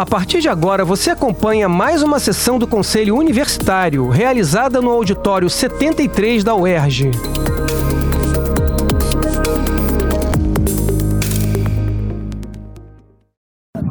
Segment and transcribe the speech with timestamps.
[0.00, 5.50] A partir de agora, você acompanha mais uma sessão do Conselho Universitário, realizada no auditório
[5.50, 7.10] 73 da UERJ.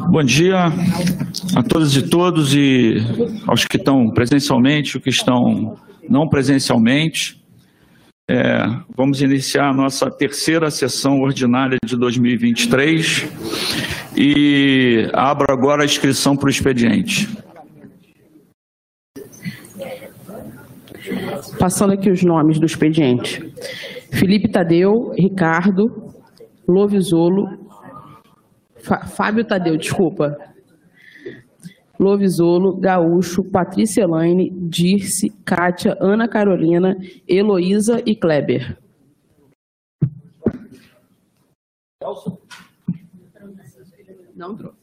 [0.10, 0.74] Bom dia
[1.56, 2.98] a todas e todos e
[3.46, 5.78] aos que estão presencialmente, os que estão
[6.10, 7.40] não presencialmente.
[8.28, 8.66] É,
[8.98, 13.28] vamos iniciar a nossa terceira sessão ordinária de 2023
[14.22, 17.30] e abro agora a inscrição para o expediente.
[21.58, 23.42] Passando aqui os nomes do expediente.
[24.12, 26.14] Felipe Tadeu, Ricardo,
[26.68, 27.48] Lovisolo,
[29.16, 30.38] Fábio Tadeu, desculpa.
[31.98, 38.78] Lovisolo, Gaúcho, Patrícia Elaine, Dirce, Kátia, Ana Carolina, Heloísa e Kleber.
[44.40, 44.78] Não trouxe.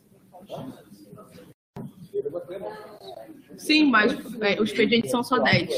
[3.57, 5.71] Sim, mas é, os expedientes são só 10.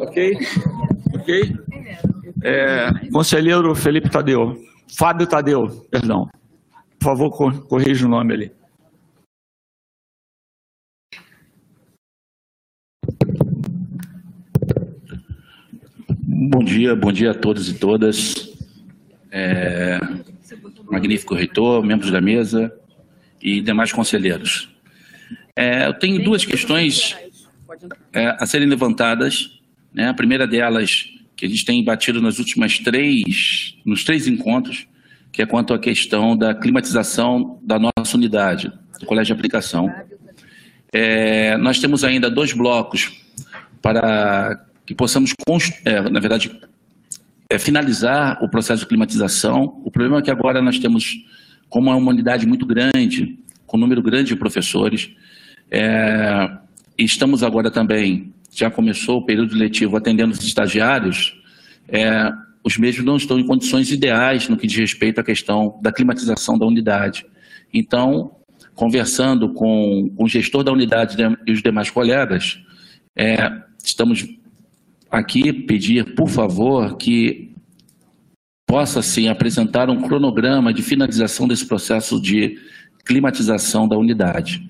[0.00, 0.38] Ok?
[1.14, 1.52] Ok?
[2.42, 4.56] É, conselheiro Felipe Tadeu.
[4.96, 6.26] Fábio Tadeu, perdão.
[6.98, 8.63] Por favor, corrija o nome ali.
[16.46, 18.52] Bom dia, bom dia a todos e todas.
[19.30, 19.98] É,
[20.90, 22.70] magnífico reitor, membros da mesa
[23.40, 24.68] e demais conselheiros.
[25.56, 27.16] É, eu tenho duas questões
[28.12, 29.58] é, a serem levantadas.
[29.90, 30.06] Né?
[30.06, 34.86] A primeira delas, que a gente tem batido nas últimas três, nos três encontros,
[35.32, 39.90] que é quanto à questão da climatização da nossa unidade, do Colégio de Aplicação.
[40.92, 43.10] É, nós temos ainda dois blocos
[43.80, 45.34] para que possamos,
[45.84, 46.50] é, na verdade,
[47.48, 49.80] é, finalizar o processo de climatização.
[49.84, 51.16] O problema é que agora nós temos,
[51.68, 55.10] como uma unidade muito grande, com um número grande de professores,
[55.70, 56.50] é,
[56.98, 61.40] estamos agora também, já começou o período letivo atendendo os estagiários,
[61.88, 62.30] é,
[62.62, 66.58] os mesmos não estão em condições ideais no que diz respeito à questão da climatização
[66.58, 67.26] da unidade.
[67.72, 68.36] Então,
[68.74, 71.16] conversando com, com o gestor da unidade
[71.46, 72.58] e os demais colegas,
[73.16, 73.52] é,
[73.84, 74.26] estamos
[75.14, 77.52] aqui pedir, por favor, que
[78.66, 82.58] possa sim apresentar um cronograma de finalização desse processo de
[83.04, 84.68] climatização da unidade.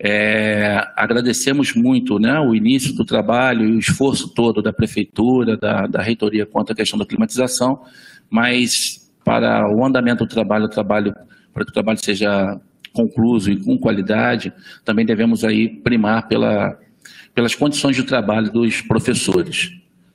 [0.00, 5.86] É, agradecemos muito né, o início do trabalho e o esforço todo da Prefeitura, da,
[5.86, 7.82] da Reitoria quanto à questão da climatização,
[8.30, 11.14] mas para o andamento do trabalho, o trabalho
[11.52, 12.60] para que o trabalho seja
[12.92, 14.52] concluído e com qualidade,
[14.84, 16.78] também devemos aí primar pela,
[17.38, 19.70] pelas condições de trabalho dos professores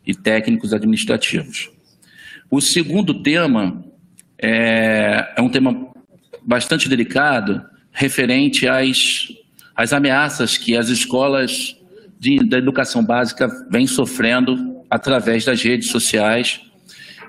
[0.06, 1.72] e técnicos administrativos.
[2.51, 3.81] O segundo tema
[4.38, 5.88] é, é um tema
[6.45, 7.63] bastante delicado,
[7.94, 9.29] referente às
[9.73, 11.78] as ameaças que as escolas
[12.19, 16.59] de, da educação básica vêm sofrendo através das redes sociais.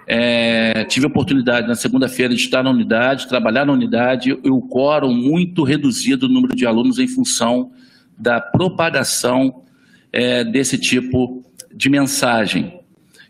[0.09, 4.61] É, tive a oportunidade na segunda-feira de estar na unidade, trabalhar na unidade e o
[4.61, 7.71] quórum muito reduzido do número de alunos em função
[8.19, 9.64] da propagação
[10.15, 11.45] é, desse tipo
[11.75, 12.81] de mensagem.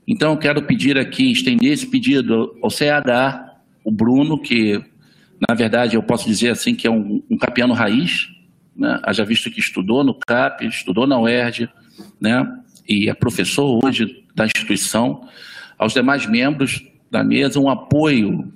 [0.06, 4.78] Então, eu quero pedir aqui, estender esse pedido ao CH, o Bruno, que,
[5.48, 8.28] na verdade, eu posso dizer assim que é um, um capiano raiz,
[8.76, 9.00] né?
[9.02, 11.70] haja visto que estudou no CAP, estudou na UERJ,
[12.20, 12.46] né?
[12.86, 15.26] e é professor hoje da instituição,
[15.78, 18.52] aos demais membros da mesa, um apoio,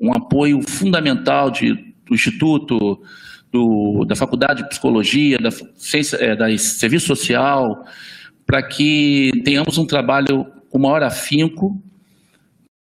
[0.00, 1.74] um apoio fundamental de,
[2.04, 3.00] do Instituto,
[3.52, 5.50] do, da Faculdade de Psicologia, da,
[6.18, 7.84] é, da Serviço Social,
[8.46, 11.80] para que tenhamos um trabalho com maior afinco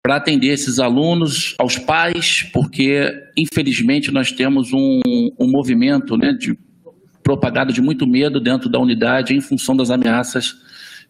[0.02, 5.00] para atender esses alunos, aos pais, porque infelizmente nós temos um,
[5.38, 6.56] um movimento né, de,
[7.22, 10.54] propagado de muito medo dentro da unidade em função das ameaças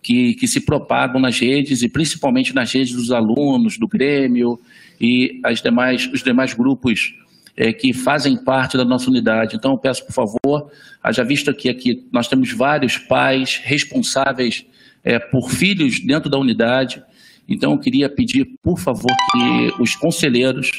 [0.02, 4.58] que, que se propagam nas redes e principalmente nas redes dos alunos, do Grêmio
[5.00, 7.14] e as demais, os demais grupos
[7.56, 9.56] é, que fazem parte da nossa unidade.
[9.56, 10.70] Então, eu peço, por favor,
[11.02, 14.64] haja visto aqui, aqui nós temos vários pais responsáveis
[15.02, 17.02] é, por filhos dentro da unidade,
[17.50, 20.70] então, eu queria pedir, por favor, que os conselheiros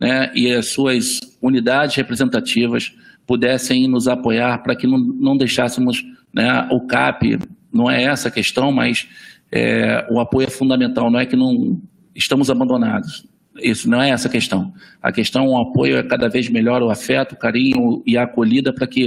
[0.00, 2.92] né, e as suas unidades representativas
[3.26, 7.40] pudessem nos apoiar para que não, não deixássemos né, o CAP,
[7.72, 9.08] não é essa a questão, mas
[9.50, 11.82] é, o apoio é fundamental, não é que não
[12.14, 13.26] estamos abandonados.
[13.56, 14.72] Isso não é essa a questão.
[15.02, 18.72] A questão, o apoio é cada vez melhor, o afeto, o carinho e a acolhida
[18.72, 19.06] para que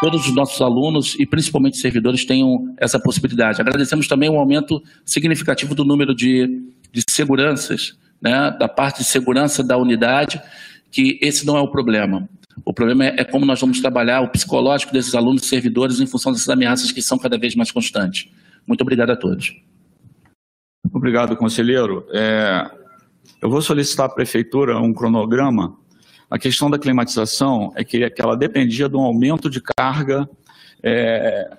[0.00, 3.60] todos os nossos alunos e principalmente servidores tenham essa possibilidade.
[3.60, 9.04] Agradecemos também o um aumento significativo do número de de seguranças, né, da parte de
[9.04, 10.40] segurança da unidade,
[10.90, 12.28] que esse não é o problema.
[12.64, 16.06] O problema é, é como nós vamos trabalhar o psicológico desses alunos e servidores em
[16.06, 18.30] função dessas ameaças que são cada vez mais constantes.
[18.66, 19.56] Muito obrigado a todos.
[20.92, 22.06] Obrigado, conselheiro.
[22.12, 22.70] É,
[23.42, 25.76] eu vou solicitar à prefeitura um cronograma.
[26.30, 30.30] A questão da climatização é que, que ela dependia de um aumento de carga
[30.80, 31.56] é,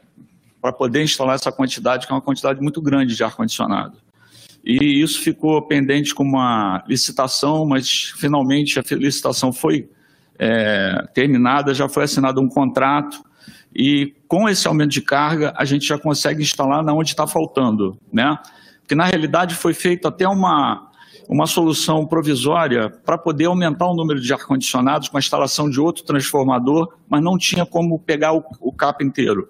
[0.62, 3.98] para poder instalar essa quantidade, que é uma quantidade muito grande de ar-condicionado.
[4.64, 9.90] E isso ficou pendente com uma licitação, mas finalmente a licitação foi
[10.40, 13.22] é, terminada, já foi assinado um contrato
[13.76, 17.98] e com esse aumento de carga a gente já consegue instalar na onde está faltando,
[18.12, 18.38] né?
[18.80, 20.90] Porque na realidade foi feita até uma,
[21.28, 26.04] uma solução provisória para poder aumentar o número de ar-condicionados com a instalação de outro
[26.04, 29.50] transformador, mas não tinha como pegar o, o CAP inteiro.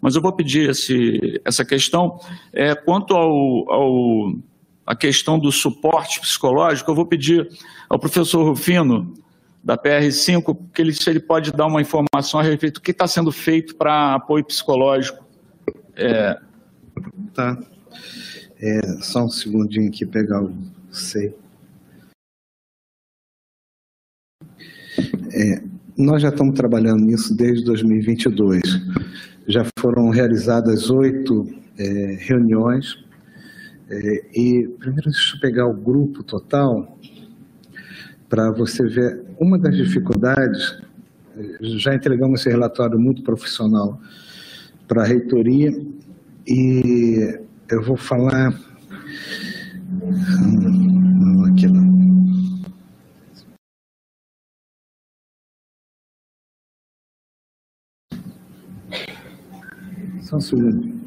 [0.00, 2.20] Mas eu vou pedir esse, essa questão.
[2.52, 4.32] É, quanto ao, ao,
[4.86, 7.48] a questão do suporte psicológico, eu vou pedir
[7.88, 9.12] ao professor Rufino
[9.62, 13.06] da PR5, que ele, se ele pode dar uma informação a respeito do que está
[13.06, 15.24] sendo feito para apoio psicológico.
[15.96, 16.38] É...
[17.34, 17.58] Tá.
[18.60, 20.52] É, só um segundinho aqui, pegar o
[20.90, 21.34] sei.
[25.32, 25.62] É,
[25.96, 28.62] nós já estamos trabalhando nisso desde 2022.
[29.46, 31.46] Já foram realizadas oito
[31.78, 33.04] é, reuniões.
[33.90, 36.98] É, e primeiro deixa eu pegar o grupo total
[38.28, 40.76] para você ver uma das dificuldades,
[41.60, 43.98] já entregamos esse relatório muito profissional
[44.86, 45.72] para a reitoria
[46.46, 47.38] e
[47.70, 48.52] eu vou falar.
[60.32, 60.98] Um segundo.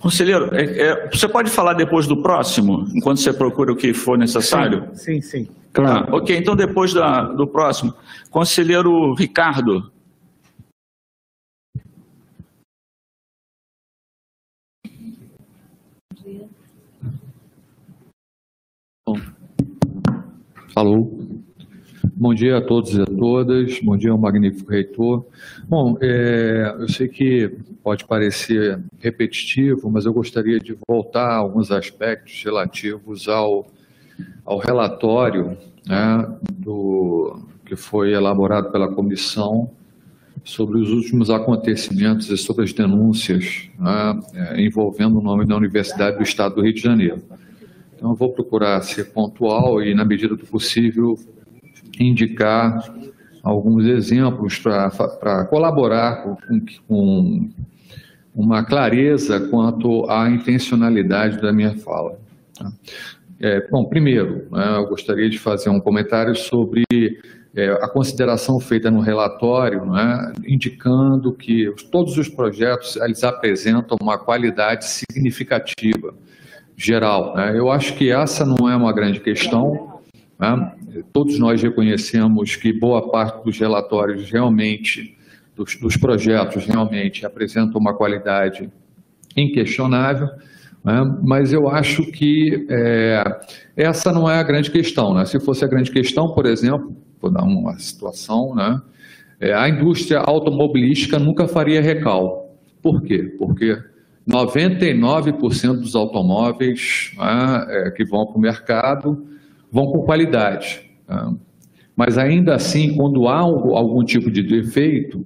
[0.00, 4.16] Conselheiro, é, é, você pode falar depois do próximo, enquanto você procura o que for
[4.16, 4.88] necessário?
[4.94, 5.44] Sim, sim.
[5.44, 5.48] sim.
[5.72, 6.06] Claro.
[6.08, 7.92] Ah, ok, então depois da, do próximo.
[8.30, 9.90] Conselheiro Ricardo.
[20.78, 21.10] Alô.
[22.14, 25.26] Bom dia a todos e a todas, bom dia ao magnífico reitor.
[25.68, 27.50] Bom, é, eu sei que
[27.82, 33.66] pode parecer repetitivo, mas eu gostaria de voltar a alguns aspectos relativos ao,
[34.44, 39.72] ao relatório né, do, que foi elaborado pela comissão
[40.44, 46.18] sobre os últimos acontecimentos e sobre as denúncias né, é, envolvendo o nome da Universidade
[46.18, 47.20] do Estado do Rio de Janeiro.
[47.98, 51.18] Então, vou procurar ser pontual e, na medida do possível,
[51.98, 52.94] indicar
[53.42, 56.36] alguns exemplos para colaborar com,
[56.86, 57.50] com,
[58.32, 62.16] uma clareza quanto à intencionalidade da minha fala.
[62.56, 62.70] Tá?
[63.40, 66.84] É, bom, primeiro, né, eu gostaria de fazer um comentário sobre
[67.56, 74.16] é, a consideração feita no relatório, né, indicando que todos os projetos eles apresentam uma
[74.16, 76.14] qualidade significativa
[76.78, 77.34] geral.
[77.34, 77.58] Né?
[77.58, 80.00] Eu acho que essa não é uma grande questão.
[80.38, 80.72] Né?
[81.12, 85.16] Todos nós reconhecemos que boa parte dos relatórios realmente,
[85.56, 88.70] dos, dos projetos realmente apresentam uma qualidade
[89.36, 90.28] inquestionável,
[90.84, 91.02] né?
[91.24, 93.24] mas eu acho que é,
[93.76, 95.12] essa não é a grande questão.
[95.12, 95.24] Né?
[95.24, 98.80] Se fosse a grande questão, por exemplo, vou dar uma situação, né?
[99.40, 102.56] É, a indústria automobilística nunca faria recal.
[102.82, 103.36] Por quê?
[103.38, 103.76] Porque
[104.28, 109.26] 99% dos automóveis né, é, que vão para o mercado
[109.72, 110.82] vão com qualidade.
[111.06, 111.32] Tá?
[111.96, 115.24] Mas ainda assim, quando há algum tipo de defeito,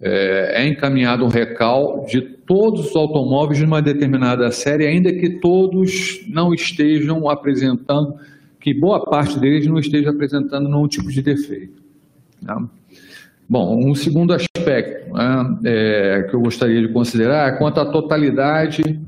[0.00, 5.30] é, é encaminhado um recal de todos os automóveis de uma determinada série, ainda que
[5.40, 8.14] todos não estejam apresentando,
[8.60, 11.82] que boa parte deles não esteja apresentando nenhum tipo de defeito.
[12.44, 12.62] Tá?
[13.48, 19.00] Bom, um segundo aspecto né, é, que eu gostaria de considerar é quanto à totalidade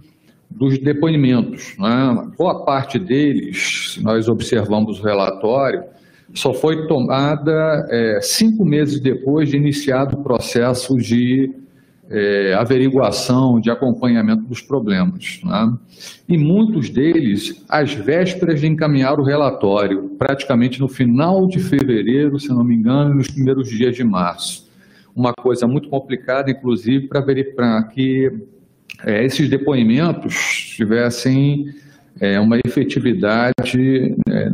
[0.50, 1.74] dos depoimentos.
[1.78, 2.28] Né?
[2.36, 5.84] Boa parte deles, se nós observamos o relatório,
[6.34, 11.50] só foi tomada é, cinco meses depois de iniciado o processo de
[12.08, 15.40] é, averiguação, de acompanhamento dos problemas.
[15.44, 15.76] Né?
[16.28, 22.48] E muitos deles, às vésperas de encaminhar o relatório, praticamente no final de fevereiro, se
[22.48, 24.66] não me engano, nos primeiros dias de março.
[25.14, 28.30] Uma coisa muito complicada, inclusive, para que
[29.04, 30.34] é, esses depoimentos
[30.76, 31.74] tivessem
[32.20, 34.50] é, uma efetividade é,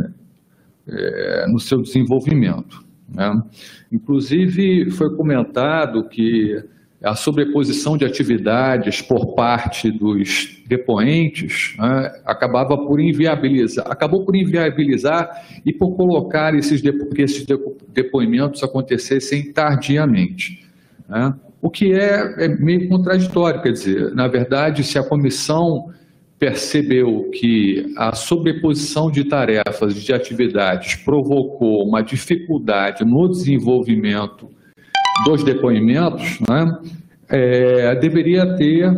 [0.88, 2.84] é, no seu desenvolvimento.
[3.08, 3.42] Né?
[3.90, 6.62] Inclusive, foi comentado que
[7.02, 15.46] a sobreposição de atividades por parte dos depoentes né, acabava por inviabilizar, acabou por inviabilizar
[15.66, 17.44] e por colocar esses, que esses
[17.88, 20.64] depoimentos acontecessem tardiamente.
[21.08, 21.34] Né?
[21.60, 25.92] O que é, é meio contraditório, quer dizer, na verdade, se a comissão
[26.38, 34.50] percebeu que a sobreposição de tarefas, de atividades, provocou uma dificuldade no desenvolvimento
[35.24, 36.78] dos depoimentos, né,
[37.28, 38.90] é, deveria ter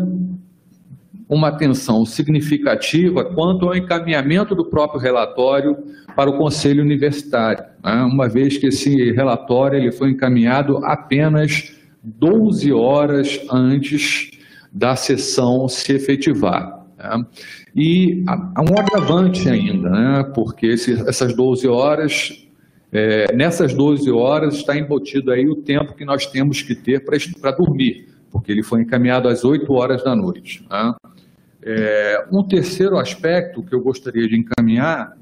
[1.29, 5.77] uma atenção significativa quanto ao encaminhamento do próprio relatório
[6.15, 12.73] para o Conselho Universitário, né, uma vez que esse relatório ele foi encaminhado apenas 12
[12.73, 14.31] horas antes
[14.73, 16.85] da sessão se efetivar.
[16.99, 17.27] Né.
[17.75, 22.45] E há um agravante ainda, né, porque esse, essas 12 horas
[22.95, 27.51] é, nessas 12 horas está embutido aí o tempo que nós temos que ter para
[27.51, 30.65] dormir, porque ele foi encaminhado às 8 horas da noite.
[30.71, 30.95] Né?
[31.61, 35.17] É, um terceiro aspecto que eu gostaria de encaminhar,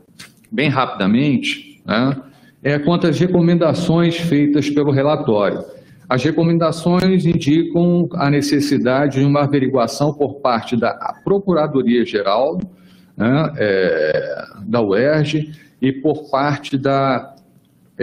[0.50, 2.14] bem rapidamente, né,
[2.62, 5.64] é quanto às recomendações feitas pelo relatório.
[6.06, 10.92] As recomendações indicam a necessidade de uma averiguação por parte da
[11.24, 12.60] Procuradoria-Geral
[13.16, 17.32] né, é, da UERJ e por parte da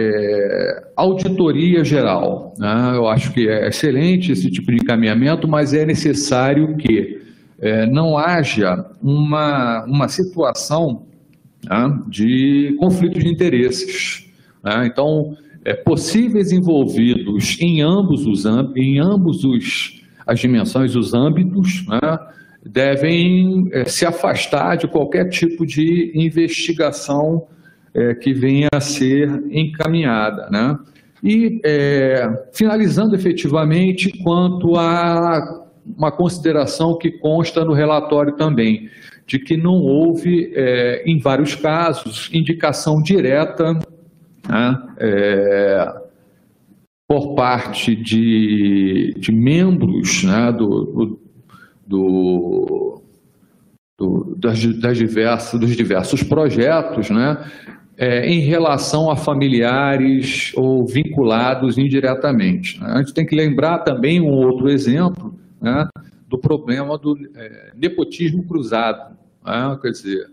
[0.00, 2.54] é, auditoria geral.
[2.58, 2.92] Né?
[2.94, 7.20] Eu acho que é excelente esse tipo de encaminhamento, mas é necessário que
[7.60, 11.06] é, não haja uma, uma situação
[11.68, 14.26] né, de conflito de interesses.
[14.64, 14.86] Né?
[14.86, 18.44] Então, é, possíveis envolvidos em ambos os
[18.76, 22.18] em ambos os as dimensões, os âmbitos, né,
[22.64, 27.46] devem é, se afastar de qualquer tipo de investigação
[27.94, 30.48] é, que venha a ser encaminhada.
[30.50, 30.78] Né?
[31.22, 35.66] E, é, finalizando efetivamente, quanto a
[35.96, 38.88] uma consideração que consta no relatório também,
[39.26, 43.74] de que não houve, é, em vários casos, indicação direta
[44.48, 45.94] né, é,
[47.06, 51.18] por parte de, de membros né, do,
[51.86, 53.02] do,
[53.96, 57.38] do, das, das diversas, dos diversos projetos, né,
[58.00, 62.80] é, em relação a familiares ou vinculados indiretamente.
[62.80, 62.92] Né?
[62.94, 65.86] A gente tem que lembrar também um outro exemplo né,
[66.26, 69.14] do problema do é, nepotismo cruzado,
[69.44, 69.78] né?
[69.82, 70.30] quer dizer,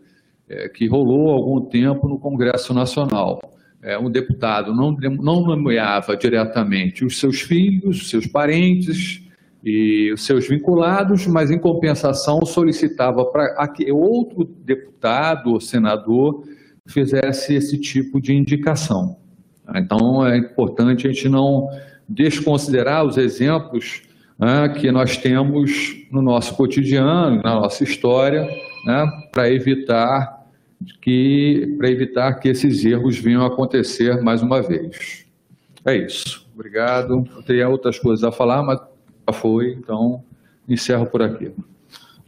[0.47, 3.41] é, que rolou há algum tempo no Congresso Nacional.
[3.83, 9.21] É, um deputado não, não nomeava diretamente os seus filhos, os seus parentes
[9.61, 16.45] e os seus vinculados, mas em compensação solicitava para outro deputado ou senador
[16.87, 19.17] fizesse esse tipo de indicação.
[19.75, 21.69] Então, é importante a gente não
[22.07, 24.03] desconsiderar os exemplos
[24.39, 28.47] né, que nós temos no nosso cotidiano, na nossa história,
[28.85, 30.37] né, para evitar
[31.01, 35.25] que para evitar que esses erros venham a acontecer mais uma vez.
[35.83, 36.47] É isso.
[36.53, 37.27] Obrigado.
[37.35, 38.79] Eu teria outras coisas a falar, mas
[39.27, 40.23] já foi, então
[40.67, 41.51] encerro por aqui.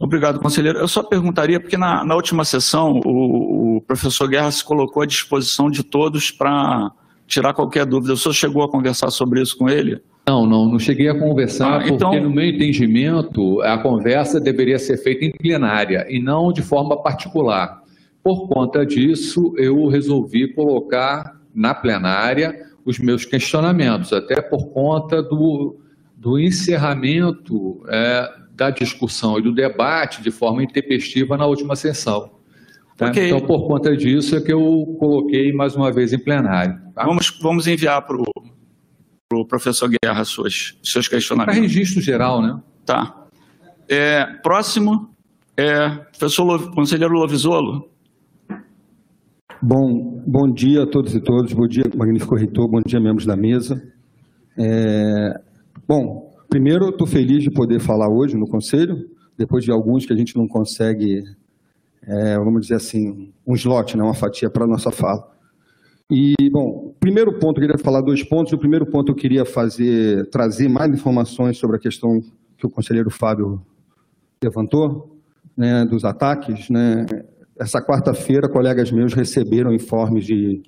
[0.00, 0.78] Obrigado, conselheiro.
[0.78, 5.06] Eu só perguntaria, porque na, na última sessão o, o, professor Guerra se colocou à
[5.06, 6.90] disposição de todos para
[7.26, 8.14] tirar qualquer dúvida.
[8.14, 10.00] O senhor chegou a conversar sobre isso com ele?
[10.26, 12.10] Não, não, não cheguei a conversar, ah, então...
[12.10, 17.02] porque no meu entendimento a conversa deveria ser feita em plenária e não de forma
[17.02, 17.82] particular.
[18.22, 22.54] Por conta disso, eu resolvi colocar na plenária
[22.86, 25.78] os meus questionamentos, até por conta do,
[26.16, 32.30] do encerramento é, da discussão e do debate de forma intempestiva na última sessão.
[32.94, 33.08] Tá?
[33.08, 33.28] Okay.
[33.28, 36.78] Então, por conta disso, é que eu coloquei mais uma vez em plenário.
[36.94, 37.06] Tá?
[37.06, 38.24] Vamos, vamos enviar para o
[39.26, 41.54] pro professor Guerra suas, seus questionamentos.
[41.54, 42.60] Para registro geral, né?
[42.84, 43.26] Tá.
[43.88, 45.08] É, próximo
[45.56, 45.88] é
[46.18, 47.88] professor Lo, conselheiro Lovisolo.
[49.62, 53.36] Bom, bom dia a todos e todas, bom dia, magnífico reitor, bom dia, membros da
[53.36, 53.80] mesa.
[54.58, 55.40] É,
[55.86, 60.16] bom, Primeiro, estou feliz de poder falar hoje no Conselho, depois de alguns que a
[60.16, 61.22] gente não consegue,
[62.02, 65.30] é, vamos dizer assim, um slot, né, uma fatia para a nossa fala.
[66.10, 68.52] E, bom, primeiro ponto, eu queria falar dois pontos.
[68.52, 72.20] O primeiro ponto eu queria fazer, trazer mais informações sobre a questão
[72.58, 73.64] que o conselheiro Fábio
[74.42, 75.20] levantou,
[75.56, 76.68] né, dos ataques.
[76.68, 77.06] Né.
[77.60, 80.64] Essa quarta-feira, colegas meus receberam informes de,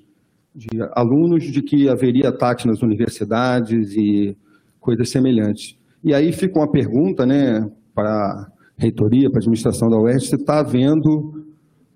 [0.55, 4.37] de alunos de que haveria ataques nas universidades e
[4.83, 5.79] coisas semelhantes.
[6.05, 10.35] E aí fica uma pergunta né, para a reitoria, para a administração da UERJ, se
[10.35, 11.47] está havendo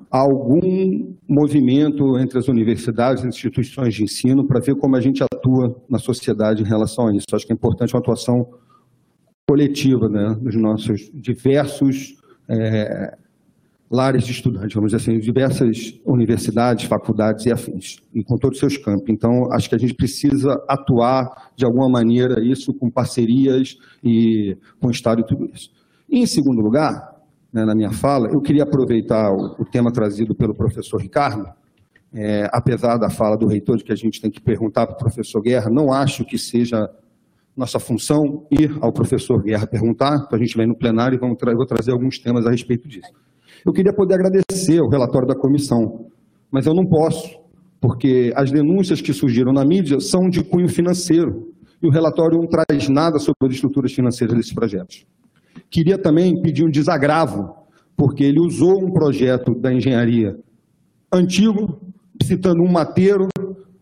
[0.09, 5.77] algum movimento entre as universidades e instituições de ensino para ver como a gente atua
[5.91, 7.27] na sociedade em relação a isso.
[7.33, 8.47] Acho que é importante uma atuação
[9.49, 12.17] coletiva né, dos nossos diversos
[12.49, 13.17] é,
[13.91, 18.61] lares de estudantes, vamos dizer assim, diversas universidades, faculdades e afins, e com todos os
[18.61, 19.09] seus campos.
[19.09, 24.89] Então, acho que a gente precisa atuar de alguma maneira isso com parcerias e com
[24.89, 25.71] o Estado e tudo isso.
[26.11, 27.15] Em segundo lugar,
[27.53, 31.49] né, na minha fala, eu queria aproveitar o, o tema trazido pelo professor Ricardo,
[32.13, 34.99] é, apesar da fala do reitor de que a gente tem que perguntar para o
[34.99, 36.91] professor Guerra, não acho que seja
[37.57, 41.39] nossa função ir ao professor Guerra perguntar, então a gente vem no plenário e vamos
[41.39, 43.11] tra vou trazer alguns temas a respeito disso.
[43.67, 46.07] Eu queria poder agradecer o relatório da comissão,
[46.53, 47.37] mas eu não posso,
[47.81, 52.47] porque as denúncias que surgiram na mídia são de cunho financeiro, e o relatório não
[52.47, 55.05] traz nada sobre as estruturas financeiras desses projetos.
[55.69, 57.57] Queria também pedir um desagravo,
[57.97, 60.37] porque ele usou um projeto da engenharia
[61.13, 61.81] antigo,
[62.23, 63.27] citando um mateiro,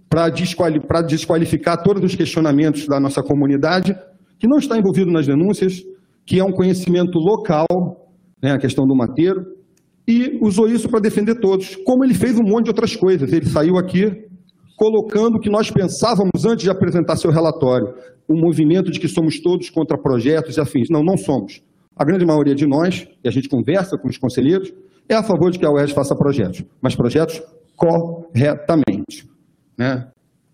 [0.09, 0.31] para
[1.03, 3.95] desqualificar todos os questionamentos da nossa comunidade,
[4.39, 5.83] que não está envolvido nas denúncias,
[6.25, 7.67] que é um conhecimento local,
[8.43, 9.54] né, a questão do mateiro,
[10.07, 13.33] e usou isso para defender todos, como ele fez um monte de outras coisas.
[13.33, 14.27] Ele saiu aqui
[14.77, 17.95] colocando o que nós pensávamos antes de apresentar seu relatório,
[18.29, 20.89] um movimento de que somos todos contra projetos e afins.
[20.91, 21.63] Não, não somos.
[21.97, 24.73] A grande maioria de nós, e a gente conversa com os conselheiros,
[25.09, 27.43] é a favor de que a UERJ faça projetos, mas projetos
[27.77, 29.29] corretamente.
[29.79, 30.09] Né?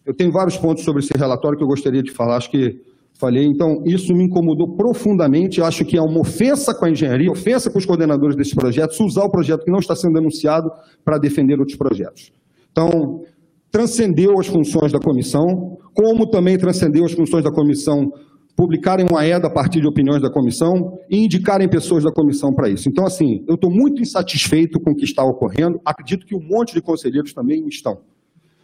[0.04, 2.80] Eu tenho vários pontos sobre esse relatório que eu gostaria de falar, acho que
[3.20, 7.70] falei, então isso me incomodou profundamente, acho que é uma ofensa com a engenharia, ofensa
[7.70, 10.70] com os coordenadores desses projetos, usar o projeto que não está sendo denunciado
[11.04, 12.32] para defender outros projetos.
[12.72, 13.20] Então,
[13.70, 18.10] transcendeu as funções da comissão, como também transcendeu as funções da comissão
[18.56, 22.68] publicarem uma EDA a partir de opiniões da comissão e indicarem pessoas da comissão para
[22.68, 22.88] isso.
[22.88, 26.74] Então, assim, eu estou muito insatisfeito com o que está ocorrendo, acredito que um monte
[26.74, 28.00] de conselheiros também estão.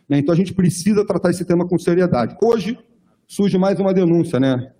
[0.08, 0.18] Né?
[0.18, 2.36] Então, a gente precisa tratar esse tema com seriedade.
[2.42, 2.78] Hoje,
[3.26, 4.72] surge mais uma denúncia, né?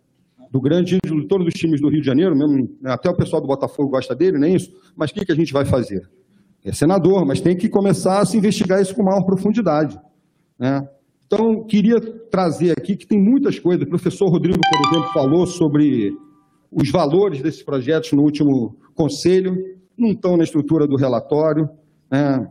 [0.50, 2.93] Do grande ídolo de todos os times do Rio de Janeiro, mesmo, né?
[2.93, 4.73] até o pessoal do Botafogo gosta dele, não é isso?
[4.95, 6.09] Mas o que, que a gente vai fazer?
[6.65, 9.99] É senador, mas tem que começar a se investigar isso com maior profundidade.
[10.59, 10.88] Né?
[11.27, 13.85] Então, queria trazer aqui que tem muitas coisas.
[13.85, 16.16] O professor Rodrigo, por exemplo, falou sobre
[16.70, 19.57] os valores desses projetos no último conselho,
[19.97, 21.68] não estão na estrutura do relatório.
[22.11, 22.49] Né?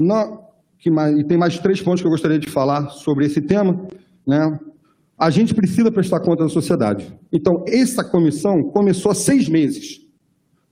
[0.00, 0.42] Não,
[0.90, 3.86] mais, e tem mais três pontos que eu gostaria de falar sobre esse tema.
[4.26, 4.58] Né?
[5.18, 7.16] A gente precisa prestar conta da sociedade.
[7.32, 10.00] Então, essa comissão começou há seis meses.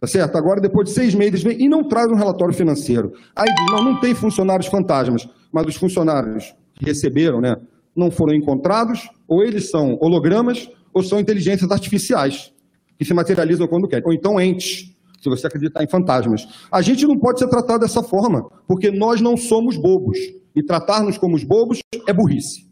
[0.01, 0.37] Tá certo?
[0.37, 3.13] Agora, depois de seis meses, vem e não traz um relatório financeiro.
[3.37, 7.55] Aí diz, não, não tem funcionários fantasmas, mas os funcionários que receberam né,
[7.95, 12.53] não foram encontrados, ou eles são hologramas, ou são inteligências artificiais,
[12.99, 14.07] que se materializam quando querem.
[14.07, 16.49] Ou então entes, se você acreditar em fantasmas.
[16.73, 20.19] A gente não pode ser tratado dessa forma, porque nós não somos bobos.
[20.57, 22.67] E tratar-nos como os bobos é burrice.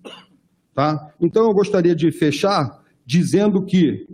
[0.79, 1.11] Tá?
[1.21, 4.07] Então eu gostaria de fechar dizendo que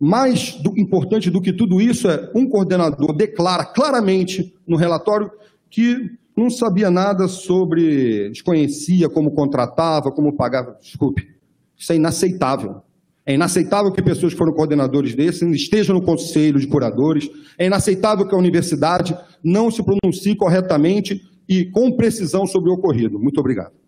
[0.00, 5.30] mais do, importante do que tudo isso é um coordenador declara claramente no relatório
[5.70, 10.76] que não sabia nada sobre, desconhecia como contratava, como pagava.
[10.82, 11.28] Desculpe,
[11.76, 12.82] isso é inaceitável.
[13.24, 17.30] É inaceitável que pessoas que foram coordenadores desses estejam no conselho de curadores.
[17.56, 23.20] É inaceitável que a universidade não se pronuncie corretamente e com precisão sobre o ocorrido.
[23.20, 23.85] Muito obrigado.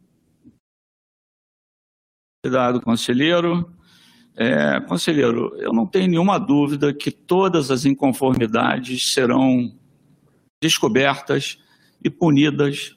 [2.45, 3.73] Obrigado, conselheiro.
[4.37, 9.77] É, conselheiro, eu não tenho nenhuma dúvida que todas as inconformidades serão
[10.63, 11.59] descobertas
[12.03, 12.97] e punidas,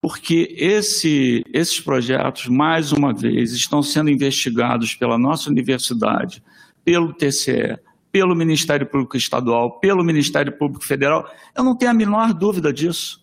[0.00, 6.42] porque esse, esses projetos, mais uma vez, estão sendo investigados pela nossa universidade,
[6.82, 7.78] pelo TCE,
[8.10, 11.30] pelo Ministério Público Estadual, pelo Ministério Público Federal.
[11.54, 13.22] Eu não tenho a menor dúvida disso.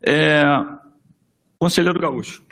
[0.00, 0.42] É,
[1.58, 2.47] conselheiro Gaúcho.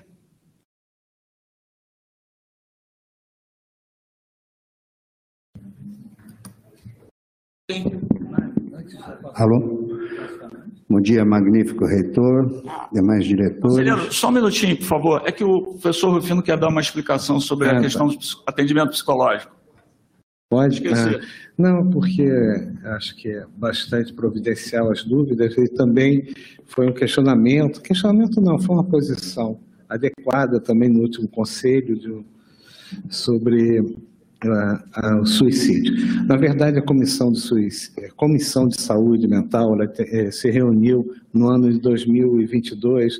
[9.35, 9.89] Alô?
[10.89, 13.61] Bom dia, magnífico reitor, demais diretores.
[13.61, 15.23] Conselheiro, só um minutinho, por favor.
[15.27, 18.91] É que o professor Rufino quer dar uma explicação sobre é, a questão do atendimento
[18.91, 19.53] psicológico.
[20.49, 20.81] Pode?
[20.87, 21.21] Ah,
[21.59, 22.25] não, porque
[22.85, 26.33] acho que é bastante providencial as dúvidas e também
[26.67, 32.25] foi um questionamento, questionamento não, foi uma posição adequada também no último conselho de,
[33.11, 33.97] sobre
[35.21, 36.25] o suicídio.
[36.27, 41.49] Na verdade, a Comissão de, suicídio, a Comissão de Saúde Mental é, se reuniu no
[41.49, 43.19] ano de 2022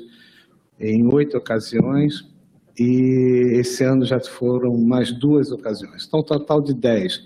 [0.79, 2.23] em oito ocasiões
[2.79, 6.05] e esse ano já foram mais duas ocasiões.
[6.07, 7.23] Então, um total de dez.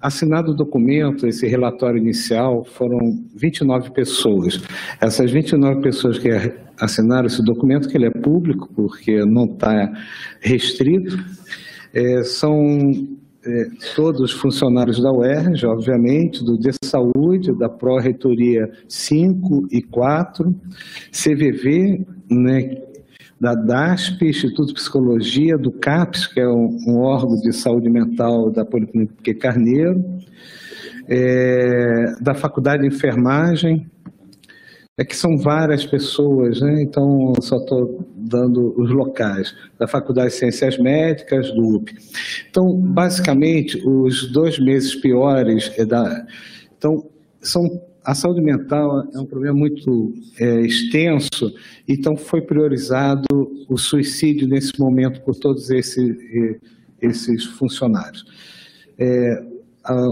[0.00, 4.60] Assinado o documento, esse relatório inicial, foram 29 pessoas.
[5.00, 6.28] Essas 29 pessoas que
[6.78, 9.92] assinaram esse documento, que ele é público, porque não está
[10.40, 11.18] restrito,
[11.96, 12.78] É, são
[13.42, 20.54] é, todos funcionários da UERJ, obviamente, do de saúde, da Pró-Reitoria 5 e 4,
[21.10, 22.82] CVV, né,
[23.40, 28.50] da DASP, Instituto de Psicologia, do CAPS, que é um, um órgão de saúde mental
[28.50, 30.04] da Policlínica Carneiro,
[31.08, 33.86] é, da Faculdade de Enfermagem,
[34.98, 36.82] é que são várias pessoas, né?
[36.82, 41.94] então só estou dando os locais, da Faculdade de Ciências Médicas, do UP.
[42.48, 46.26] Então, basicamente, os dois meses piores, é da...
[46.76, 47.08] então,
[47.40, 51.52] são a saúde mental é um problema muito é, extenso,
[51.88, 53.26] então foi priorizado
[53.68, 56.60] o suicídio nesse momento por todos esse,
[57.02, 58.24] esses funcionários.
[58.96, 59.44] É,
[59.84, 60.08] a,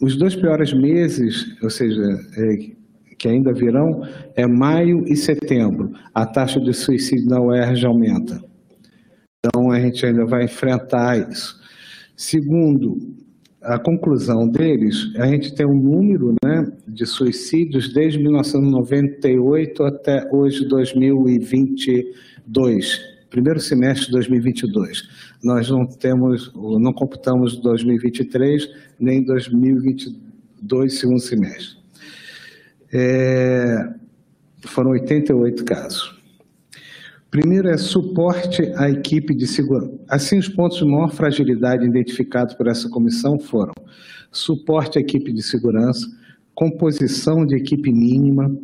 [0.00, 2.02] os dois piores meses, ou seja,
[2.36, 2.72] é,
[3.22, 4.02] que ainda virão,
[4.34, 5.92] é maio e setembro.
[6.12, 8.42] A taxa de suicídio na UERJ aumenta.
[9.38, 11.62] Então, a gente ainda vai enfrentar isso.
[12.16, 12.98] Segundo,
[13.62, 20.66] a conclusão deles, a gente tem um número né, de suicídios desde 1998 até hoje,
[20.66, 25.00] 2022, primeiro semestre de 2022.
[25.44, 31.81] Nós não temos, não computamos 2023 nem 2022, segundo semestre.
[32.92, 33.88] É,
[34.66, 36.20] foram 88 casos.
[37.30, 39.98] Primeiro é suporte à equipe de segurança.
[40.06, 43.72] Assim, os pontos de maior fragilidade identificados por essa comissão foram
[44.30, 46.06] suporte à equipe de segurança,
[46.54, 48.54] composição de equipe mínima,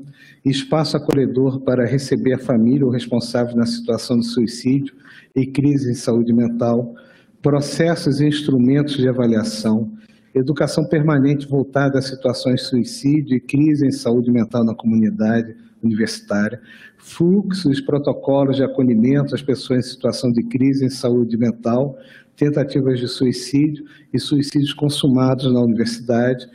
[0.44, 4.94] espaço acolhedor para receber a família ou responsável na situação de suicídio
[5.34, 6.94] e crise em saúde mental,
[7.40, 9.90] processos e instrumentos de avaliação,
[10.34, 16.60] educação permanente voltada a situações de suicídio e crise em saúde mental na comunidade universitária,
[16.98, 21.96] fluxos, protocolos de acolhimento às pessoas em situação de crise em saúde mental,
[22.36, 26.48] tentativas de suicídio e suicídios consumados na universidade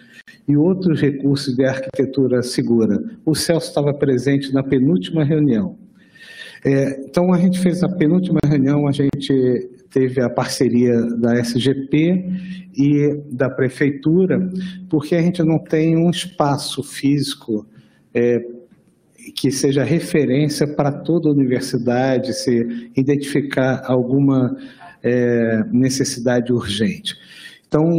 [0.47, 3.01] e outros recursos de arquitetura segura.
[3.25, 5.77] O Celso estava presente na penúltima reunião.
[6.65, 12.25] É, então, a gente fez a penúltima reunião, a gente teve a parceria da SGP
[12.75, 14.49] e da Prefeitura,
[14.89, 17.65] porque a gente não tem um espaço físico
[18.13, 18.43] é,
[19.35, 24.57] que seja referência para toda a universidade, se identificar alguma
[25.03, 27.15] é, necessidade urgente.
[27.67, 27.89] Então,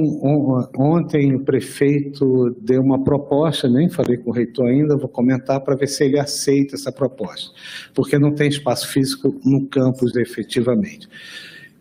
[0.78, 5.74] ontem o prefeito deu uma proposta, nem falei com o reitor ainda, vou comentar para
[5.74, 7.50] ver se ele aceita essa proposta,
[7.92, 11.08] porque não tem espaço físico no campus efetivamente.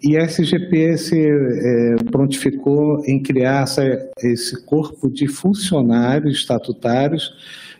[0.03, 3.83] E a SGP se é, prontificou em criar essa,
[4.21, 7.33] esse corpo de funcionários estatutários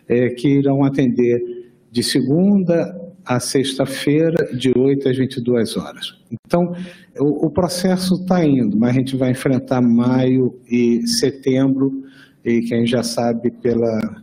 [0.08, 1.42] é, que irão atender
[1.90, 6.14] de segunda a sexta-feira, de 8 às 22 horas.
[6.30, 6.74] Então,
[7.18, 12.04] o, o processo está indo, mas a gente vai enfrentar maio e setembro,
[12.44, 14.22] e quem já sabe pela,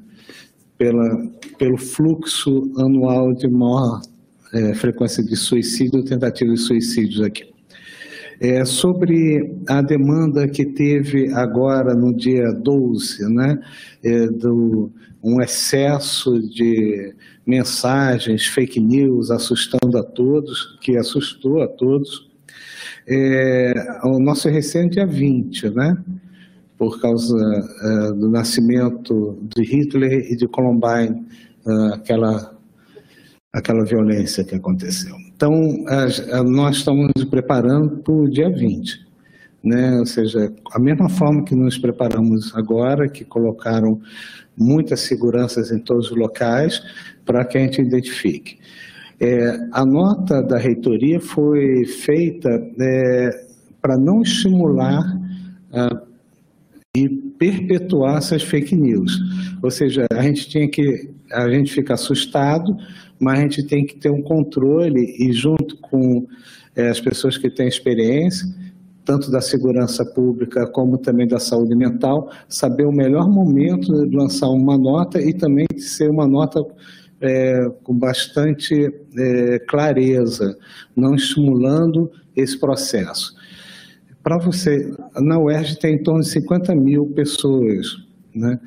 [0.78, 4.02] pela, pelo fluxo anual de maior
[4.54, 7.52] é, frequência de suicídio, tentativa de suicídios aqui.
[8.42, 13.60] É, sobre a demanda que teve agora no dia 12, né,
[14.04, 14.92] é, do
[15.24, 17.14] um excesso de
[17.46, 22.28] mensagens, fake news, assustando a todos, que assustou a todos.
[23.08, 23.74] É,
[24.04, 25.98] o nosso recente dia 20, né?
[26.82, 31.28] por causa é, do nascimento de Hitler e de Columbine,
[31.68, 32.58] é, aquela,
[33.54, 35.16] aquela violência que aconteceu.
[35.42, 35.60] Então,
[36.44, 39.08] nós estamos nos preparando para o dia 20.
[39.64, 39.98] Né?
[39.98, 44.00] Ou seja, a mesma forma que nos preparamos agora, que colocaram
[44.56, 46.80] muitas seguranças em todos os locais,
[47.26, 48.60] para que a gente identifique.
[49.20, 52.48] É, a nota da reitoria foi feita
[52.80, 53.30] é,
[53.82, 55.02] para não estimular
[55.74, 56.04] ah,
[56.96, 59.20] e perpetuar essas fake news.
[59.64, 62.76] Ou seja, a gente tinha que, a gente fica assustado,
[63.22, 66.26] mas a gente tem que ter um controle e junto com
[66.76, 68.48] é, as pessoas que têm experiência,
[69.06, 74.50] tanto da segurança pública como também da saúde mental, saber o melhor momento de lançar
[74.50, 76.60] uma nota e também ser uma nota
[77.22, 80.58] é, com bastante é, clareza,
[80.96, 83.36] não estimulando esse processo.
[84.24, 87.88] Para você, na UERJ tem em torno de 50 mil pessoas.
[88.34, 88.60] Né?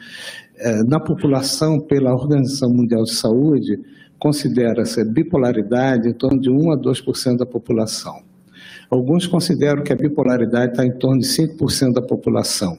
[0.58, 3.78] É, na população, pela Organização Mundial de Saúde,
[4.24, 8.22] considera-se bipolaridade em torno de 1 a 2% da população.
[8.88, 12.78] Alguns consideram que a bipolaridade está em torno de 5% da população.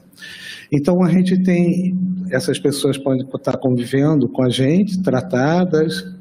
[0.72, 1.96] Então, a gente tem,
[2.32, 6.12] essas pessoas podem estar convivendo com a gente, tratadas,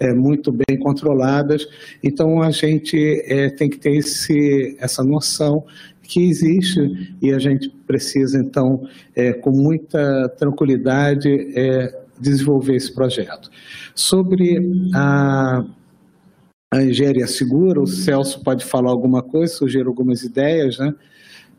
[0.00, 1.64] é, muito bem controladas,
[2.02, 5.64] então a gente é, tem que ter esse, essa noção
[6.02, 8.82] que existe e a gente precisa, então,
[9.14, 13.50] é, com muita tranquilidade, é, desenvolver esse projeto.
[13.94, 14.58] Sobre
[14.94, 15.64] a,
[16.72, 20.94] a engenharia segura, o Celso pode falar alguma coisa, sugerir algumas ideias, né?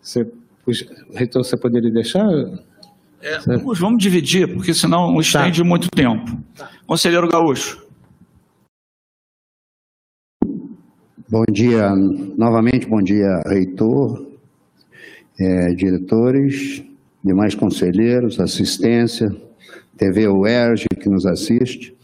[0.01, 0.29] Você,
[1.13, 2.27] reitor, você poderia deixar?
[3.21, 5.67] É, vamos, vamos, dividir, porque senão estende tá.
[5.67, 6.37] muito tempo.
[6.55, 6.69] Tá.
[6.85, 7.81] Conselheiro Gaúcho.
[11.29, 11.89] Bom dia,
[12.37, 14.27] novamente, bom dia, reitor,
[15.39, 16.83] é, diretores,
[17.23, 19.35] demais conselheiros, assistência,
[20.03, 21.95] TV UERJ que nos assiste.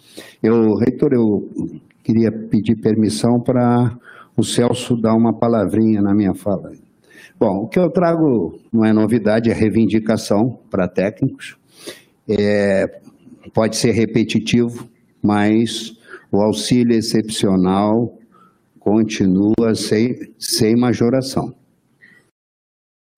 [0.41, 1.49] Eu, reitor, eu
[2.01, 3.93] queria pedir permissão para
[4.37, 6.71] o Celso dar uma palavrinha na minha fala.
[7.37, 11.57] Bom, o que eu trago não é novidade, é reivindicação para técnicos.
[12.25, 13.01] É,
[13.53, 14.87] pode ser repetitivo,
[15.21, 15.93] mas
[16.31, 18.17] o auxílio excepcional
[18.79, 21.53] continua sem, sem majoração.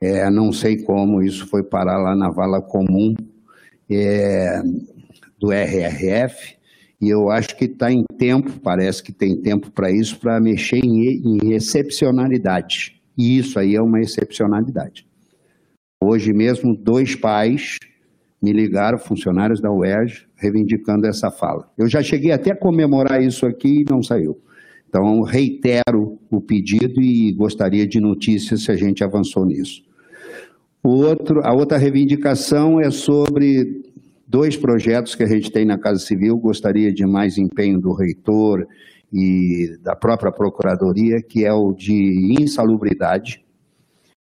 [0.02, 3.14] É, não sei como isso foi parar lá na vala comum
[3.92, 4.62] é,
[5.40, 6.56] do RRF,
[7.02, 10.78] e eu acho que está em tempo, parece que tem tempo para isso, para mexer
[10.78, 13.02] em, em excepcionalidade.
[13.18, 15.08] E isso aí é uma excepcionalidade.
[16.04, 17.78] Hoje mesmo, dois pais
[18.42, 21.72] me ligaram, funcionários da UERJ, reivindicando essa fala.
[21.78, 24.40] Eu já cheguei até a comemorar isso aqui e não saiu.
[24.90, 29.84] Então, reitero o pedido e gostaria de notícias se a gente avançou nisso.
[30.84, 33.84] Outro, a outra reivindicação é sobre
[34.28, 36.36] dois projetos que a gente tem na Casa Civil.
[36.38, 38.68] Gostaria de mais empenho do reitor
[39.14, 43.46] e da própria Procuradoria, que é o de insalubridade,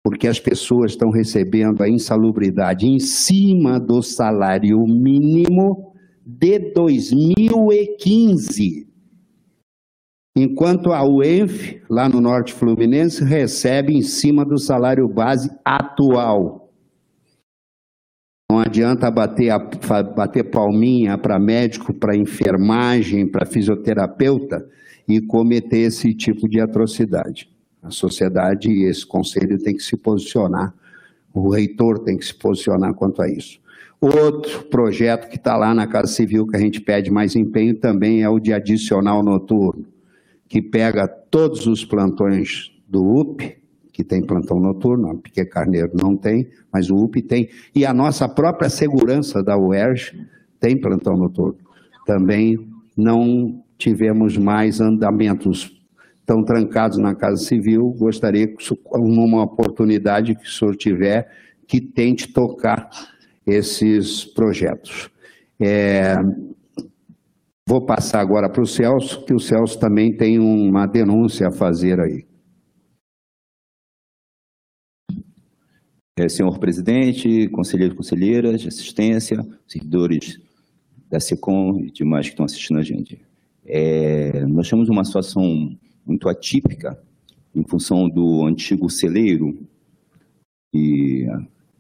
[0.04, 5.94] porque as pessoas estão recebendo a insalubridade em cima do salário mínimo
[6.26, 8.91] de 2015.
[10.36, 16.72] Enquanto a UENF, lá no Norte Fluminense, recebe em cima do salário base atual.
[18.50, 24.66] Não adianta bater, a, bater palminha para médico, para enfermagem, para fisioterapeuta
[25.06, 27.50] e cometer esse tipo de atrocidade.
[27.84, 30.74] A sociedade e esse conselho tem que se posicionar,
[31.34, 33.60] o reitor tem que se posicionar quanto a isso.
[34.00, 38.22] Outro projeto que está lá na Casa Civil que a gente pede mais empenho também
[38.22, 39.92] é o de adicional noturno
[40.52, 43.56] que pega todos os plantões do UP,
[43.94, 47.94] que tem plantão noturno, a Piquet Carneiro não tem, mas o UP tem, e a
[47.94, 50.28] nossa própria segurança da UERJ
[50.60, 51.58] tem plantão noturno.
[52.06, 55.82] Também não tivemos mais andamentos
[56.26, 61.32] tão trancados na Casa Civil, gostaria que, numa oportunidade que o senhor tiver,
[61.66, 62.90] que tente tocar
[63.48, 65.10] esses projetos.
[65.58, 66.18] É,
[67.72, 72.02] Vou passar agora para o Celso, que o Celso também tem uma denúncia a fazer
[72.02, 72.26] aí.
[76.20, 80.38] É, senhor presidente, conselheiros e conselheiras de assistência, servidores
[81.10, 83.22] da SECOM e demais que estão assistindo a gente.
[83.66, 85.74] É, nós temos uma situação
[86.06, 87.02] muito atípica
[87.56, 89.58] em função do antigo celeiro
[90.74, 91.26] e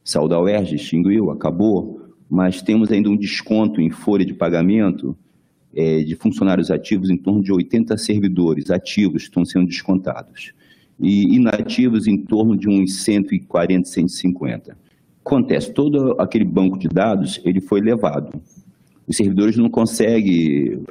[0.05, 5.17] saiu da UERJ, extinguiu, acabou, mas temos ainda um desconto em folha de pagamento
[5.75, 10.53] é, de funcionários ativos, em torno de 80 servidores ativos estão sendo descontados.
[10.99, 14.77] E inativos em torno de uns 140, 150.
[15.23, 18.41] Acontece, todo aquele banco de dados, ele foi levado.
[19.07, 20.83] Os servidores não conseguem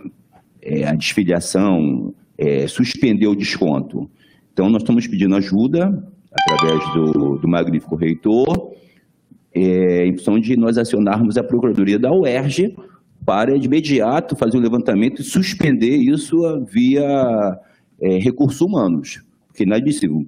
[0.63, 4.11] é, a desfiliação, é, suspender o desconto.
[4.53, 8.73] Então, nós estamos pedindo ajuda, através do, do Magnífico Reitor,
[9.55, 12.77] é, em função de nós acionarmos a Procuradoria da UERJ
[13.25, 17.59] para de imediato fazer o levantamento e suspender isso via
[18.01, 19.23] é, recursos humanos.
[19.49, 19.81] Porque não é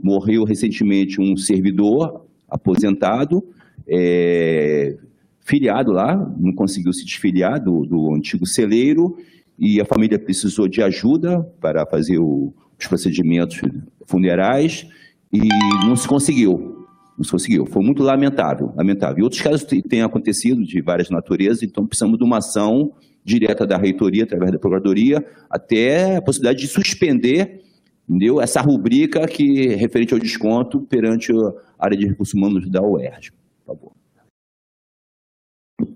[0.02, 3.42] morreu recentemente um servidor aposentado,
[3.88, 4.96] é,
[5.40, 9.16] filiado lá, não conseguiu se desfiliar do, do antigo celeiro,
[9.58, 13.60] e a família precisou de ajuda para fazer o, os procedimentos
[14.06, 14.86] funerais,
[15.32, 15.48] e
[15.86, 16.81] não se conseguiu
[17.16, 17.66] não se conseguiu.
[17.66, 19.18] Foi muito lamentável, lamentável.
[19.20, 22.92] E outros casos têm acontecido de várias naturezas, então precisamos de uma ação
[23.24, 27.62] direta da reitoria, através da procuradoria, até a possibilidade de suspender
[28.08, 28.40] entendeu?
[28.40, 33.32] essa rubrica que é referente ao desconto perante a área de recursos humanos da UERJ.
[33.64, 33.92] Por favor.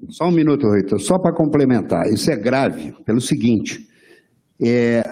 [0.09, 2.07] Só um minuto, reitor, só para complementar.
[2.07, 3.87] Isso é grave pelo seguinte,
[4.61, 5.03] é,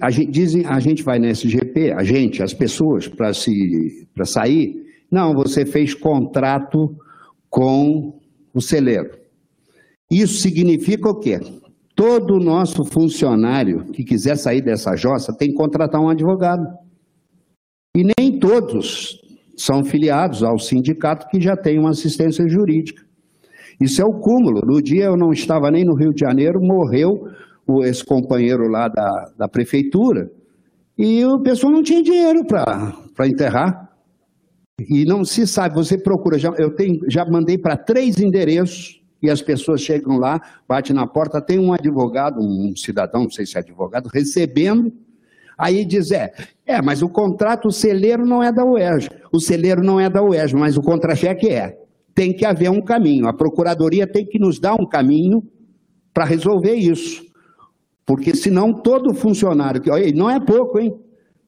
[0.00, 3.32] a gente, dizem, a gente vai na SGP, a gente, as pessoas, para
[4.24, 6.96] sair, não, você fez contrato
[7.50, 8.18] com
[8.54, 9.10] o celeiro.
[10.10, 11.38] Isso significa o quê?
[11.94, 16.66] Todo nosso funcionário que quiser sair dessa jossa tem que contratar um advogado.
[17.94, 19.20] E nem todos
[19.54, 23.02] são filiados ao sindicato que já tem uma assistência jurídica.
[23.78, 24.62] Isso é o cúmulo.
[24.64, 27.28] No dia eu não estava nem no Rio de Janeiro, morreu
[27.66, 30.30] o, esse companheiro lá da, da prefeitura
[30.96, 33.81] e o pessoal não tinha dinheiro para enterrar.
[34.78, 39.30] E não se sabe, você procura, já, eu tenho, já mandei para três endereços e
[39.30, 43.56] as pessoas chegam lá, bate na porta, tem um advogado, um cidadão, não sei se
[43.56, 44.92] é advogado, recebendo,
[45.56, 46.32] aí diz, é,
[46.66, 50.22] é, mas o contrato, o celeiro não é da UERJ, o celeiro não é da
[50.22, 51.78] UERJ, mas o contra-cheque é.
[52.14, 55.42] Tem que haver um caminho, a procuradoria tem que nos dar um caminho
[56.12, 57.24] para resolver isso.
[58.04, 60.94] Porque senão todo funcionário, que não é pouco, hein?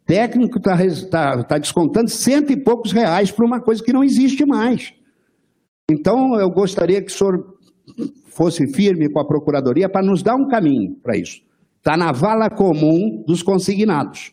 [0.06, 0.76] Técnico está
[1.10, 4.92] tá, tá descontando cento e poucos reais para uma coisa que não existe mais.
[5.90, 7.56] Então, eu gostaria que o senhor
[8.28, 11.40] fosse firme com a Procuradoria para nos dar um caminho para isso.
[11.78, 14.32] Está na vala comum dos consignados.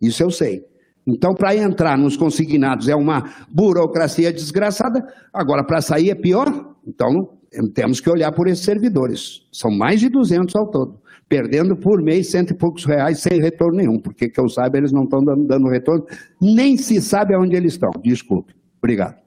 [0.00, 0.64] Isso eu sei.
[1.06, 5.00] Então, para entrar nos consignados é uma burocracia desgraçada,
[5.32, 6.46] agora para sair é pior.
[6.86, 7.38] Então,
[7.72, 9.42] temos que olhar por esses servidores.
[9.52, 13.76] São mais de 200 ao todo perdendo por mês cento e poucos reais sem retorno
[13.76, 16.06] nenhum, porque que eu saiba eles não estão dando, dando retorno,
[16.40, 17.90] nem se sabe aonde eles estão.
[18.02, 18.54] Desculpe.
[18.78, 19.20] Obrigado.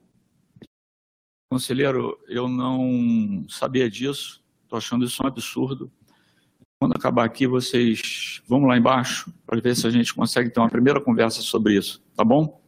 [1.51, 5.91] Conselheiro, eu não sabia disso, estou achando isso um absurdo.
[6.79, 10.69] Quando acabar aqui, vocês vão lá embaixo para ver se a gente consegue ter uma
[10.69, 12.59] primeira conversa sobre isso, tá bom?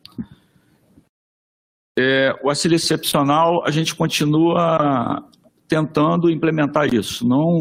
[1.98, 5.28] É, o auxílio excepcional, a gente continua
[5.74, 7.28] tentando implementar isso.
[7.28, 7.60] Não,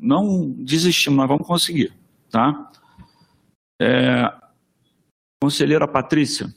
[0.00, 1.92] não desistimos, nós vamos conseguir.
[2.28, 2.72] Tá?
[3.80, 4.32] É,
[5.40, 6.52] conselheira Patrícia.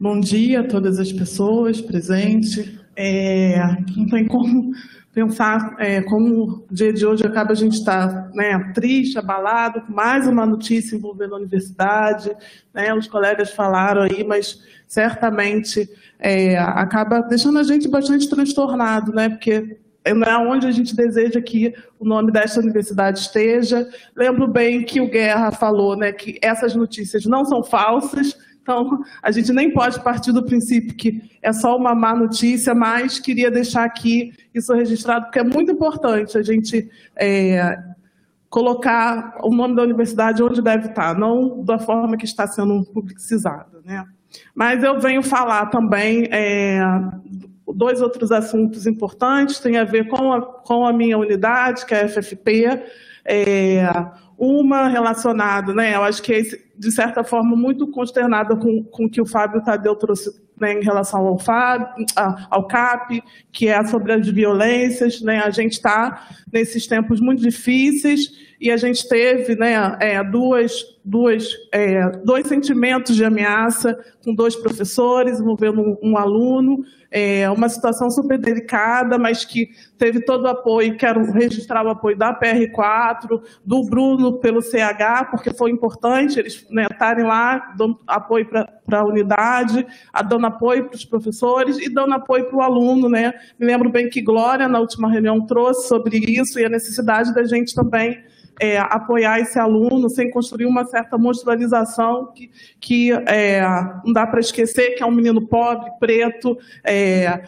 [0.00, 2.78] Bom dia a todas as pessoas presentes.
[2.96, 3.58] É,
[3.94, 4.72] não tem como
[5.16, 9.82] pensar é, como o dia de hoje acaba a gente estar tá, né, triste, abalado,
[9.88, 12.36] mais uma notícia envolvendo a universidade,
[12.74, 19.30] né, os colegas falaram aí, mas certamente é, acaba deixando a gente bastante transtornado, né,
[19.30, 19.78] porque
[20.14, 23.88] não é onde a gente deseja que o nome desta universidade esteja.
[24.14, 29.30] Lembro bem que o Guerra falou né, que essas notícias não são falsas, então, a
[29.30, 33.84] gente nem pode partir do princípio que é só uma má notícia, mas queria deixar
[33.84, 37.78] aqui isso registrado, porque é muito importante a gente é,
[38.50, 43.80] colocar o nome da universidade onde deve estar, não da forma que está sendo publicizada.
[43.84, 44.04] Né?
[44.52, 46.80] Mas eu venho falar também é,
[47.72, 52.02] dois outros assuntos importantes, tem a ver com a, com a minha unidade, que é
[52.02, 52.82] a FFP,
[53.24, 53.88] é,
[54.36, 59.10] uma relacionada, né, eu acho que é, de certa forma, muito consternada com, com o
[59.10, 61.86] que o Fábio Tadeu trouxe né, em relação ao, FAB,
[62.50, 65.20] ao CAP, que é sobre as violências.
[65.20, 70.82] Né, a gente está nesses tempos muito difíceis e a gente teve né, é, duas,
[71.04, 77.68] duas, é, dois sentimentos de ameaça com dois professores envolvendo um, um aluno, é, uma
[77.68, 83.40] situação super delicada, mas que teve todo o apoio, quero registrar o apoio da PR4,
[83.64, 89.04] do Bruno pelo CH, porque foi importante eles né, estarem lá, dando apoio para a
[89.04, 89.86] unidade,
[90.28, 93.08] dando apoio para os professores e dando apoio para o aluno.
[93.08, 93.32] Né?
[93.58, 97.44] Me lembro bem que Glória, na última reunião, trouxe sobre isso e a necessidade da
[97.44, 98.22] gente também
[98.60, 102.50] é, apoiar esse aluno sem construir uma certa monstrualização que,
[102.80, 103.62] que é,
[104.04, 107.44] não dá para esquecer que é um menino pobre, preto, é,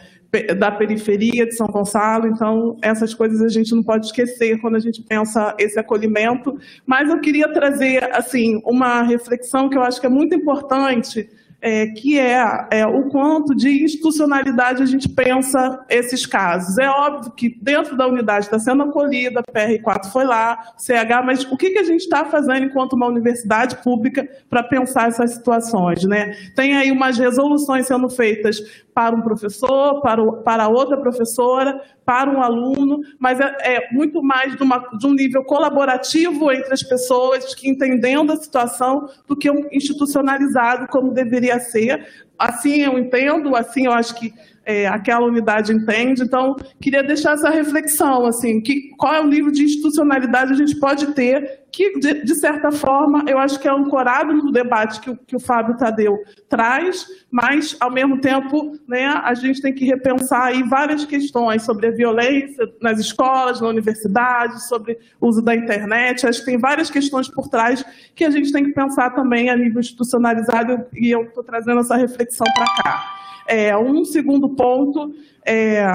[0.58, 4.80] da periferia de São Gonçalo, então essas coisas a gente não pode esquecer quando a
[4.80, 6.58] gente pensa esse acolhimento.
[6.84, 11.28] Mas eu queria trazer assim uma reflexão que eu acho que é muito importante
[11.60, 16.78] é, que é, é, o quanto de institucionalidade a gente pensa esses casos.
[16.78, 21.44] É óbvio que dentro da unidade está sendo acolhida, a PR4 foi lá, CH, mas
[21.44, 26.04] o que, que a gente está fazendo enquanto uma universidade pública para pensar essas situações?
[26.04, 26.32] Né?
[26.54, 28.60] Tem aí umas resoluções sendo feitas
[28.98, 34.20] para um professor, para, o, para outra professora, para um aluno, mas é, é muito
[34.20, 39.36] mais de, uma, de, um nível colaborativo entre as pessoas, que entendendo a situação, do
[39.36, 42.08] que um institucionalizado como deveria ser.
[42.36, 44.34] Assim eu entendo, assim eu acho que
[44.68, 46.22] é, aquela unidade entende.
[46.22, 50.78] Então, queria deixar essa reflexão, assim, que qual é o nível de institucionalidade a gente
[50.78, 55.16] pode ter, que, de, de certa forma, eu acho que é ancorado no debate que,
[55.26, 56.18] que o Fábio Tadeu
[56.50, 61.86] traz, mas, ao mesmo tempo, né, a gente tem que repensar aí várias questões sobre
[61.86, 66.26] a violência nas escolas, na universidade, sobre o uso da internet.
[66.26, 67.82] Acho que tem várias questões por trás
[68.14, 71.96] que a gente tem que pensar também a nível institucionalizado, e eu estou trazendo essa
[71.96, 73.27] reflexão para cá.
[73.48, 75.90] É, um segundo ponto é,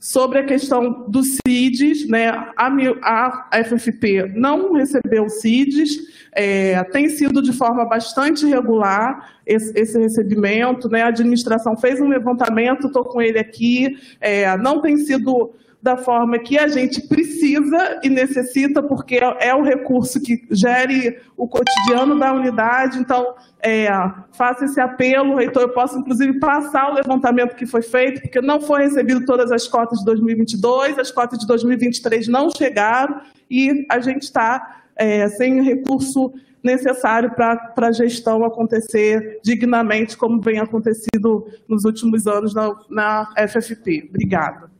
[0.00, 2.28] sobre a questão dos CIDs, né?
[2.56, 5.98] A, a FFP não recebeu CIDs,
[6.32, 11.02] é, tem sido de forma bastante regular esse, esse, recebimento, né?
[11.02, 15.52] A administração fez um levantamento, estou com ele aqui, é, não tem sido
[15.82, 21.48] da forma que a gente precisa e necessita, porque é o recurso que gere o
[21.48, 22.98] cotidiano da unidade.
[22.98, 23.88] Então, é,
[24.32, 25.62] faça esse apelo, reitor.
[25.62, 29.66] Eu posso, inclusive, passar o levantamento que foi feito, porque não foi recebido todas as
[29.66, 33.20] cotas de 2022, as cotas de 2023 não chegaram
[33.50, 40.58] e a gente está é, sem recurso necessário para a gestão acontecer dignamente, como vem
[40.58, 44.08] acontecido nos últimos anos na, na FFP.
[44.10, 44.70] Obrigada.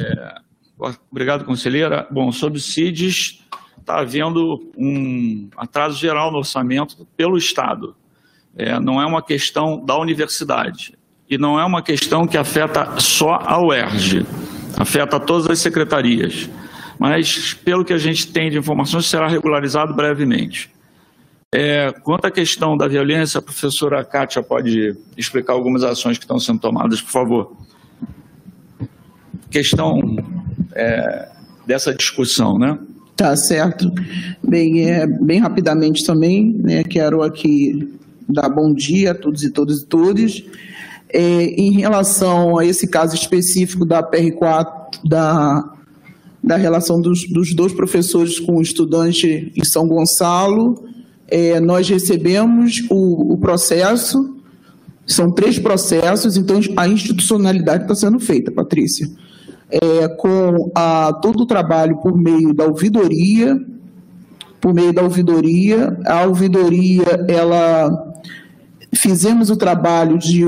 [0.00, 0.34] É,
[1.10, 2.06] obrigado, conselheira.
[2.10, 3.44] Bom, sobre o CIDES,
[3.78, 7.94] está havendo um atraso geral no orçamento pelo Estado.
[8.56, 10.94] É, não é uma questão da universidade.
[11.28, 14.26] E não é uma questão que afeta só a UERJ,
[14.76, 16.50] afeta todas as secretarias.
[16.98, 20.70] Mas, pelo que a gente tem de informações, será regularizado brevemente.
[21.54, 26.38] É, quanto à questão da violência, a professora Kátia pode explicar algumas ações que estão
[26.38, 27.56] sendo tomadas, por favor
[29.50, 30.16] questão
[30.74, 31.28] é,
[31.66, 32.78] dessa discussão, né?
[33.16, 33.92] Tá certo.
[34.42, 37.92] Bem, é, bem rapidamente também, né, quero aqui
[38.26, 40.44] dar bom dia a todos e todas e todos.
[41.12, 45.70] É, em relação a esse caso específico da PR4, da,
[46.42, 50.82] da relação dos, dos dois professores com o estudante em São Gonçalo,
[51.28, 54.36] é, nós recebemos o, o processo,
[55.04, 59.10] são três processos, então a institucionalidade está sendo feita, Patrícia
[59.70, 63.60] é, com a, todo o trabalho por meio da ouvidoria,
[64.60, 65.98] por meio da ouvidoria.
[66.06, 68.14] A ouvidoria, ela
[68.94, 70.44] fizemos o trabalho de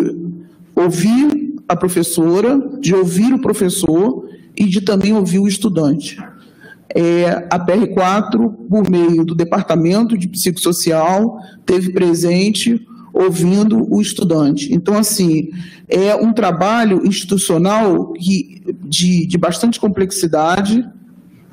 [0.75, 6.18] ouvir a professora, de ouvir o professor e de também ouvir o estudante.
[6.95, 14.73] É, a PR4, por meio do Departamento de Psicossocial, teve presente ouvindo o estudante.
[14.73, 15.51] Então, assim,
[15.89, 20.89] é um trabalho institucional que, de, de bastante complexidade,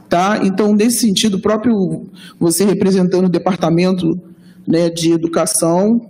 [0.07, 0.39] tá?
[0.43, 2.07] Então, nesse sentido, próprio
[2.39, 4.19] você representando o departamento
[4.65, 6.08] né, de educação,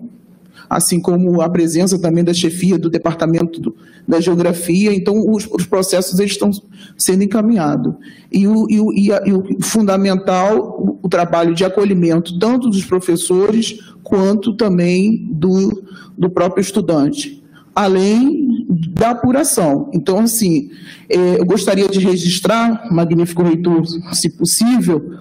[0.70, 3.76] assim como a presença também da chefia do departamento do,
[4.08, 6.52] da geografia, então os, os, processos eles estão
[6.96, 7.96] sendo encaminhados.
[8.32, 12.70] E o, e o, e a, e o fundamental, o, o, trabalho de acolhimento, tanto
[12.70, 15.84] dos professores, quanto também do,
[16.16, 17.44] do próprio estudante,
[17.74, 19.90] além da apuração.
[19.92, 20.70] Então, assim,
[21.10, 25.18] é, eu gostaria de registrar, magnífico reitor, se possível,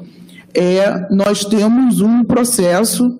[0.55, 3.19] é, nós temos um processo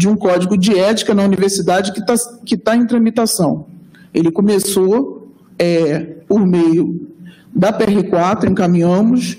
[0.00, 2.14] de um código de ética na universidade que está
[2.46, 3.66] que tá em tramitação.
[4.14, 7.06] Ele começou é, por meio
[7.54, 9.36] da PR4, encaminhamos.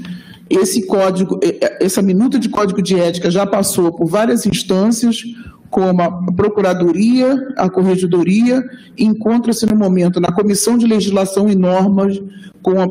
[0.48, 1.40] Esse código,
[1.80, 5.24] essa minuta de código de ética já passou por várias instâncias,
[5.70, 8.64] como a Procuradoria, a Corregedoria,
[8.96, 12.22] encontra-se no momento na Comissão de Legislação e Normas
[12.62, 12.88] com a,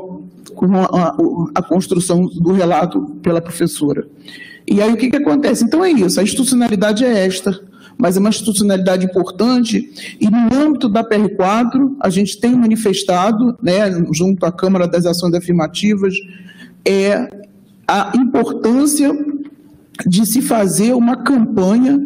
[0.55, 1.17] com a, a,
[1.55, 4.09] a construção do relato pela professora.
[4.71, 5.65] E aí o que, que acontece?
[5.65, 7.61] Então é isso, a institucionalidade é esta,
[7.99, 13.91] mas é uma institucionalidade importante, e no âmbito da PR4, a gente tem manifestado, né,
[14.15, 16.15] junto à Câmara das Ações Afirmativas,
[16.87, 17.29] é
[17.87, 19.13] a importância
[20.07, 22.01] de se fazer uma campanha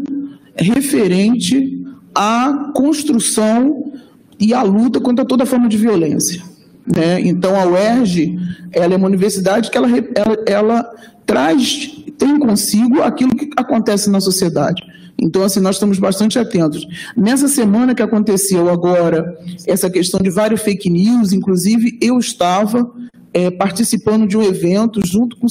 [0.57, 1.85] referente
[2.15, 3.93] à construção
[4.41, 6.43] e à luta contra toda forma de violência.
[6.87, 7.21] Né?
[7.21, 8.39] Então, a UERJ
[8.73, 10.91] ela é uma universidade que ela, ela, ela
[11.27, 14.83] traz tem consigo aquilo que acontece na sociedade.
[15.19, 16.87] Então, assim, nós estamos bastante atentos.
[17.17, 22.91] Nessa semana que aconteceu agora, essa questão de vários fake news, inclusive eu estava
[23.33, 25.47] é, participando de um evento junto com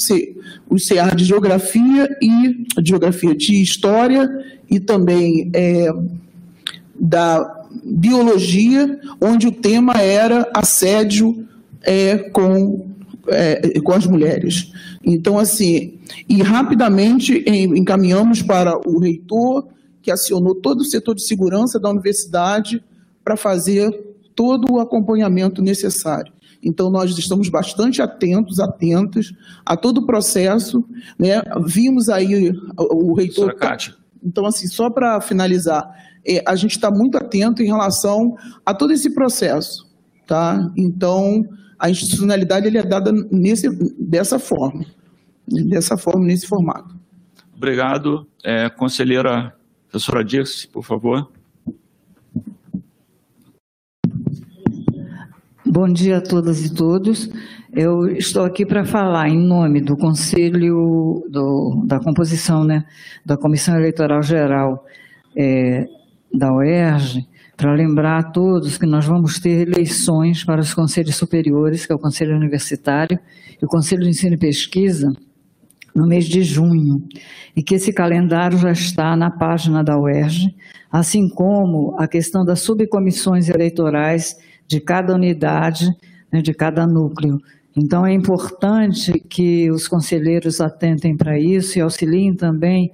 [0.70, 4.30] o CEAR de Geografia e Geografia de História
[4.70, 5.92] e também é,
[7.00, 11.46] da Biologia, onde o tema era assédio
[11.82, 12.88] é, com,
[13.28, 14.72] é, com as mulheres.
[15.04, 15.99] Então, assim,
[16.30, 19.68] e rapidamente encaminhamos para o reitor,
[20.01, 22.84] que acionou todo o setor de segurança da universidade
[23.24, 23.91] para fazer
[24.36, 26.32] todo o acompanhamento necessário.
[26.62, 29.34] Então, nós estamos bastante atentos, atentos
[29.66, 30.84] a todo o processo.
[31.20, 31.41] Né?
[31.66, 33.56] Vimos aí o reitor.
[34.24, 35.84] Então, assim, só para finalizar,
[36.26, 38.36] é, a gente está muito atento em relação
[38.66, 39.86] a todo esse processo.
[40.26, 40.72] Tá?
[40.78, 41.43] Então,
[41.84, 43.70] a institucionalidade ele é dada nesse,
[44.00, 44.86] dessa forma,
[45.46, 46.96] dessa forma, nesse formato.
[47.54, 48.26] Obrigado.
[48.42, 49.54] É, conselheira
[49.90, 51.30] professora Dirce, por favor.
[55.66, 57.30] Bom dia a todas e todos.
[57.74, 62.86] Eu estou aqui para falar em nome do Conselho do, da composição né,
[63.26, 64.86] da Comissão Eleitoral Geral
[65.36, 65.86] é,
[66.34, 67.28] da UERJ,
[67.64, 71.95] para lembrar a todos que nós vamos ter eleições para os conselhos superiores, que é
[71.95, 73.18] o Conselho Universitário
[73.51, 75.14] e o Conselho de Ensino e Pesquisa,
[75.95, 77.01] no mês de junho,
[77.55, 80.53] e que esse calendário já está na página da UERJ,
[80.91, 84.36] assim como a questão das subcomissões eleitorais
[84.68, 85.88] de cada unidade,
[86.34, 87.38] né, de cada núcleo.
[87.76, 92.92] Então, é importante que os conselheiros atentem para isso e auxiliem também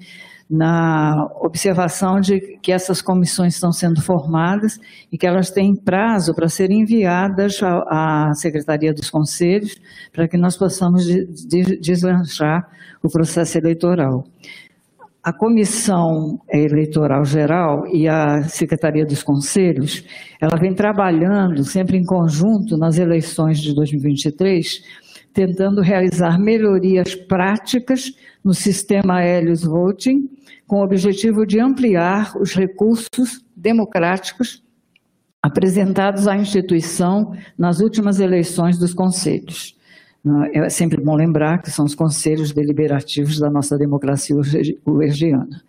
[0.50, 4.80] na observação de que essas comissões estão sendo formadas
[5.12, 9.76] e que elas têm prazo para serem enviadas à Secretaria dos Conselhos
[10.12, 11.06] para que nós possamos
[11.80, 12.68] deslanchar
[13.04, 14.26] o processo eleitoral.
[15.22, 20.06] A Comissão Eleitoral Geral e a Secretaria dos Conselhos,
[20.40, 24.82] ela vem trabalhando sempre em conjunto nas eleições de 2023,
[25.34, 30.30] tentando realizar melhorias práticas no sistema Helios Voting,
[30.66, 34.64] com o objetivo de ampliar os recursos democráticos
[35.42, 39.78] apresentados à instituição nas últimas eleições dos conselhos.
[40.54, 44.36] É sempre bom lembrar que são os conselhos deliberativos da nossa democracia
[44.86, 45.62] uergiana.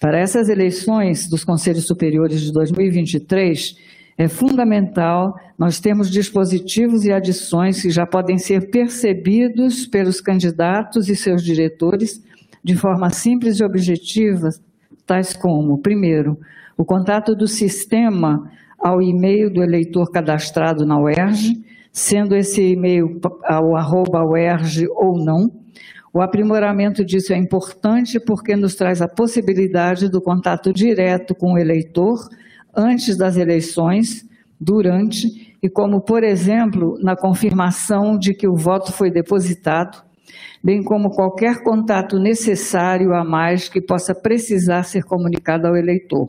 [0.00, 3.76] Para essas eleições dos conselhos superiores de 2023,
[4.16, 11.14] é fundamental nós termos dispositivos e adições que já podem ser percebidos pelos candidatos e
[11.14, 12.22] seus diretores
[12.64, 14.48] de forma simples e objetiva,
[15.06, 16.38] tais como, primeiro,
[16.76, 21.62] o contato do sistema ao e-mail do eleitor cadastrado na UERJ,
[21.98, 25.50] sendo esse e-mail ao arroba UERJ ou não.
[26.14, 31.58] O aprimoramento disso é importante porque nos traz a possibilidade do contato direto com o
[31.58, 32.16] eleitor
[32.74, 34.24] antes das eleições,
[34.60, 40.00] durante e como, por exemplo, na confirmação de que o voto foi depositado,
[40.62, 46.28] bem como qualquer contato necessário a mais que possa precisar ser comunicado ao eleitor.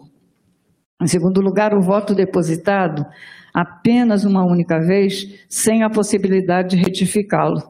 [1.02, 3.06] Em segundo lugar, o voto depositado
[3.54, 7.62] apenas uma única vez, sem a possibilidade de retificá-lo.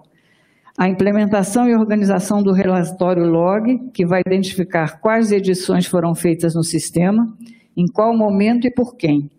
[0.77, 6.63] A implementação e organização do relatório log, que vai identificar quais edições foram feitas no
[6.63, 7.27] sistema,
[7.75, 9.29] em qual momento e por quem.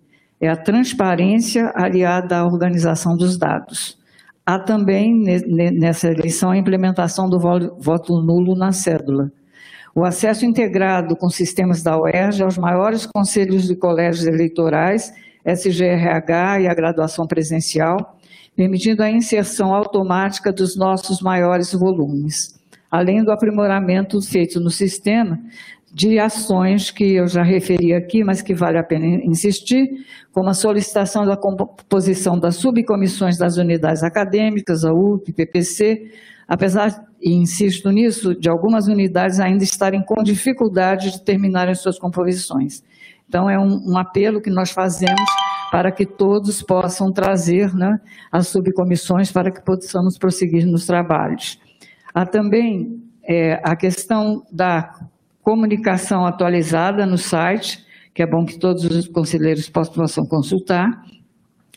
[0.40, 3.98] É a transparência aliada à organização dos dados.
[4.44, 5.14] Há também,
[5.78, 9.30] nessa eleição, a implementação do voto nulo na cédula.
[9.94, 15.12] O acesso integrado com sistemas da UERJ aos maiores conselhos de colégios eleitorais
[15.44, 18.18] SGRH e a graduação presencial,
[18.54, 22.58] permitindo a inserção automática dos nossos maiores volumes,
[22.90, 25.38] além do aprimoramento feito no sistema
[25.92, 29.88] de ações que eu já referi aqui, mas que vale a pena insistir,
[30.32, 36.12] como a solicitação da composição das subcomissões das unidades acadêmicas, a UP, PPC,
[36.46, 42.82] apesar, e insisto nisso, de algumas unidades ainda estarem com dificuldade de terminarem suas composições.
[43.30, 45.30] Então, é um, um apelo que nós fazemos
[45.70, 47.96] para que todos possam trazer né,
[48.32, 51.60] as subcomissões para que possamos prosseguir nos trabalhos.
[52.12, 54.92] Há também é, a questão da
[55.44, 60.90] comunicação atualizada no site, que é bom que todos os conselheiros possam consultar,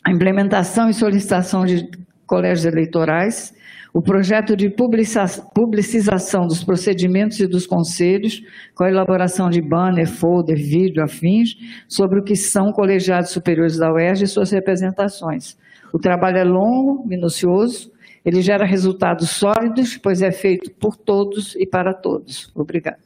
[0.04, 1.88] a implementação e solicitação de
[2.26, 3.54] colégios eleitorais,
[3.94, 8.42] o projeto de publicização dos procedimentos e dos conselhos,
[8.74, 11.54] com a elaboração de banner, folder, vídeo, afins,
[11.86, 15.56] sobre o que são colegiados superiores da UERJ e suas representações.
[15.92, 17.92] O trabalho é longo, minucioso,
[18.24, 22.50] ele gera resultados sólidos, pois é feito por todos e para todos.
[22.52, 22.98] Obrigado.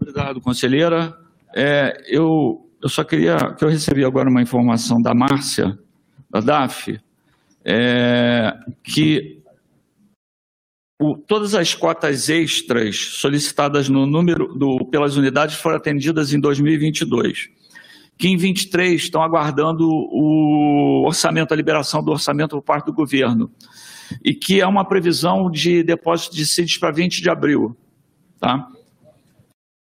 [0.00, 1.12] Obrigado, conselheira.
[1.54, 5.78] É, eu, eu só queria, que eu recebi agora uma informação da Márcia,
[6.30, 6.98] da DAF,
[7.66, 9.42] é, que
[11.00, 17.50] o, todas as cotas extras solicitadas no número do, pelas unidades foram atendidas em 2022,
[18.16, 23.50] que em 23 estão aguardando o orçamento, a liberação do orçamento por parte do governo,
[24.24, 27.76] e que é uma previsão de depósito de CIDs para 20 de abril.
[28.38, 28.70] Tá?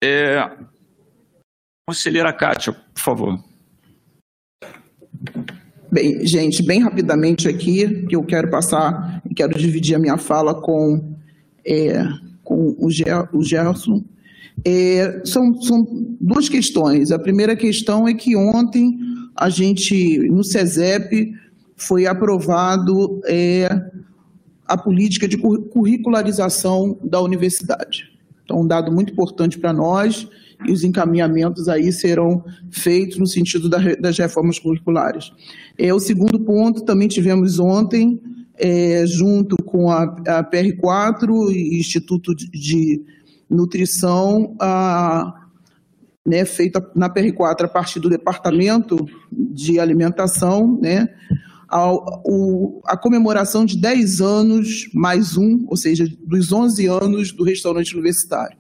[0.03, 0.51] É,
[1.89, 3.45] conselheira Kátia, por favor.
[5.91, 11.15] Bem, gente, bem rapidamente aqui, que eu quero passar, quero dividir a minha fala com,
[11.65, 12.05] é,
[12.45, 14.05] com o, Ger, Gerson.
[14.63, 15.87] É, são, são
[16.21, 17.11] duas questões.
[17.11, 18.99] A primeira questão é que ontem
[19.35, 21.33] a gente, no CESEP,
[21.75, 23.69] foi aprovado é,
[24.67, 28.13] a política de curricularização da universidade.
[28.45, 30.29] Então, um dado muito importante para nós
[30.67, 35.31] e os encaminhamentos aí serão feitos no sentido da, das reformas curriculares.
[35.77, 38.21] É, o segundo ponto, também tivemos ontem,
[38.57, 43.03] é, junto com a, a PR4 e Instituto de, de
[43.49, 45.47] Nutrição, a,
[46.27, 51.09] né, feita na PR4 a partir do Departamento de Alimentação, né,
[51.69, 57.45] a, o, a comemoração de 10 anos mais um, ou seja, dos 11 anos do
[57.45, 58.59] restaurante universitário.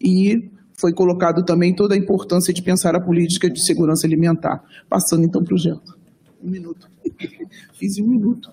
[0.00, 4.62] E foi colocado também toda a importância de pensar a política de segurança alimentar.
[4.88, 5.98] Passando então para o Gento.
[6.42, 6.88] Um minuto.
[7.74, 8.50] Fiz um minuto.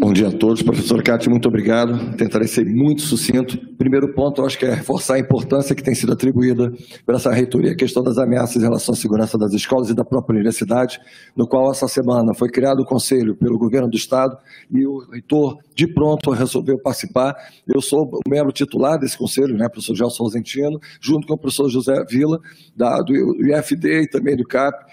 [0.00, 0.62] Bom dia a todos.
[0.62, 2.16] Professor Cati, muito obrigado.
[2.16, 3.58] Tentarei ser muito sucinto.
[3.76, 6.72] Primeiro ponto, eu acho que é reforçar a importância que tem sido atribuída
[7.04, 10.02] por essa reitoria, a questão das ameaças em relação à segurança das escolas e da
[10.02, 10.98] própria universidade,
[11.36, 14.34] no qual essa semana foi criado o conselho pelo governo do estado
[14.70, 17.34] e o reitor de pronto resolveu participar.
[17.68, 21.68] Eu sou o membro titular desse conselho, né, professor Gelson Rosentino, junto com o professor
[21.68, 22.38] José Vila,
[22.74, 23.12] da, do
[23.46, 24.86] IFD e também do CAP,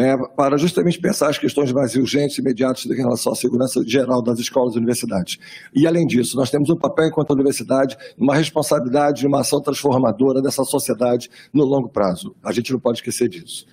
[0.00, 4.22] né, para justamente pensar as questões mais urgentes e imediatas em relação à segurança geral
[4.22, 5.38] das escolas e universidades.
[5.74, 10.40] E, além disso, nós temos um papel, enquanto universidade, uma responsabilidade de uma ação transformadora
[10.40, 12.34] dessa sociedade no longo prazo.
[12.42, 13.66] A gente não pode esquecer disso.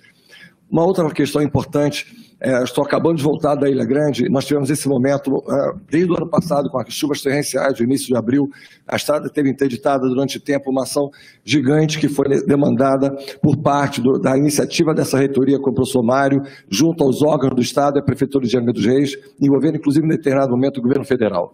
[0.70, 4.28] Uma outra questão importante é, estou acabando de voltar da Ilha Grande.
[4.28, 8.06] Nós tivemos esse momento, é, desde o ano passado, com as chuvas torrenciais, do início
[8.06, 8.48] de abril.
[8.86, 11.10] A estrada teve interditada durante tempo uma ação
[11.44, 13.10] gigante que foi demandada
[13.42, 17.62] por parte do, da iniciativa dessa reitoria com o professor Mário, junto aos órgãos do
[17.62, 21.04] Estado e a Prefeitura de Angra dos Reis, envolvendo inclusive, em determinado momento, o governo
[21.04, 21.52] federal.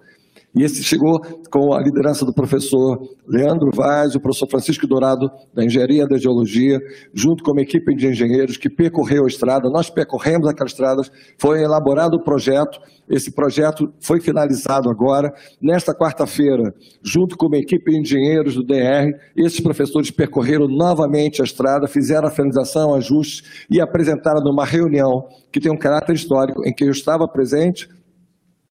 [0.55, 5.65] E esse chegou com a liderança do professor Leandro Vaz, o professor Francisco Dourado, da
[5.65, 6.79] Engenharia da Geologia,
[7.13, 9.69] junto com uma equipe de engenheiros que percorreu a estrada.
[9.69, 12.79] Nós percorremos aquelas estradas, foi elaborado o projeto,
[13.09, 15.33] esse projeto foi finalizado agora.
[15.61, 21.45] Nesta quarta-feira, junto com uma equipe de engenheiros do DR, esses professores percorreram novamente a
[21.45, 26.73] estrada, fizeram a finalização, ajustes e apresentaram numa reunião que tem um caráter histórico, em
[26.73, 27.89] que eu estava presente,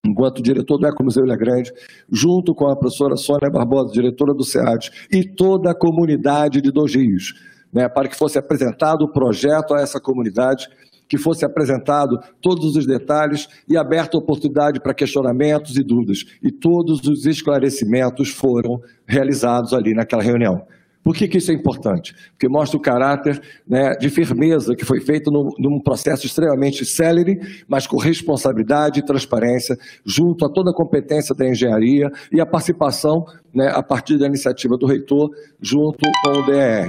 [0.04, 1.72] enquanto diretor do Ecomuseu Ilha Grande,
[2.10, 6.94] junto com a professora Sônia Barbosa, diretora do SEAD, e toda a comunidade de Dois
[6.94, 7.34] Rios,
[7.72, 10.68] né, para que fosse apresentado o projeto a essa comunidade,
[11.08, 16.24] que fosse apresentado todos os detalhes e aberta oportunidade para questionamentos e dúvidas.
[16.42, 20.66] E todos os esclarecimentos foram realizados ali naquela reunião.
[21.04, 22.14] Por que, que isso é importante?
[22.30, 23.38] Porque mostra o caráter
[23.68, 27.38] né, de firmeza que foi feito no, num processo extremamente célere,
[27.68, 33.26] mas com responsabilidade e transparência, junto a toda a competência da engenharia e a participação,
[33.54, 35.30] né, a partir da iniciativa do reitor,
[35.60, 36.88] junto com o DR.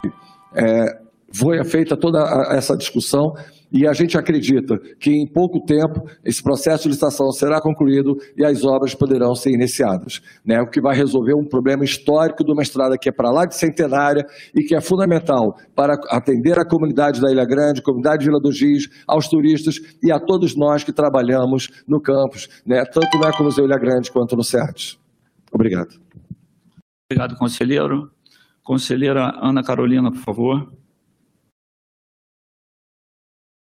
[0.56, 0.98] É,
[1.34, 2.20] foi feita toda
[2.52, 3.36] essa discussão
[3.76, 8.46] e a gente acredita que em pouco tempo esse processo de licitação será concluído e
[8.46, 10.62] as obras poderão ser iniciadas, né?
[10.62, 13.54] o que vai resolver um problema histórico de uma estrada que é para lá de
[13.54, 18.40] centenária e que é fundamental para atender a comunidade da Ilha Grande, comunidade de Vila
[18.40, 22.82] do Giz, aos turistas e a todos nós que trabalhamos no campus, né?
[22.86, 24.98] tanto na Comuseu Ilha Grande quanto no CERTES.
[25.52, 26.00] Obrigado.
[27.12, 28.10] Obrigado, conselheiro.
[28.64, 30.85] Conselheira Ana Carolina, por favor.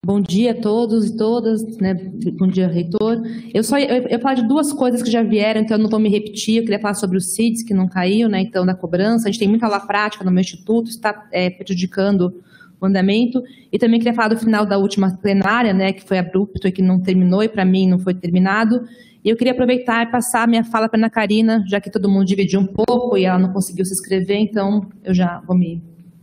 [0.05, 1.93] Bom dia a todos e todas, né?
[2.39, 3.21] Bom dia, reitor.
[3.53, 6.09] Eu só eu, eu de duas coisas que já vieram, então eu não vou me
[6.09, 6.59] repetir.
[6.59, 8.41] Eu queria falar sobre o CIDS, que não caiu, né?
[8.41, 9.27] Então, da cobrança.
[9.27, 12.41] A gente tem muita aula prática no meu instituto, está é, prejudicando
[12.81, 13.43] o andamento.
[13.73, 15.93] E também queria falar do final da última plenária, né?
[15.93, 18.87] Que foi abrupto e que não terminou, e para mim não foi terminado.
[19.25, 21.91] E eu queria aproveitar e passar a minha fala para a Ana Karina, já que
[21.91, 25.59] todo mundo dividiu um pouco e ela não conseguiu se inscrever, então eu já vou
[25.59, 25.83] me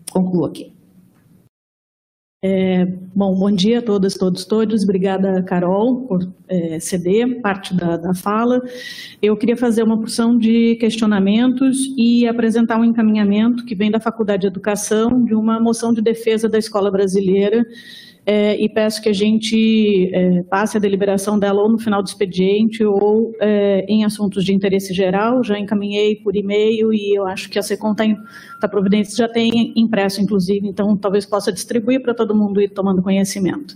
[0.10, 0.74] concluo aqui.
[2.46, 2.86] É,
[3.16, 4.84] bom, bom dia a todas, todos, todos.
[4.84, 8.62] Obrigada, Carol, por é, ceder parte da, da fala.
[9.22, 14.42] Eu queria fazer uma porção de questionamentos e apresentar um encaminhamento que vem da Faculdade
[14.42, 17.66] de Educação de uma moção de defesa da escola brasileira
[18.26, 22.08] é, e peço que a gente é, passe a deliberação dela ou no final do
[22.08, 25.44] expediente ou é, em assuntos de interesse geral.
[25.44, 28.06] Já encaminhei por e-mail e eu acho que a SECOM está
[28.62, 33.02] tá providência, já tem impresso, inclusive, então talvez possa distribuir para todo mundo ir tomando
[33.02, 33.76] conhecimento.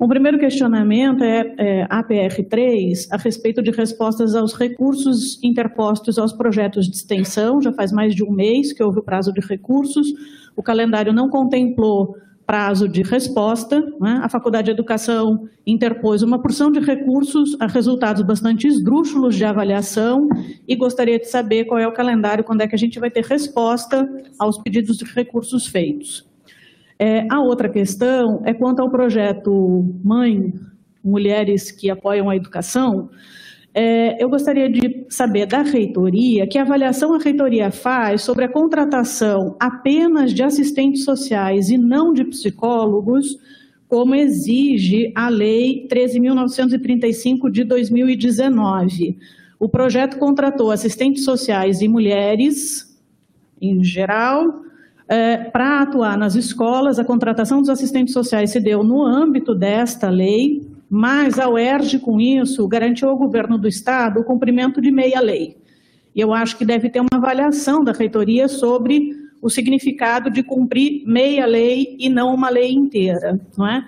[0.00, 6.32] Um primeiro questionamento é, é a PR3 a respeito de respostas aos recursos interpostos aos
[6.32, 7.60] projetos de extensão.
[7.60, 10.12] Já faz mais de um mês que houve o prazo de recursos.
[10.54, 12.14] O calendário não contemplou
[12.48, 13.78] prazo de resposta.
[14.00, 14.20] Né?
[14.22, 20.26] A Faculdade de Educação interpôs uma porção de recursos a resultados bastante esdrúxulos de avaliação
[20.66, 23.22] e gostaria de saber qual é o calendário, quando é que a gente vai ter
[23.22, 26.26] resposta aos pedidos de recursos feitos.
[26.98, 30.54] É, a outra questão é quanto ao projeto Mãe,
[31.04, 33.10] Mulheres que Apoiam a Educação,
[33.74, 39.56] É, eu gostaria de saber da reitoria que avaliação a reitoria faz sobre a contratação
[39.60, 43.36] apenas de assistentes sociais e não de psicólogos,
[43.86, 49.18] como exige a Lei 13.935 de 2019.
[49.58, 52.96] O projeto contratou assistentes sociais e mulheres,
[53.60, 54.62] em geral,
[55.08, 56.98] é, para atuar nas escolas.
[56.98, 62.20] A contratação dos assistentes sociais se deu no âmbito desta lei, mas a UERJ, com
[62.20, 65.56] isso, garantiu ao governo do Estado o cumprimento de meia lei.
[66.14, 69.10] E eu acho que deve ter uma avaliação da reitoria sobre
[69.40, 73.84] o significado de cumprir meia lei e não uma lei inteira, não é?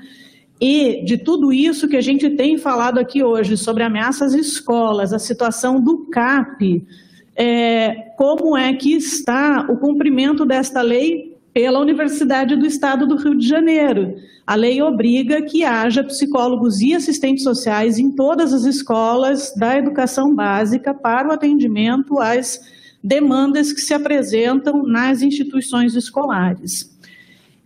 [0.60, 5.12] E de tudo isso que a gente tem falado aqui hoje sobre ameaças às escolas,
[5.12, 6.86] a situação do CAP,
[7.34, 13.36] é, como é que está o cumprimento desta lei pela Universidade do Estado do Rio
[13.36, 14.16] de Janeiro.
[14.46, 20.34] A lei obriga que haja psicólogos e assistentes sociais em todas as escolas da educação
[20.34, 22.60] básica para o atendimento às
[23.02, 26.90] demandas que se apresentam nas instituições escolares.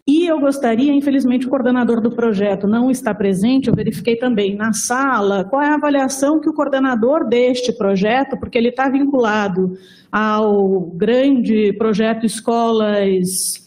[0.06, 4.74] E eu gostaria, infelizmente o coordenador do projeto não está presente, eu verifiquei também na
[4.74, 9.78] sala qual é a avaliação que o coordenador deste projeto, porque ele está vinculado
[10.12, 13.63] ao grande projeto Escolas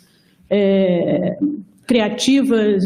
[0.49, 1.37] é,
[1.85, 2.83] Criativas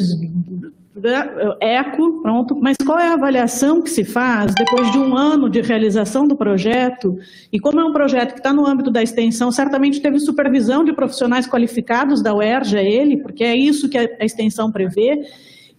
[1.59, 5.61] eco, pronto, mas qual é a avaliação que se faz depois de um ano de
[5.61, 7.17] realização do projeto?
[7.51, 10.93] E como é um projeto que está no âmbito da extensão, certamente teve supervisão de
[10.93, 15.21] profissionais qualificados da UERJ, é ele, porque é isso que a extensão prevê,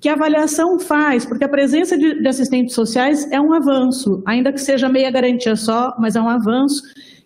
[0.00, 4.60] que avaliação faz, porque a presença de, de assistentes sociais é um avanço, ainda que
[4.60, 6.82] seja meia garantia só, mas é um avanço.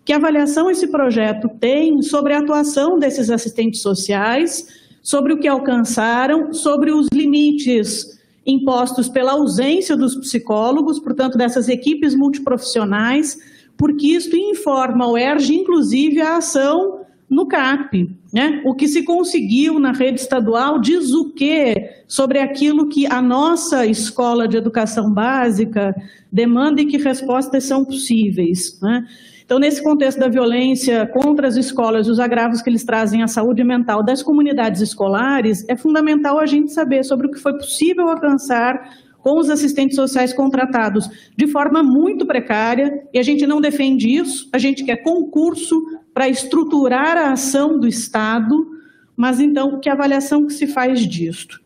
[0.07, 4.65] Que avaliação esse projeto tem sobre a atuação desses assistentes sociais,
[5.03, 12.15] sobre o que alcançaram, sobre os limites impostos pela ausência dos psicólogos, portanto, dessas equipes
[12.15, 13.37] multiprofissionais,
[13.75, 18.09] porque isto informa o ERG, inclusive, a ação no CAP.
[18.31, 18.61] Né?
[18.63, 23.85] O que se conseguiu na rede estadual diz o quê sobre aquilo que a nossa
[23.85, 25.93] escola de educação básica
[26.31, 28.79] demanda e que respostas são possíveis.
[28.81, 29.05] Né?
[29.47, 33.29] Então, nesse contexto da violência contra as escolas e os agravos que eles trazem à
[33.29, 38.09] saúde mental das comunidades escolares, é fundamental a gente saber sobre o que foi possível
[38.09, 38.89] alcançar
[39.19, 44.49] com os assistentes sociais contratados de forma muito precária, e a gente não defende isso,
[44.51, 45.81] a gente quer concurso
[46.13, 48.67] para estruturar a ação do Estado,
[49.15, 51.61] mas então, que avaliação que se faz disto?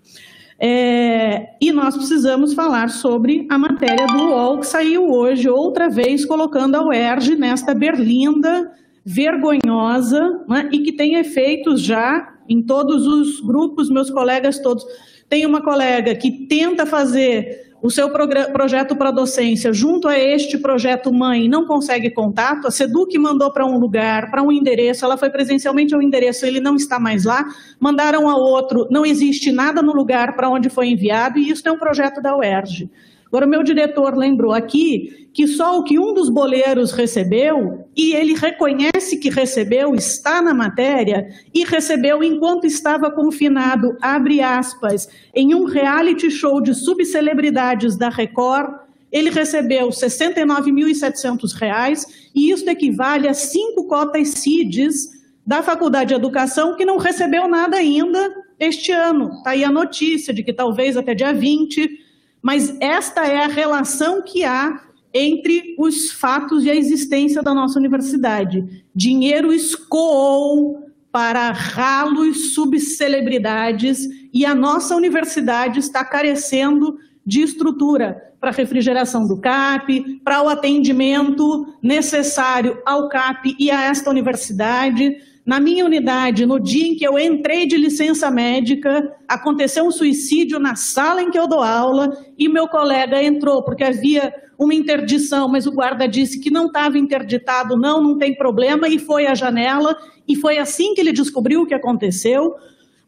[0.64, 6.24] É, e nós precisamos falar sobre a matéria do UOL que saiu hoje, outra vez
[6.24, 8.72] colocando a UERJ nesta berlinda
[9.04, 14.86] vergonhosa né, e que tem efeitos já em todos os grupos, meus colegas todos.
[15.28, 21.12] Tem uma colega que tenta fazer o seu projeto para docência junto a este projeto
[21.12, 25.30] mãe não consegue contato, a Seduc mandou para um lugar, para um endereço, ela foi
[25.30, 27.46] presencialmente ao endereço, ele não está mais lá,
[27.80, 31.72] mandaram a outro, não existe nada no lugar para onde foi enviado, e isso é
[31.72, 32.90] um projeto da UERJ.
[33.32, 38.14] Agora, o meu diretor lembrou aqui que só o que um dos boleiros recebeu, e
[38.14, 45.56] ele reconhece que recebeu, está na matéria, e recebeu enquanto estava confinado, abre aspas, em
[45.56, 52.04] um reality show de subcelebridades da Record, ele recebeu R$ 69.700,
[52.36, 57.78] e isso equivale a cinco cotas CIDs da Faculdade de Educação, que não recebeu nada
[57.78, 59.36] ainda este ano.
[59.38, 62.11] Está aí a notícia de que talvez até dia 20
[62.42, 64.82] mas esta é a relação que há
[65.14, 68.84] entre os fatos e a existência da nossa universidade.
[68.96, 79.28] Dinheiro escoou para ralos subcelebridades e a nossa universidade está carecendo de estrutura para refrigeração
[79.28, 85.16] do CAP, para o atendimento necessário ao CAP e a esta universidade.
[85.44, 90.60] Na minha unidade, no dia em que eu entrei de licença médica, aconteceu um suicídio
[90.60, 95.48] na sala em que eu dou aula e meu colega entrou porque havia uma interdição,
[95.48, 99.34] mas o guarda disse que não estava interditado, não, não tem problema, e foi à
[99.34, 99.98] janela.
[100.28, 102.54] E foi assim que ele descobriu o que aconteceu.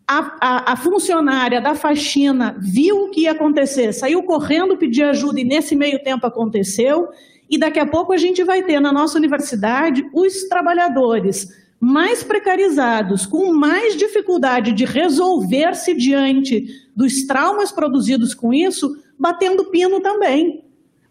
[0.08, 5.40] A, a, a, funcionária da faxina viu o que ia acontecer, saiu correndo pedir ajuda
[5.40, 7.10] e nesse meio tempo aconteceu.
[7.48, 11.48] E daqui a pouco a gente vai ter na nossa universidade os trabalhadores
[11.84, 16.66] mais precarizados, com mais dificuldade de resolver-se diante
[16.96, 20.64] dos traumas produzidos com isso, batendo pino também.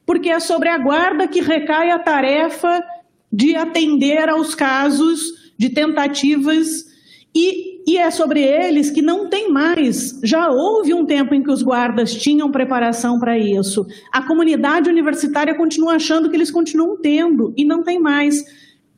[0.06, 2.82] Porque é sobre a guarda que recai a tarefa
[3.30, 6.86] de atender aos casos de tentativas
[7.34, 10.20] e e é sobre eles que não tem mais.
[10.22, 13.84] Já houve um tempo em que os guardas tinham preparação para isso.
[14.12, 18.40] A comunidade universitária continua achando que eles continuam tendo e não tem mais.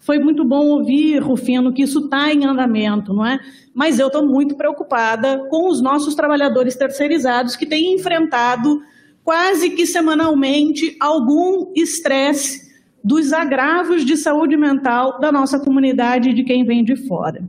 [0.05, 3.41] Foi muito bom ouvir, Rufino, que isso está em andamento, não é?
[3.75, 8.83] Mas eu estou muito preocupada com os nossos trabalhadores terceirizados que têm enfrentado
[9.25, 12.71] quase que semanalmente algum estresse
[13.03, 17.43] dos agravos de saúde mental da nossa comunidade de quem vem de fora.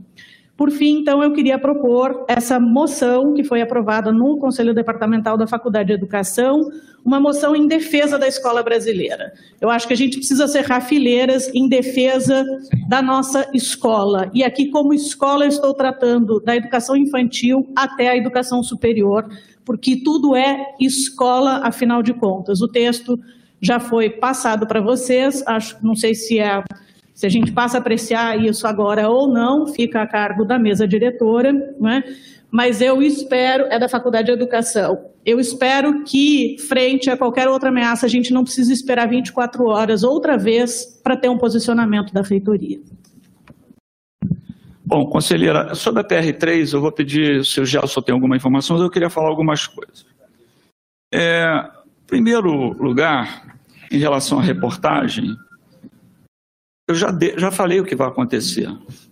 [0.56, 5.46] Por fim, então, eu queria propor essa moção que foi aprovada no Conselho Departamental da
[5.46, 6.70] Faculdade de Educação,
[7.04, 9.34] uma moção em defesa da escola brasileira.
[9.60, 12.42] Eu acho que a gente precisa cerrar fileiras em defesa
[12.88, 14.30] da nossa escola.
[14.32, 19.28] E aqui, como escola, eu estou tratando da educação infantil até a educação superior,
[19.62, 22.62] porque tudo é escola, afinal de contas.
[22.62, 23.20] O texto
[23.60, 26.62] já foi passado para vocês, acho, não sei se é
[27.16, 30.86] se a gente passa a apreciar isso agora ou não, fica a cargo da mesa
[30.86, 31.50] diretora,
[31.80, 32.04] né?
[32.50, 37.70] mas eu espero, é da Faculdade de Educação, eu espero que, frente a qualquer outra
[37.70, 42.20] ameaça, a gente não precise esperar 24 horas outra vez para ter um posicionamento da
[42.20, 42.78] reitoria.
[44.84, 48.84] Bom, conselheira, sobre a TR3, eu vou pedir se o Gelson tem alguma informação, mas
[48.84, 50.04] eu queria falar algumas coisas.
[51.12, 51.46] É,
[52.04, 53.56] em primeiro lugar,
[53.90, 55.34] em relação à reportagem,
[56.88, 58.68] eu já, de, já falei o que vai acontecer.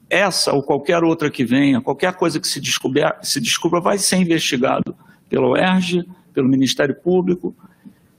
[0.08, 4.16] Essa ou qualquer outra que venha, qualquer coisa que se, descubra, se descubra, vai ser
[4.16, 4.96] investigado
[5.28, 7.54] pelo ERG, pelo Ministério Público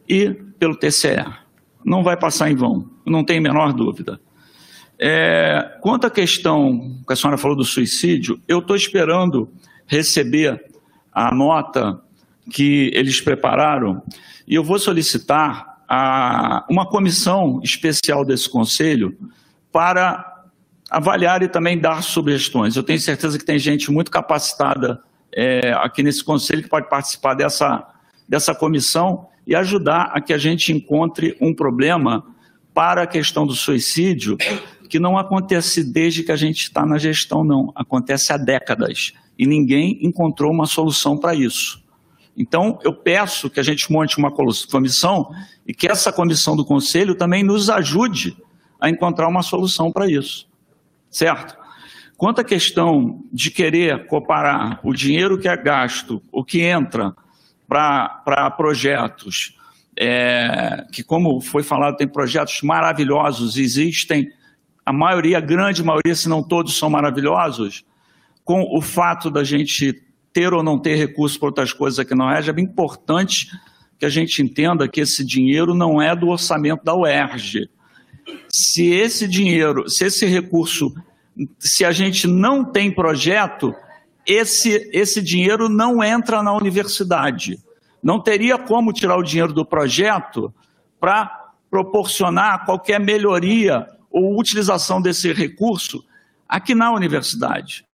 [0.07, 1.25] e pelo TCE.
[1.83, 4.19] Não vai passar em vão, não tem a menor dúvida.
[4.99, 9.49] É, quanto à questão que a senhora falou do suicídio, eu estou esperando
[9.85, 10.65] receber
[11.13, 12.01] a nota
[12.51, 14.01] que eles prepararam
[14.47, 19.17] e eu vou solicitar a, uma comissão especial desse conselho
[19.75, 20.45] para
[20.89, 22.77] avaliar e também dar sugestões.
[22.77, 25.01] Eu tenho certeza que tem gente muito capacitada
[25.35, 27.85] é, aqui nesse conselho que pode participar dessa,
[28.25, 32.23] dessa comissão e ajudar a que a gente encontre um problema
[32.73, 34.37] para a questão do suicídio
[34.89, 37.73] que não acontece desde que a gente está na gestão, não.
[37.75, 41.83] Acontece há décadas e ninguém encontrou uma solução para isso.
[42.37, 45.29] Então, eu peço que a gente monte uma comissão
[45.67, 48.37] e que essa comissão do Conselho também nos ajude
[48.85, 50.47] a encontrar uma solução para isso.
[51.09, 51.57] Certo?
[52.15, 57.15] Quanto à questão de querer comparar o dinheiro que é gasto, o que entra
[57.67, 59.57] para projetos,
[59.97, 64.29] é, que, como foi falado, tem projetos maravilhosos, existem,
[64.85, 67.83] a maioria, a grande maioria, se não todos, são maravilhosos,
[68.43, 69.99] com o fato da gente
[70.31, 73.47] ter ou não ter recursos para outras coisas aqui na UERJ, é bem importante
[73.97, 77.67] que a gente entenda que esse dinheiro não é do orçamento da UERJ
[78.49, 80.93] se esse dinheiro, se esse recurso,
[81.59, 83.73] se a gente não tem projeto,
[84.25, 87.59] esse, esse dinheiro não entra na universidade.
[88.01, 90.53] Não teria como tirar o dinheiro do projeto
[90.99, 96.03] para proporcionar qualquer melhoria ou utilização desse recurso
[96.47, 97.85] aqui na universidade.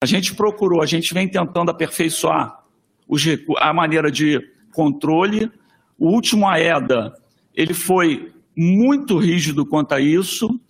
[0.00, 2.58] A gente procurou, a gente vem tentando aperfeiçoar
[3.06, 3.22] os,
[3.58, 4.40] a maneira de
[4.72, 5.50] controle.
[5.98, 7.14] O último AEDA,
[7.54, 10.60] ele foi muito rígido quanto a isso,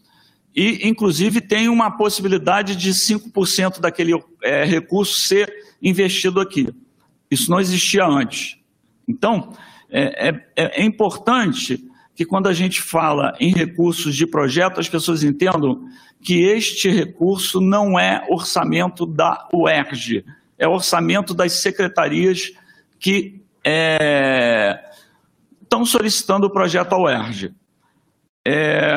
[0.55, 4.13] e inclusive tem uma possibilidade de 5% daquele
[4.43, 6.69] é, recurso ser investido aqui.
[7.31, 8.59] Isso não existia antes.
[9.09, 9.55] Então,
[9.91, 11.83] é, é, é, importante
[12.15, 15.89] que quando a gente fala em recursos de projeto, as pessoas entendam
[16.21, 20.27] que este recurso não é orçamento da UERJ,
[20.59, 22.53] é orçamento das secretarias
[22.99, 24.79] que é,
[25.63, 27.55] estão solicitando o projeto ao UERJ.
[28.47, 28.93] É...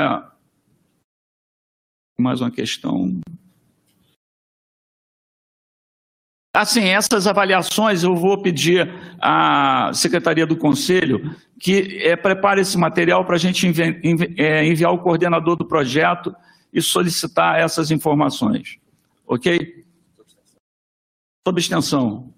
[2.20, 3.20] Mais uma questão.
[6.54, 8.88] Assim, essas avaliações eu vou pedir
[9.20, 14.66] à Secretaria do Conselho que é, prepare esse material para a gente envi envi é,
[14.66, 16.36] enviar o coordenador do projeto
[16.74, 18.78] e solicitar essas informações.
[19.26, 19.86] Ok?
[21.48, 22.34] Sob extensão.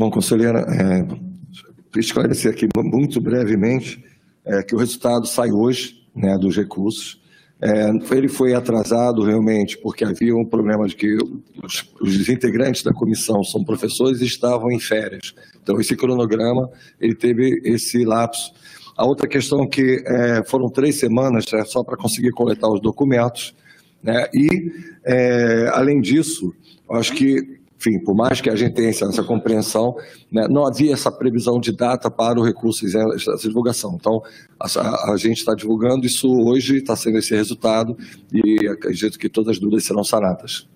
[0.00, 4.04] Bom, conselheira, é, esclarecer aqui muito brevemente
[4.44, 7.20] é, que o resultado sai hoje, né, dos recursos.
[7.60, 11.16] É, ele foi atrasado realmente porque havia um problema de que
[11.60, 15.34] os, os, integrantes da comissão são professores e estavam em férias.
[15.60, 18.52] Então esse cronograma ele teve esse lapso.
[18.96, 23.54] A outra questão que é, foram três semanas é, só para conseguir coletar os documentos,
[24.00, 24.28] né?
[24.32, 24.72] E
[25.04, 26.54] é, além disso,
[26.90, 29.94] acho que enfim, por mais que a gente tenha essa compreensão,
[30.32, 33.96] né, não havia essa previsão de data para o recurso, essa divulgação.
[33.98, 34.20] Então,
[34.60, 37.96] a, a gente está divulgando isso hoje, está sendo esse resultado,
[38.32, 40.68] e acredito que todas as dúvidas serão sanadas.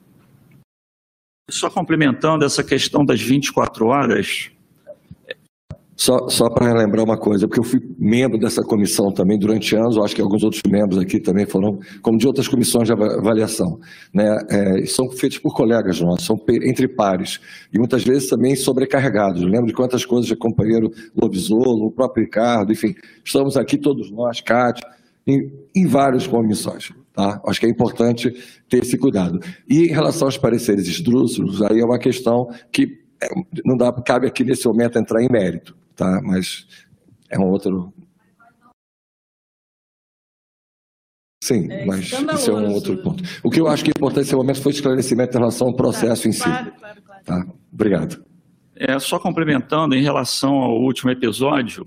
[1.50, 4.52] Só complementando essa questão das 24 horas,
[6.02, 9.94] Só, só para relembrar uma coisa, porque eu fui membro dessa comissão também durante anos,
[9.94, 13.78] eu acho que alguns outros membros aqui também foram, como de outras comissões de avaliação.
[14.12, 14.36] Né?
[14.50, 17.38] É, são feitos por colegas nossos, são entre pares,
[17.72, 19.42] e muitas vezes também sobrecarregados.
[19.42, 24.10] Eu lembro de quantas coisas o companheiro Lobisolo, o próprio Ricardo, enfim, estamos aqui todos
[24.10, 24.84] nós, Cátia,
[25.24, 26.90] em, em várias comissões.
[27.14, 27.40] Tá?
[27.46, 28.28] Acho que é importante
[28.68, 29.38] ter esse cuidado.
[29.68, 32.88] E em relação aos pareceres esdrúxulos, aí é uma questão que
[33.22, 33.28] é,
[33.64, 36.20] não dá, cabe aqui nesse momento entrar em mérito tá?
[36.22, 36.66] Mas
[37.30, 37.92] é um outro.
[41.42, 42.74] Sim, É mas isso é um escandaloso.
[42.74, 43.24] outro ponto.
[43.42, 46.28] O que eu acho que é importante nesse momento foi esclarecimento em relação ao processo
[46.28, 46.44] em si.
[46.44, 47.24] Claro, claro, claro.
[47.24, 47.46] Tá?
[47.72, 48.24] Obrigado.
[48.76, 51.86] É, só complementando em relação ao último episódio,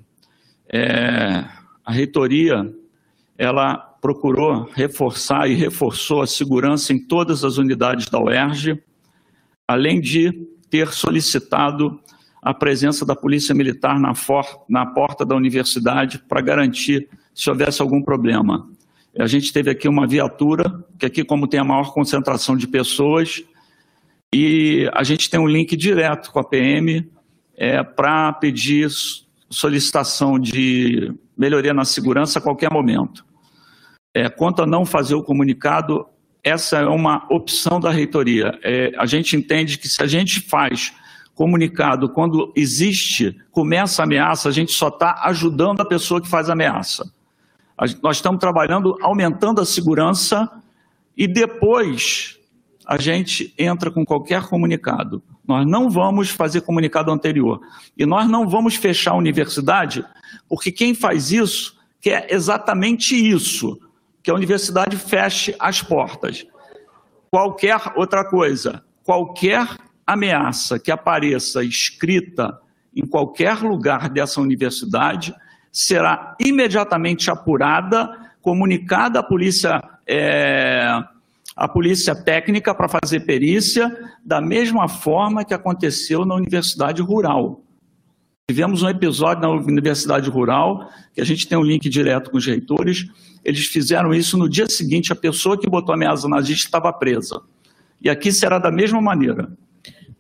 [0.72, 1.46] é,
[1.86, 2.70] a reitoria
[3.38, 8.82] ela procurou reforçar e reforçou a segurança em todas as unidades da UERJ,
[9.68, 10.32] além de
[10.70, 12.00] ter solicitado
[12.46, 17.82] a presença da Polícia Militar na, for- na porta da universidade para garantir se houvesse
[17.82, 18.70] algum problema.
[19.18, 23.44] A gente teve aqui uma viatura, que aqui como tem a maior concentração de pessoas,
[24.32, 27.10] e a gente tem um link direto com a PM
[27.58, 28.92] é, para pedir
[29.50, 33.26] solicitação de melhoria na segurança a qualquer momento.
[34.14, 36.06] É, quanto a não fazer o comunicado,
[36.44, 38.60] essa é uma opção da reitoria.
[38.62, 40.94] É, a gente entende que se a gente faz
[41.36, 46.50] comunicado quando existe, começa a ameaça, a gente só está ajudando a pessoa que faz
[46.50, 47.12] a ameaça.
[47.78, 50.50] A nós estamos trabalhando, aumentando a segurança
[51.16, 52.40] e depois
[52.88, 55.22] a gente entra com qualquer comunicado.
[55.46, 57.60] Nós não vamos fazer comunicado anterior.
[57.98, 60.06] E nós não vamos fechar a universidade,
[60.48, 63.80] porque quem faz isso quer exatamente isso,
[64.24, 66.46] que a universidade feche as portas.
[67.30, 69.68] Qualquer outra coisa, qualquer
[70.06, 72.60] ameaça que apareça escrita
[72.96, 75.34] em qualquer lugar dessa universidade
[75.72, 78.10] será imediatamente apurada,
[78.42, 80.88] comunicada à polícia, é,
[81.56, 83.92] à polícia técnica para fazer perícia,
[84.24, 87.62] da mesma forma que aconteceu na Universidade Rural.
[88.48, 92.46] Tivemos um episódio na Universidade Rural, que a gente tem um link direto com os
[92.46, 93.06] reitores.
[93.44, 97.42] Eles fizeram isso no dia seguinte, a pessoa que botou a ameaça nazista estava presa.
[98.00, 99.50] E aqui será da mesma maneira.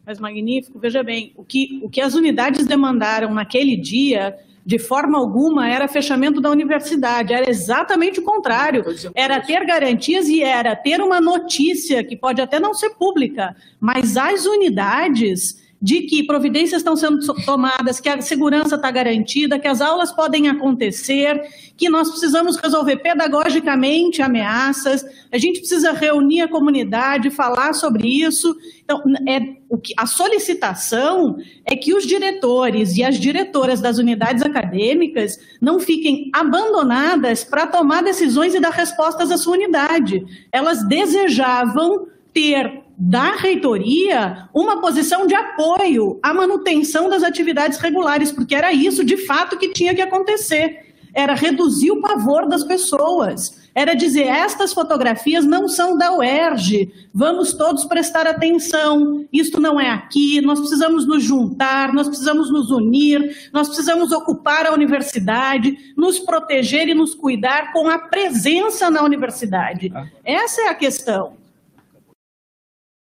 [0.05, 5.17] Mas magnífico, veja bem, o que, o que as unidades demandaram naquele dia, de forma
[5.17, 8.83] alguma, era fechamento da universidade, era exatamente o contrário.
[9.15, 14.15] Era ter garantias e era ter uma notícia, que pode até não ser pública, mas
[14.15, 19.81] as unidades de que providências estão sendo tomadas, que a segurança está garantida, que as
[19.81, 21.39] aulas podem acontecer,
[21.77, 28.55] que nós precisamos resolver pedagogicamente ameaças, a gente precisa reunir a comunidade, falar sobre isso.
[28.83, 34.41] Então, é, o que, a solicitação é que os diretores e as diretoras das unidades
[34.41, 40.25] acadêmicas não fiquem abandonadas para tomar decisões e dar respostas à sua unidade.
[40.51, 48.55] Elas desejavam ter da reitoria uma posição de apoio à manutenção das atividades regulares, porque
[48.55, 50.85] era isso de fato que tinha que acontecer.
[51.13, 53.65] Era reduzir o pavor das pessoas.
[53.73, 59.25] Era dizer: estas fotografias não são da UERJ, vamos todos prestar atenção.
[59.31, 64.65] Isto não é aqui, nós precisamos nos juntar, nós precisamos nos unir, nós precisamos ocupar
[64.65, 69.91] a universidade, nos proteger e nos cuidar com a presença na universidade.
[70.23, 71.44] Essa é a questão.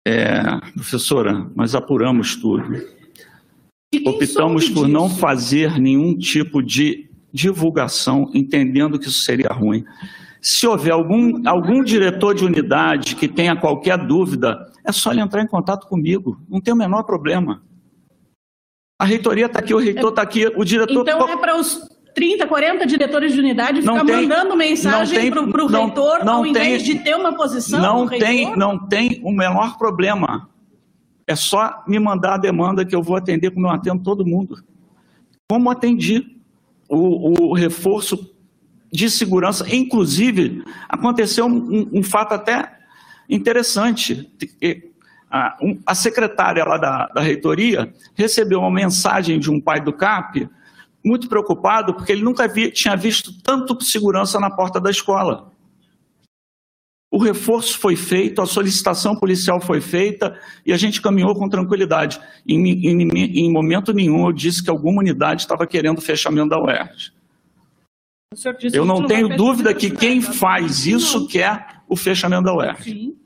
[0.09, 0.41] É,
[0.73, 2.81] professora, nós apuramos tudo.
[4.05, 9.85] Optamos por não fazer nenhum tipo de divulgação, entendendo que isso seria ruim.
[10.41, 15.43] Se houver algum, algum diretor de unidade que tenha qualquer dúvida, é só ele entrar
[15.43, 17.65] em contato comigo, não tem o menor problema.
[19.01, 21.01] A reitoria está aqui, o reitor está aqui, o diretor.
[21.03, 21.81] Então é para os
[22.17, 26.25] 30, 40 diretores de unidade Não ficar tem- mandando mensagem não para o não- reitor,
[26.25, 28.27] não ao invés tem- de ter uma posição não reitor?
[28.29, 30.49] tem, não tem o menor problema.
[31.27, 34.65] É só me mandar a demanda que eu vou atender como eu atendo todo mundo.
[35.49, 36.37] Como atendi
[36.89, 38.33] o, o reforço
[38.91, 39.67] de segurança.
[39.75, 42.73] Inclusive, aconteceu um, um- fato até
[43.29, 44.31] interessante.
[45.31, 49.93] A, um- a secretária lá da, da reitoria recebeu uma mensagem de um pai do
[49.93, 50.49] CAP
[51.07, 55.53] muito preocupado porque ele nunca vi- tinha visto tanto segurança na porta da escola.
[57.13, 62.21] O reforço foi feito, a solicitação policial foi feita e a gente caminhou com tranquilidade.
[62.47, 66.61] Em, em- em momento nenhum eu disse que alguma unidade estava querendo o fechamento da
[66.61, 67.13] UERJ.
[68.35, 72.83] Eu que não tenho dúvida que quem faz isso quer o fechamento da UERJ.
[72.83, 73.17] Sim.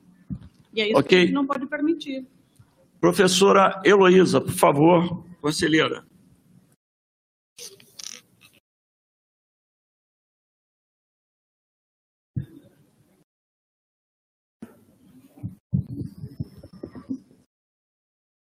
[0.74, 1.18] E é isso que Ok.
[1.18, 2.26] a gente não pode permitir.
[3.00, 6.04] Professora Heloísa, por favor, conselheira.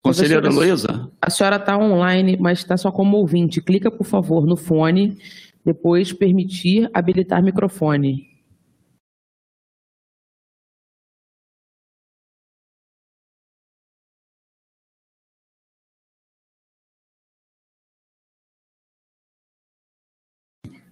[0.02, 1.10] Conselheira Heloísa?
[1.20, 3.60] A senhora está online, mas está só como ouvinte.
[3.62, 5.16] Clica, por favor, no fone,
[5.64, 8.28] depois permitir habilitar microfone.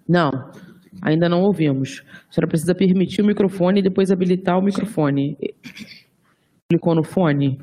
[0.08, 0.30] Não,
[1.02, 2.04] ainda não ouvimos.
[2.28, 5.36] A senhora precisa permitir o microfone e depois habilitar o microfone.
[6.68, 7.61] Clicou no fone?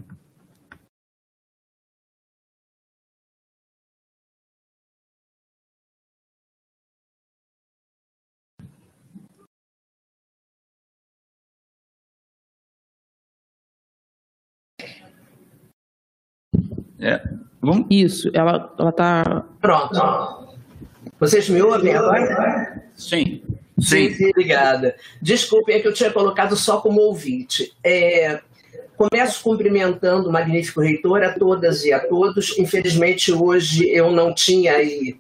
[17.07, 17.21] É,
[17.61, 17.87] vamos...
[17.89, 19.45] Isso, ela está.
[19.61, 20.47] Pronto.
[21.17, 22.83] Vocês me ouvem agora?
[22.93, 23.41] Sim.
[23.79, 24.95] Sim, sim, obrigada.
[25.21, 27.71] Desculpe, é que eu tinha colocado só como ouvinte.
[27.81, 28.41] É,
[28.97, 32.57] começo cumprimentando o magnífico reitor, a todas e a todos.
[32.57, 35.15] Infelizmente, hoje eu não tinha aí,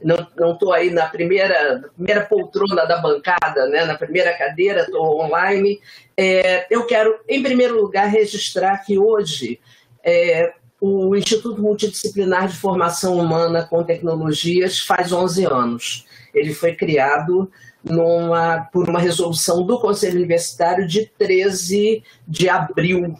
[0.00, 5.80] não estou aí na primeira, primeira poltrona da bancada, né, na primeira cadeira, estou online.
[6.16, 9.58] É, eu quero, em primeiro lugar, registrar que hoje
[10.04, 10.52] é,
[10.84, 16.04] o Instituto Multidisciplinar de Formação Humana com Tecnologias faz 11 anos.
[16.34, 17.48] Ele foi criado
[17.84, 23.16] numa, por uma resolução do Conselho Universitário de 13 de abril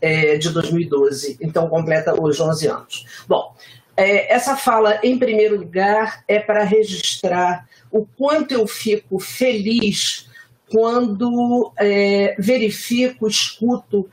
[0.00, 1.38] é, de 2012.
[1.40, 3.06] Então, completa hoje 11 anos.
[3.28, 3.54] Bom,
[3.96, 10.28] é, essa fala, em primeiro lugar, é para registrar o quanto eu fico feliz
[10.68, 14.10] quando é, verifico, escuto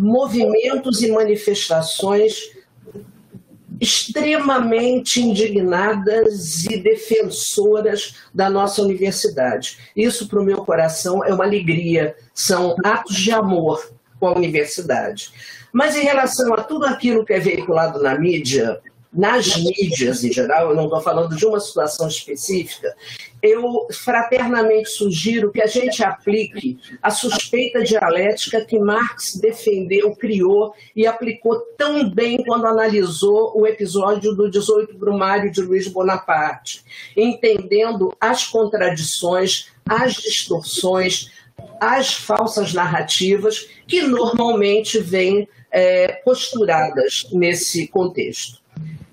[0.00, 2.50] movimentos e manifestações
[3.78, 9.78] extremamente indignadas e defensoras da nossa universidade.
[9.96, 15.32] Isso, para o meu coração, é uma alegria, são atos de amor com a universidade.
[15.72, 18.80] Mas em relação a tudo aquilo que é veiculado na mídia,
[19.12, 22.94] nas mídias em geral, eu não estou falando de uma situação específica,
[23.42, 31.06] eu fraternamente sugiro que a gente aplique a suspeita dialética que Marx defendeu, criou e
[31.06, 36.84] aplicou tão bem quando analisou o episódio do 18 Brumário de Luiz Bonaparte,
[37.16, 41.32] entendendo as contradições, as distorções,
[41.80, 48.59] as falsas narrativas que normalmente vêm é, posturadas nesse contexto.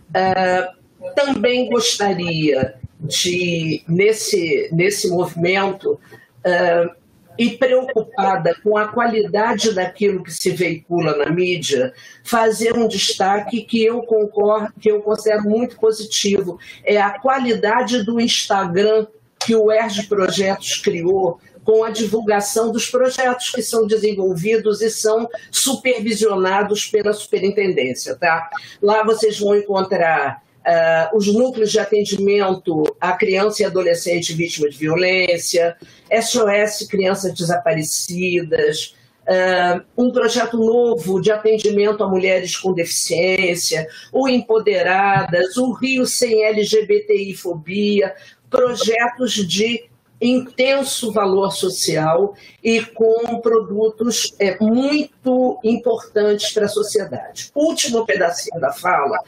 [0.10, 6.96] Uh, também gostaria de, nesse, nesse movimento, uh,
[7.38, 11.94] e preocupada com a qualidade daquilo que se veicula na mídia,
[12.24, 18.20] fazer um destaque que eu concordo, que eu considero muito positivo, é a qualidade do
[18.20, 19.06] Instagram
[19.40, 25.28] que o ERG Projetos criou com a divulgação dos projetos que são desenvolvidos e são
[25.52, 28.16] supervisionados pela superintendência.
[28.16, 28.50] Tá?
[28.82, 34.78] Lá vocês vão encontrar uh, os núcleos de atendimento a criança e adolescente vítima de
[34.78, 35.76] violência,
[36.10, 38.96] SOS Crianças Desaparecidas,
[39.28, 46.46] Uh, um projeto novo de atendimento a mulheres com deficiência, o Empoderadas, o Rio Sem
[46.46, 48.16] LGBTI-fobia,
[48.50, 49.90] projetos de
[50.20, 57.52] intenso valor social e com produtos é, muito importantes para a sociedade.
[57.54, 59.20] Último pedacinho da fala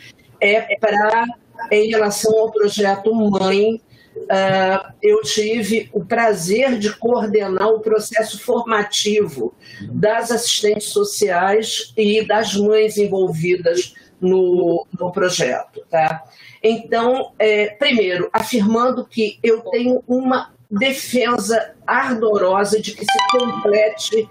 [0.42, 1.26] é para,
[1.72, 3.82] em relação ao projeto Mãe,
[4.20, 9.54] Uh, eu tive o prazer de coordenar o processo formativo
[9.90, 15.86] das assistentes sociais e das mães envolvidas no, no projeto.
[15.90, 16.24] Tá?
[16.62, 24.28] Então, é, primeiro, afirmando que eu tenho uma defesa ardorosa de que se complete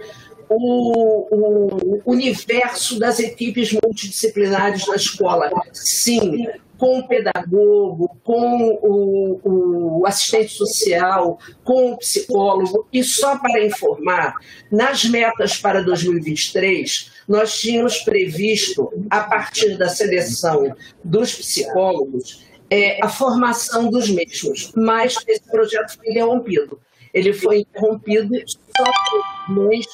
[0.49, 5.51] o, o, universo das equipes multidisciplinares na escola.
[5.73, 6.47] Sim,
[6.79, 12.87] com o pedagogo, com o, o, assistente social, com o psicólogo.
[12.93, 14.35] E só para informar,
[14.71, 23.09] nas metas para 2023, nós tínhamos previsto, a partir da seleção dos psicólogos, é, a
[23.09, 26.81] formação dos mesmos, mas esse projeto foi interrompido.
[27.13, 29.87] Ele foi interrompido só por mães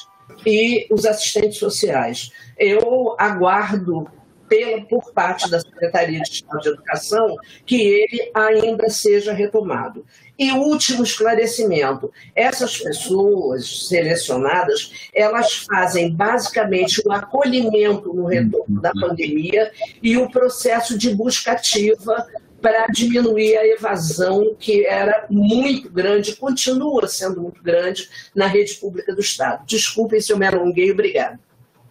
[0.45, 2.31] e os assistentes sociais.
[2.57, 4.07] Eu aguardo
[4.47, 7.35] pela, por parte da Secretaria de Estado de Educação
[7.65, 10.05] que ele ainda seja retomado.
[10.37, 19.71] E último esclarecimento: essas pessoas selecionadas, elas fazem basicamente o acolhimento no retorno da pandemia
[20.01, 22.27] e o processo de busca ativa
[22.61, 29.13] para diminuir a evasão que era muito grande, continua sendo muito grande na rede pública
[29.13, 29.65] do Estado.
[29.65, 31.39] Desculpem se eu me alonguei, obrigado.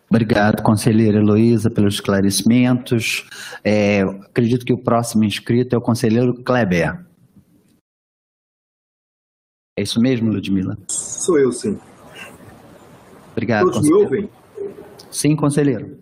[0.09, 3.27] Obrigado, conselheira Heloísa, pelos esclarecimentos.
[3.65, 7.05] É, acredito que o próximo inscrito é o conselheiro Kleber.
[9.77, 10.79] É isso mesmo, Ludmila?
[10.89, 11.79] Sou eu, sim.
[13.33, 14.31] Obrigado, Todos me ouvem?
[15.11, 15.99] Sim, conselheiro.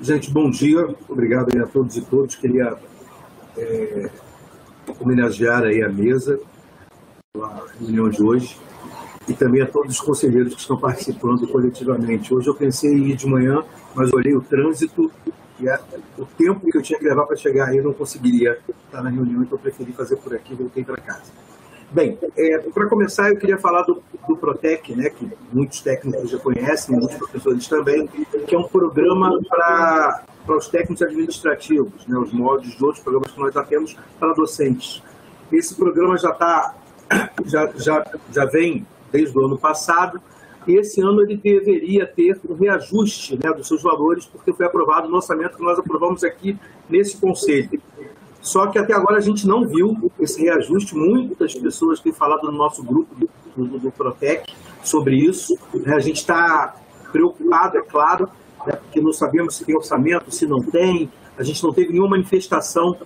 [0.00, 0.88] Gente, bom dia.
[1.08, 2.34] Obrigado a todos e todas.
[2.34, 2.76] Queria
[3.58, 4.10] é,
[5.00, 6.40] homenagear aí a mesa,
[7.36, 8.58] a reunião de hoje,
[9.28, 12.32] e também a todos os conselheiros que estão participando coletivamente.
[12.32, 13.62] Hoje eu pensei em ir de manhã,
[13.94, 15.10] mas olhei o trânsito
[15.60, 15.78] e a,
[16.16, 19.10] o tempo que eu tinha que levar para chegar aí eu não conseguiria estar na
[19.10, 21.30] reunião, então eu preferi fazer por aqui e voltei para casa.
[21.90, 26.38] Bem, é, para começar, eu queria falar do, do Protec, né, que muitos técnicos já
[26.38, 30.24] conhecem, muitos professores também, que é um programa para
[30.56, 35.02] os técnicos administrativos, né, os moldes de outros programas que nós já temos para docentes.
[35.52, 36.74] Esse programa já está,
[37.44, 40.20] já, já, já vem desde o ano passado,
[40.66, 45.08] e esse ano ele deveria ter um reajuste né, dos seus valores, porque foi aprovado
[45.08, 46.58] no orçamento que nós aprovamos aqui
[46.90, 47.80] nesse conselho.
[48.40, 50.94] Só que até agora a gente não viu esse reajuste.
[50.94, 54.52] Muitas pessoas têm falado no nosso grupo do, do, do Protec
[54.82, 55.58] sobre isso.
[55.74, 55.94] Né?
[55.94, 56.74] A gente está
[57.10, 58.28] preocupado, é claro,
[58.68, 58.76] né?
[58.76, 61.10] porque não sabemos se tem orçamento, se não tem.
[61.36, 62.96] A gente não teve nenhuma manifestação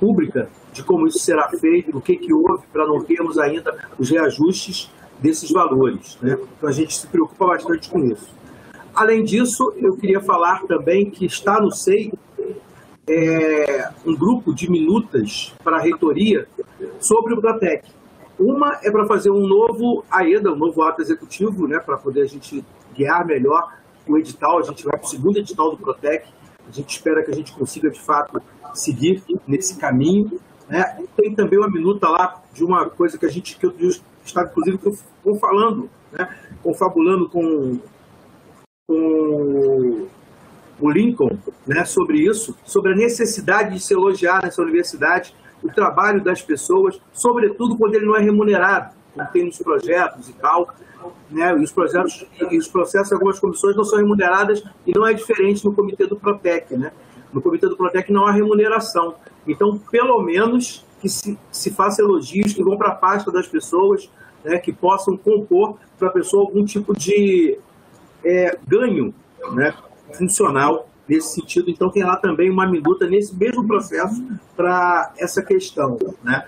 [0.00, 4.10] pública de como isso será feito, o que, que houve para não termos ainda os
[4.10, 6.18] reajustes desses valores.
[6.20, 6.38] Né?
[6.56, 8.28] Então a gente se preocupa bastante com isso.
[8.94, 12.12] Além disso, eu queria falar também que está no SEI
[13.08, 16.46] é, um grupo de minutas para a reitoria
[17.00, 17.88] sobre o Protec.
[18.38, 22.26] Uma é para fazer um novo AEDA, um novo ato executivo, né, para poder a
[22.26, 22.64] gente
[22.94, 23.72] guiar melhor
[24.08, 24.58] o edital.
[24.58, 26.26] A gente vai para o segundo edital do Protec.
[26.66, 28.40] A gente espera que a gente consiga, de fato,
[28.74, 30.40] seguir nesse caminho.
[30.68, 30.82] Né?
[31.16, 33.74] Tem também uma minuta lá de uma coisa que a gente, que eu
[34.24, 34.78] estava, inclusive,
[35.40, 36.28] falando, né?
[36.62, 37.78] confabulando com,
[38.86, 40.08] com
[40.80, 41.36] o Lincoln
[41.66, 47.00] né, sobre isso, sobre a necessidade de se elogiar nessa universidade o trabalho das pessoas,
[47.12, 50.72] sobretudo quando ele não é remunerado, como tem nos projetos e tal.
[51.30, 55.12] Né, e os projetos e os processos, algumas comissões não são remuneradas e não é
[55.12, 56.76] diferente no comitê do Protec.
[56.76, 56.90] Né?
[57.32, 59.14] No comitê do Protec não há remuneração.
[59.46, 64.10] Então, pelo menos que se, se faça elogios que vão para a pasta das pessoas,
[64.44, 67.58] né, que possam compor para a pessoa algum tipo de
[68.24, 69.14] é, ganho
[69.52, 69.74] né,
[70.12, 71.70] funcional nesse sentido.
[71.70, 74.22] Então, tem lá também uma minuta nesse mesmo processo
[74.56, 75.98] para essa questão.
[76.22, 76.44] Né?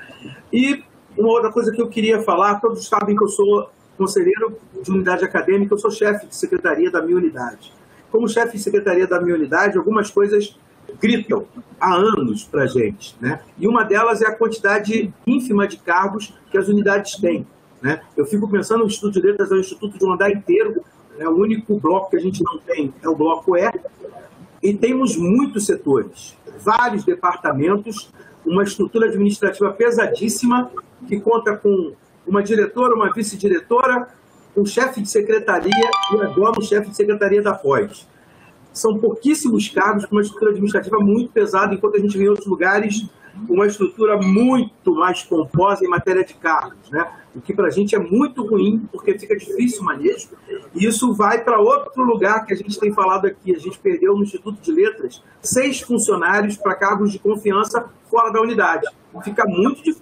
[0.53, 0.83] E
[1.17, 3.71] uma outra coisa que eu queria falar: todos sabem que eu sou
[4.01, 7.71] conselheiro de unidade acadêmica, eu sou chefe de secretaria da minha unidade.
[8.11, 10.59] Como chefe de secretaria da minha unidade, algumas coisas
[10.99, 11.45] gritam
[11.79, 13.15] há anos para a gente.
[13.21, 13.41] Né?
[13.59, 17.47] E uma delas é a quantidade ínfima de cargos que as unidades têm.
[17.83, 18.01] Né?
[18.17, 20.83] Eu fico pensando no Instituto de Letras, é um instituto de um andar inteiro,
[21.19, 23.71] é o único bloco que a gente não tem é o bloco E.
[24.63, 28.11] E temos muitos setores, vários departamentos,
[28.47, 30.71] uma estrutura administrativa pesadíssima,
[31.07, 31.93] que conta com
[32.31, 34.09] uma diretora, uma vice-diretora,
[34.57, 38.09] um chefe de secretaria e agora um chefe de secretaria da pós.
[38.73, 43.05] São pouquíssimos cargos uma estrutura administrativa muito pesada, enquanto a gente vê em outros lugares
[43.49, 47.11] uma estrutura muito mais pomposa em matéria de cargos, né?
[47.35, 50.31] o que para a gente é muito ruim, porque fica difícil o manejo,
[50.75, 53.55] e isso vai para outro lugar que a gente tem falado aqui.
[53.55, 58.41] A gente perdeu no Instituto de Letras seis funcionários para cargos de confiança fora da
[58.41, 58.87] unidade.
[59.23, 60.01] Fica muito difícil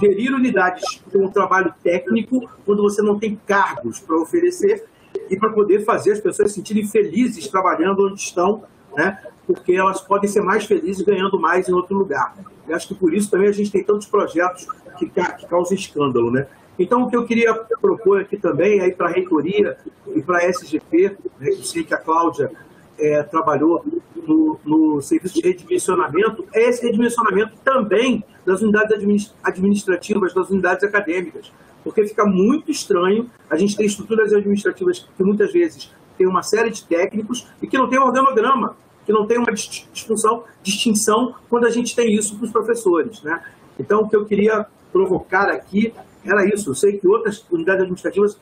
[0.00, 4.84] gerir unidades com um trabalho técnico quando você não tem cargos para oferecer
[5.28, 8.64] e para poder fazer as pessoas se sentirem felizes trabalhando onde estão,
[8.96, 9.22] né?
[9.52, 12.36] Porque elas podem ser mais felizes ganhando mais em outro lugar.
[12.68, 16.30] E acho que por isso também a gente tem tantos projetos que, que causam escândalo.
[16.30, 16.46] Né?
[16.78, 19.76] Então, o que eu queria propor aqui também, aí para a reitoria
[20.14, 22.52] e para a SGP, né, que sei que a Cláudia
[22.96, 30.48] é, trabalhou no, no, serviço de redimensionamento, é esse redimensionamento também das unidades administrativas, das
[30.48, 31.52] unidades acadêmicas,
[31.82, 36.70] porque fica muito estranho a gente ter estruturas administrativas que muitas vezes tem uma série
[36.70, 38.76] de técnicos e que não tem organograma,
[39.10, 43.20] que não tem uma disfunção, distinção quando a gente tem isso para os professores.
[43.22, 43.42] Né?
[43.78, 45.92] Então, o que eu queria provocar aqui
[46.24, 46.70] era isso.
[46.70, 48.38] Eu sei que outras unidades administrativas,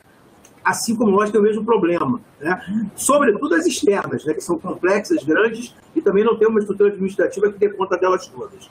[0.63, 2.21] assim como nós, têm o mesmo problema.
[2.39, 2.91] Né?
[2.95, 4.33] Sobretudo as externas, né?
[4.35, 8.27] que são complexas, grandes, e também não tem uma estrutura administrativa que dê conta delas
[8.27, 8.69] todas.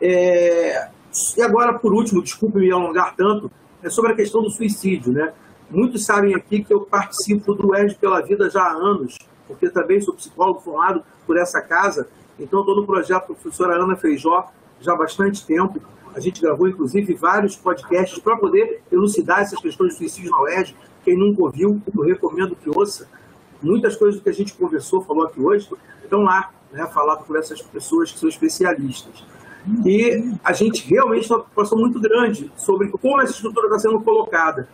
[0.00, 0.88] É...
[1.36, 3.50] E agora, por último, desculpe me alongar tanto,
[3.82, 5.32] é sobre a questão do suicídio, né?
[5.70, 10.00] Muitos sabem aqui que eu participo do ERG pela Vida já há anos, porque também
[10.00, 12.08] sou psicólogo formado por essa casa,
[12.38, 14.48] então estou no projeto da professora Ana Feijó
[14.80, 15.80] já há bastante tempo.
[16.14, 20.74] A gente gravou, inclusive, vários podcasts para poder elucidar essas questões de suicídio na UERJ.
[21.04, 23.08] Quem nunca ouviu, eu recomendo que ouça.
[23.62, 25.68] Muitas coisas que a gente conversou, falou aqui hoje,
[26.02, 29.24] estão lá, né, falado por essas pessoas que são especialistas.
[29.84, 34.00] E a gente realmente tem uma preocupação muito grande sobre como essa estrutura está sendo
[34.00, 34.68] colocada.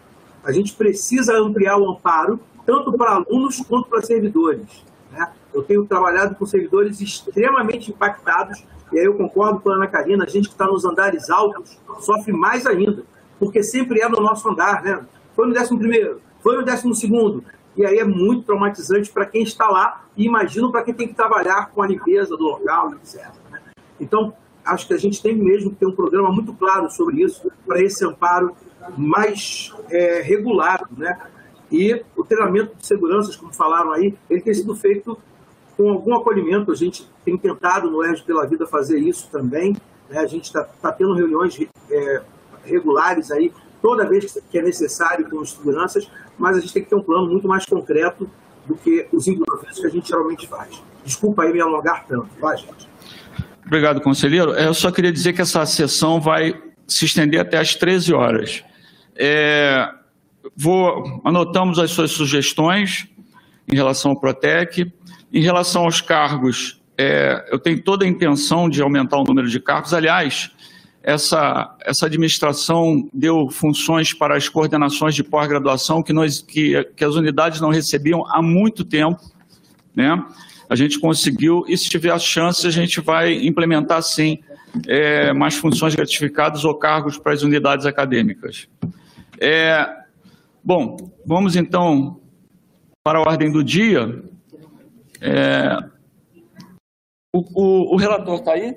[0.45, 4.85] A gente precisa ampliar o amparo, tanto para alunos quanto para servidores.
[5.11, 5.31] Né?
[5.53, 10.25] Eu tenho trabalhado com servidores extremamente impactados, e aí eu concordo com a Ana Karina,
[10.25, 13.05] a gente que está nos andares altos sofre mais ainda,
[13.39, 15.05] porque sempre é no nosso andar, né?
[15.35, 17.45] Foi no 11 primeiro, foi no 12 segundo,
[17.77, 21.15] e aí é muito traumatizante para quem está lá e imagino para quem tem que
[21.15, 23.31] trabalhar com a limpeza do local, etc.
[23.51, 23.61] Né?
[23.99, 24.35] Então,
[24.65, 27.83] acho que a gente tem mesmo que ter um programa muito claro sobre isso, para
[27.83, 28.55] esse amparo
[28.97, 31.19] mais é, regulado, né?
[31.73, 35.19] E o treinamento de seguranças, como falaram aí, ele tem sido feito
[35.75, 36.71] com algum acolhimento.
[36.71, 39.75] A gente tem tentado no ERG pela Vida fazer isso também.
[40.11, 40.19] Né?
[40.19, 41.59] A gente está tá tendo reuniões
[41.91, 42.23] é,
[42.65, 43.51] regulares aí,
[43.81, 46.09] toda vez que é necessário com os seguranças,
[46.39, 48.29] mas a gente tem que ter um plano muito mais concreto
[48.67, 50.83] do que os improvisos que a gente geralmente faz.
[51.05, 52.89] Desculpa aí me alongar tanto, tá, gente?
[53.67, 54.53] Obrigado, conselheiro.
[54.53, 56.53] É, eu só queria dizer que essa sessão vai
[56.87, 58.63] se estender até às 13 horas.
[59.17, 59.89] É,
[60.57, 63.09] vou, anotamos as suas sugestões
[63.71, 64.91] em relação ao Protec.
[65.33, 69.59] Em relação aos cargos, é, eu tenho toda a intenção de aumentar o número de
[69.59, 69.95] cargos.
[69.95, 70.51] Aliás,
[71.03, 77.15] essa, essa administração deu funções para as coordenações de pós-graduação que, nós, que, que as
[77.15, 79.21] unidades não recebiam há muito tempo.
[79.95, 80.23] Né?
[80.69, 84.39] A gente conseguiu, e se tiver a chance, a gente vai implementar, sim,
[84.87, 88.69] é, mais funções gratificadas ou cargos para as unidades acadêmicas.
[89.41, 90.02] É,
[90.65, 92.21] bom, vamos então
[93.05, 94.23] para a ordem do dia.
[95.21, 95.79] É,
[97.35, 98.77] o, o, o relator está aí?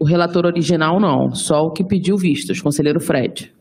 [0.00, 3.52] O relator original não, só o que pediu vistos, conselheiro Fred.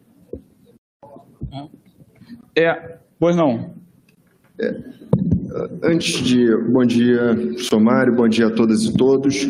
[2.56, 3.74] É, pois não.
[4.60, 4.84] É,
[5.84, 6.56] antes de.
[6.70, 9.48] Bom dia, Somário, bom dia a todas e todos.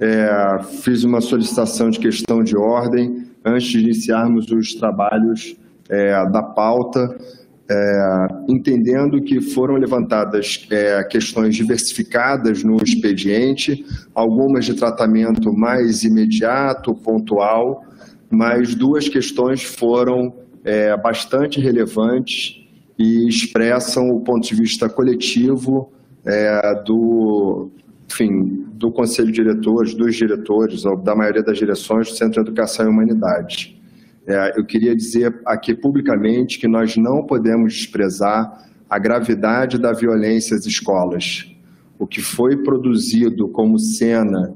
[0.00, 5.56] É, fiz uma solicitação de questão de ordem antes de iniciarmos os trabalhos
[5.88, 7.16] é, da pauta
[7.70, 13.84] é, entendendo que foram levantadas é, questões diversificadas no expediente,
[14.14, 17.84] algumas de tratamento mais imediato, pontual,
[18.30, 22.62] mas duas questões foram é, bastante relevantes
[22.98, 25.90] e expressam o ponto de vista coletivo
[26.24, 27.70] é, do,
[28.10, 32.50] enfim, do Conselho de Diretores, dos diretores, ou da maioria das direções do Centro de
[32.50, 33.82] Educação e Humanidade.
[34.26, 40.56] É, eu queria dizer aqui publicamente que nós não podemos desprezar a gravidade da violência
[40.56, 41.50] às escolas.
[41.98, 44.54] O que foi produzido como cena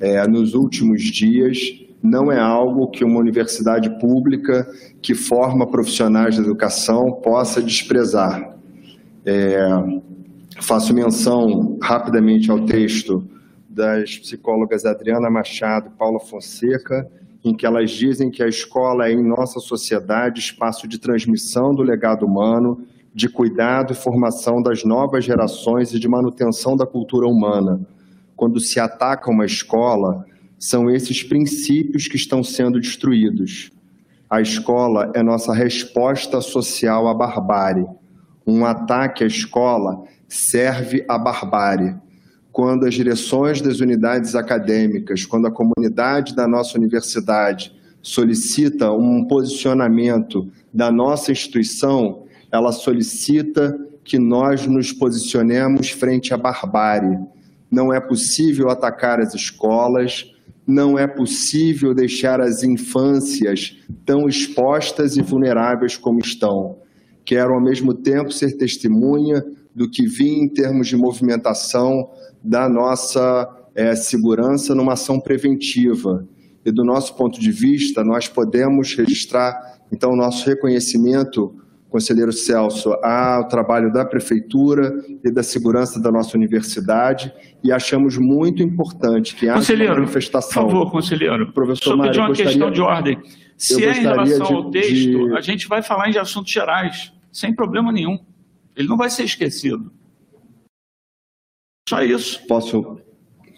[0.00, 1.58] é, nos últimos dias
[2.02, 4.66] não é algo que uma universidade pública
[5.02, 8.56] que forma profissionais da educação possa desprezar.
[9.24, 9.58] É,
[10.60, 13.22] faço menção rapidamente ao texto
[13.68, 17.06] das psicólogas Adriana Machado e Paula Fonseca,
[17.44, 21.82] em que elas dizem que a escola é, em nossa sociedade, espaço de transmissão do
[21.82, 22.84] legado humano,
[23.14, 27.80] de cuidado e formação das novas gerações e de manutenção da cultura humana.
[28.36, 30.24] Quando se ataca uma escola,
[30.58, 33.70] são esses princípios que estão sendo destruídos.
[34.28, 37.86] A escola é nossa resposta social à barbárie.
[38.46, 41.96] Um ataque à escola serve à barbárie
[42.52, 47.72] quando as direções das unidades acadêmicas, quando a comunidade da nossa universidade
[48.02, 57.18] solicita um posicionamento da nossa instituição, ela solicita que nós nos posicionemos frente à barbárie.
[57.70, 60.32] Não é possível atacar as escolas,
[60.66, 66.78] não é possível deixar as infâncias tão expostas e vulneráveis como estão.
[67.24, 69.44] Quero, ao mesmo tempo, ser testemunha
[69.74, 72.10] do que vi em termos de movimentação
[72.42, 76.26] da nossa é, segurança numa ação preventiva.
[76.64, 81.54] E do nosso ponto de vista, nós podemos registrar, então, o nosso reconhecimento,
[81.88, 84.92] conselheiro Celso, ao trabalho da Prefeitura
[85.24, 87.32] e da segurança da nossa universidade
[87.64, 90.64] e achamos muito importante que haja uma manifestação.
[90.64, 91.52] Por favor, conselheiro.
[91.52, 93.18] Professor Só Mário, pedir uma gostaria, questão de ordem.
[93.56, 95.36] Se é em relação de, ao texto, de...
[95.36, 98.18] a gente vai falar em assuntos gerais, sem problema nenhum.
[98.76, 99.92] Ele não vai ser esquecido.
[101.88, 102.46] Só isso.
[102.46, 103.00] Posso,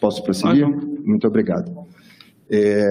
[0.01, 0.67] posso prosseguir?
[0.67, 1.87] Muito obrigado.
[2.51, 2.91] É,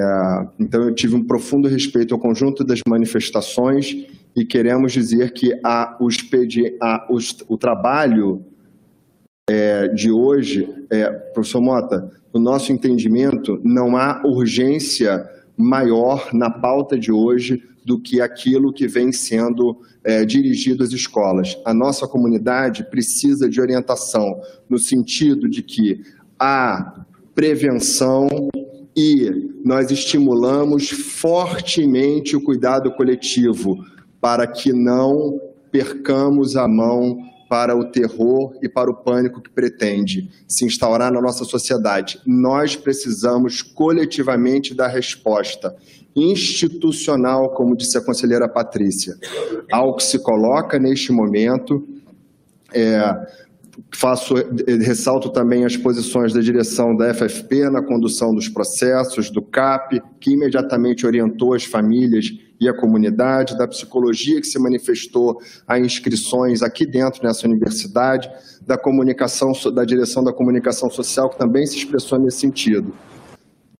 [0.60, 5.98] então, eu tive um profundo respeito ao conjunto das manifestações e queremos dizer que a,
[6.00, 8.44] o, expedi, a, os, o trabalho
[9.50, 16.98] é, de hoje, é, professor Mota, no nosso entendimento, não há urgência maior na pauta
[16.98, 21.58] de hoje do que aquilo que vem sendo é, dirigido às escolas.
[21.66, 24.40] A nossa comunidade precisa de orientação
[24.70, 26.02] no sentido de que
[26.40, 28.28] a prevenção
[28.96, 33.78] e nós estimulamos fortemente o cuidado coletivo
[34.20, 35.40] para que não
[35.72, 37.18] percamos a mão
[37.50, 42.20] para o terror e para o pânico que pretende se instaurar na nossa sociedade.
[42.26, 45.76] Nós precisamos coletivamente dar resposta
[46.16, 49.16] institucional, como disse a conselheira Patrícia,
[49.72, 51.88] ao que se coloca neste momento.
[52.74, 53.42] É,
[53.94, 54.36] faço
[54.82, 60.32] ressalto também as posições da direção da FFP na condução dos processos, do CAP, que
[60.32, 66.86] imediatamente orientou as famílias e a comunidade, da psicologia que se manifestou a inscrições aqui
[66.86, 68.30] dentro nessa universidade,
[68.66, 72.94] da comunicação, da direção da comunicação social que também se expressou nesse sentido.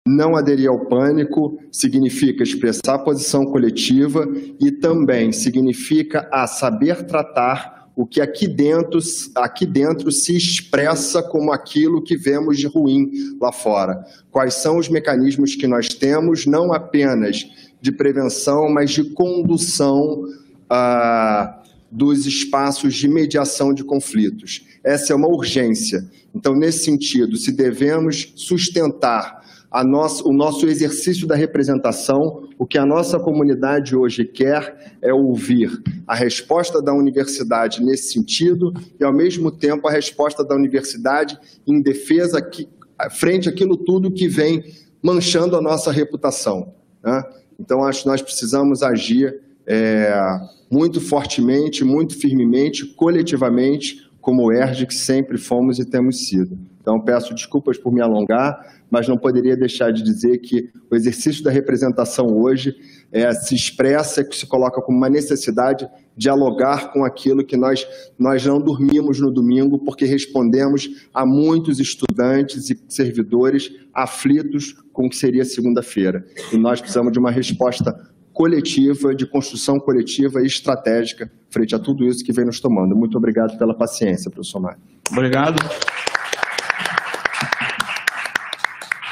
[0.06, 4.26] Não aderir ao pânico significa expressar posição coletiva
[4.60, 8.98] e também significa a saber tratar o que aqui dentro,
[9.36, 14.04] aqui dentro se expressa como aquilo que vemos de ruim lá fora.
[14.28, 17.46] Quais são os mecanismos que nós temos, não apenas
[17.80, 20.24] de prevenção, mas de condução
[20.68, 24.66] ah, dos espaços de mediação de conflitos.
[24.82, 26.04] Essa é uma urgência.
[26.34, 29.41] Então, nesse sentido, se devemos sustentar
[29.74, 36.14] o nosso exercício da representação, o que a nossa comunidade hoje quer é ouvir a
[36.14, 42.38] resposta da universidade nesse sentido e, ao mesmo tempo, a resposta da universidade em defesa
[42.38, 42.68] aqui,
[43.10, 44.62] frente àquilo tudo que vem
[45.02, 46.74] manchando a nossa reputação.
[47.02, 47.22] Né?
[47.58, 50.12] Então, acho que nós precisamos agir é,
[50.70, 56.56] muito fortemente, muito firmemente, coletivamente, como o ERG que sempre fomos e temos sido.
[56.80, 58.58] Então, peço desculpas por me alongar,
[58.90, 62.74] mas não poderia deixar de dizer que o exercício da representação hoje
[63.10, 67.86] é, se expressa, que se coloca como uma necessidade dialogar com aquilo que nós,
[68.18, 75.10] nós não dormimos no domingo, porque respondemos a muitos estudantes e servidores aflitos com o
[75.10, 76.24] que seria segunda-feira.
[76.52, 82.04] E nós precisamos de uma resposta coletiva, de construção coletiva e estratégica frente a tudo
[82.04, 82.96] isso que vem nos tomando.
[82.96, 84.80] Muito obrigado pela paciência, professor Mário.
[85.10, 85.56] Obrigado.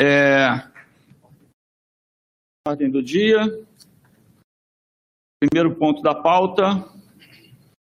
[0.01, 0.67] É...
[2.67, 3.39] Ordem do dia.
[5.43, 6.87] Primeiro ponto da pauta,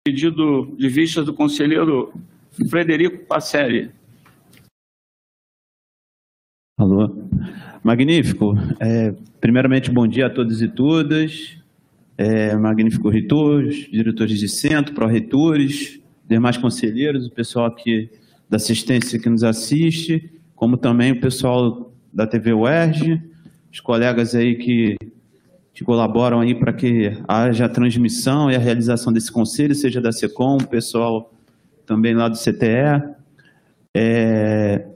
[0.05, 2.13] pedido de vista do conselheiro
[2.69, 3.93] Frederico Passelli.
[6.79, 7.09] Alô.
[7.83, 8.55] Magnífico.
[8.79, 11.57] É, primeiramente, bom dia a todos e todas.
[12.17, 15.99] É, magnífico reitores, diretores de centro, pró-reitores,
[16.29, 18.09] demais conselheiros, o pessoal aqui
[18.49, 23.21] da assistência que nos assiste, como também o pessoal da TV UERJ,
[23.73, 24.97] os colegas aí que,
[25.75, 30.13] que colaboram aí para que haja a transmissão e a realização desse conselho, seja da
[30.13, 31.33] SECOM, o pessoal
[31.85, 33.03] também lá do CTE.
[33.95, 34.87] É,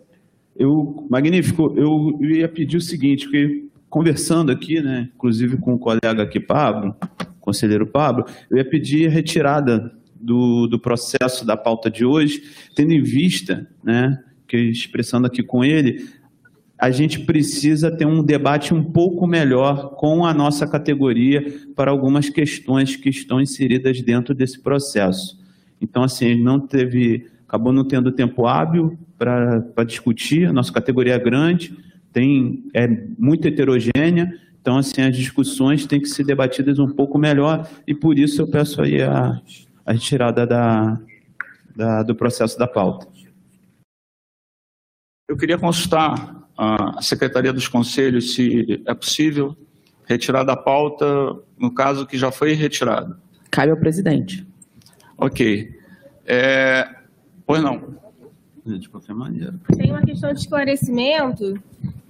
[0.59, 6.23] eu, magnífico, eu, ia pedir o seguinte, que conversando aqui, né, inclusive com o colega
[6.23, 6.95] aqui, Pablo,
[7.41, 12.43] conselheiro Pablo, eu ia pedir a retirada do, do processo da pauta de hoje,
[12.75, 16.09] tendo em vista, né, que expressando aqui com ele,
[16.79, 21.43] a gente precisa ter um debate um pouco melhor com a nossa categoria
[21.75, 25.39] para algumas questões que estão inseridas dentro desse processo.
[25.81, 31.19] Então, assim, não teve acabou não tendo tempo hábil para discutir, a nossa categoria é
[31.19, 31.77] grande,
[32.13, 32.87] tem, é
[33.19, 38.19] muito heterogênea, então assim, as discussões têm que ser debatidas um pouco melhor e por
[38.19, 39.41] isso eu peço aí a,
[39.85, 41.01] a retirada da,
[41.75, 43.07] da, do processo da pauta.
[45.29, 49.57] Eu queria consultar a Secretaria dos Conselhos se é possível
[50.05, 51.07] retirar da pauta,
[51.59, 53.19] no caso que já foi retirado.
[53.51, 54.47] Cabe ao presidente.
[55.19, 55.75] Ok.
[56.25, 56.97] É,
[57.47, 57.97] Pois não.
[58.67, 59.55] De qualquer maneira.
[59.77, 61.55] Tem uma questão de esclarecimento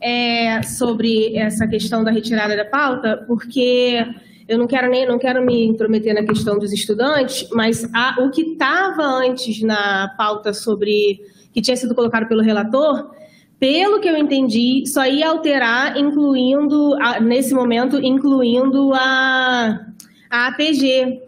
[0.00, 4.02] é, sobre essa questão da retirada da pauta, porque
[4.48, 8.30] eu não quero nem não quero me intrometer na questão dos estudantes, mas a, o
[8.30, 11.20] que estava antes na pauta sobre
[11.52, 13.10] que tinha sido colocado pelo relator,
[13.58, 19.86] pelo que eu entendi, só ia alterar, incluindo nesse momento, incluindo a,
[20.30, 21.22] a APG,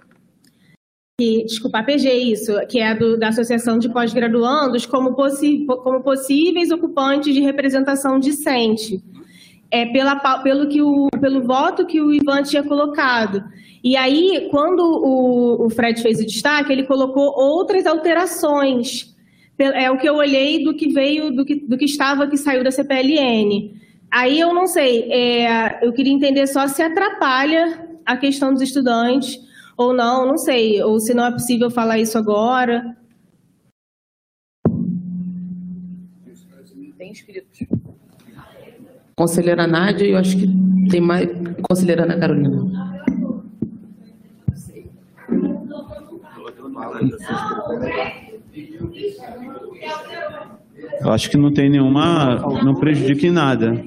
[1.21, 6.71] que, desculpa, a PG, isso, que é do, da Associação de Pós-Graduandos, como, como possíveis
[6.71, 9.03] ocupantes de representação discente.
[9.69, 13.43] é, pela, pelo, que o, pelo voto que o Ivan tinha colocado.
[13.83, 19.13] E aí, quando o, o Fred fez o destaque, ele colocou outras alterações.
[19.59, 22.63] É o que eu olhei do que veio, do que, do que estava, que saiu
[22.63, 23.75] da CPLN.
[24.09, 29.48] Aí eu não sei, é, eu queria entender só se atrapalha a questão dos estudantes
[29.79, 32.97] ou não, não sei, ou se não é possível falar isso agora.
[36.99, 37.61] Tem inscritos.
[39.17, 40.49] Conselheira Nádia, eu acho que
[40.91, 41.29] tem mais.
[41.63, 42.99] Conselheira Ana Carolina.
[51.01, 52.37] Eu acho que não tem nenhuma.
[52.65, 53.85] Não prejudica em nada.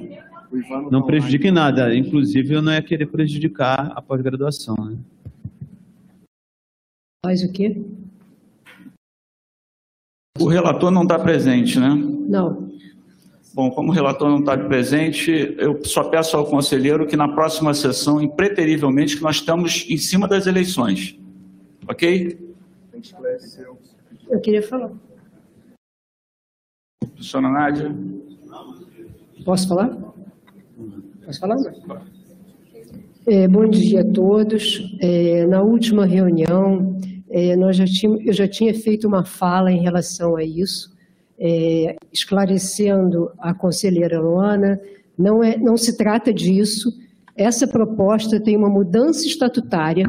[0.90, 1.94] Não prejudica em nada.
[1.94, 4.74] Inclusive, eu não ia querer prejudicar a pós-graduação.
[4.76, 4.96] Né?
[7.24, 7.80] Faz o quê?
[10.40, 11.94] O relator não está presente, né?
[12.28, 12.68] Não.
[13.54, 17.74] Bom, como o relator não está presente, eu só peço ao conselheiro que na próxima
[17.74, 21.16] sessão, impreterivelmente, que nós estamos em cima das eleições.
[21.88, 22.38] Ok?
[24.28, 24.90] Eu queria falar.
[26.98, 27.94] Professora Nádia.
[29.44, 29.96] Posso falar?
[31.24, 31.56] Posso falar?
[33.28, 34.96] É, bom dia a todos.
[35.00, 36.96] É, na última reunião,
[37.32, 40.92] é, nós já tínhamos, eu já tinha feito uma fala em relação a isso
[41.44, 44.80] é, esclarecendo a conselheira Luana,
[45.18, 46.92] não, é, não se trata disso.
[47.36, 50.08] Essa proposta tem uma mudança estatutária,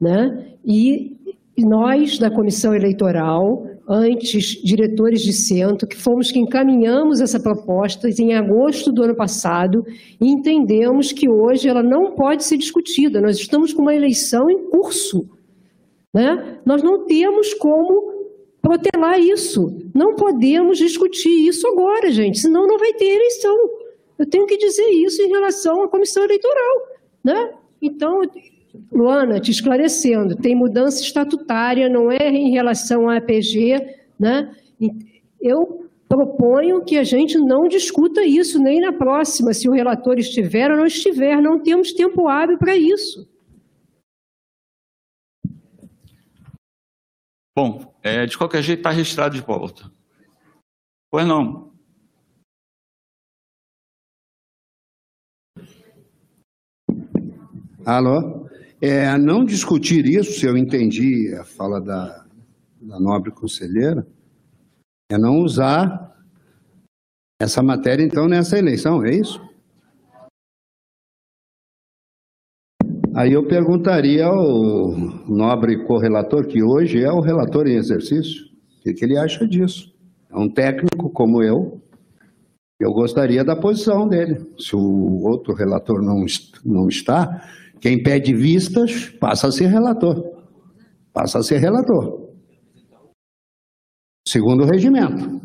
[0.00, 0.54] né?
[0.64, 1.16] e
[1.58, 8.32] nós, da comissão eleitoral, antes diretores de centro, que fomos que encaminhamos essa proposta em
[8.34, 9.84] agosto do ano passado,
[10.20, 13.20] e entendemos que hoje ela não pode ser discutida.
[13.20, 15.28] Nós estamos com uma eleição em curso.
[16.14, 16.58] Né?
[16.64, 18.18] Nós não temos como
[18.60, 19.74] protelar isso.
[19.94, 23.56] Não podemos discutir isso agora, gente, senão não vai ter eleição.
[24.18, 26.88] Eu tenho que dizer isso em relação à comissão eleitoral.
[27.24, 27.52] Né?
[27.80, 28.20] Então,
[28.92, 33.96] Luana, te esclarecendo, tem mudança estatutária, não é em relação à APG.
[34.18, 34.50] Né?
[35.40, 40.70] Eu proponho que a gente não discuta isso nem na próxima, se o relator estiver
[40.70, 41.40] ou não estiver.
[41.40, 43.28] Não temos tempo hábil para isso.
[47.60, 49.90] Bom, é, de qualquer jeito está registrado de volta.
[51.10, 51.72] Pois não.
[57.84, 58.48] Alô?
[58.80, 62.28] É, não discutir isso, se eu entendi a fala da,
[62.80, 64.06] da nobre conselheira,
[65.10, 66.16] é não usar
[67.42, 69.40] essa matéria, então, nessa eleição, é isso?
[73.18, 74.92] Aí eu perguntaria ao
[75.26, 79.92] nobre correlator, que hoje é o relator em exercício, o que, que ele acha disso.
[80.30, 81.82] É um técnico como eu,
[82.78, 84.46] eu gostaria da posição dele.
[84.56, 86.24] Se o outro relator não,
[86.64, 87.44] não está,
[87.80, 90.44] quem pede vistas passa a ser relator.
[91.12, 92.36] Passa a ser relator.
[94.28, 95.40] Segundo o regimento.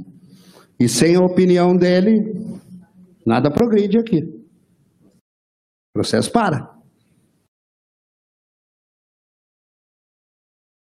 [0.80, 2.36] E sem a opinião dele,
[3.26, 4.22] nada progride aqui.
[4.22, 6.73] O processo para.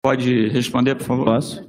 [0.01, 1.25] Pode responder, por favor?
[1.25, 1.61] Posso?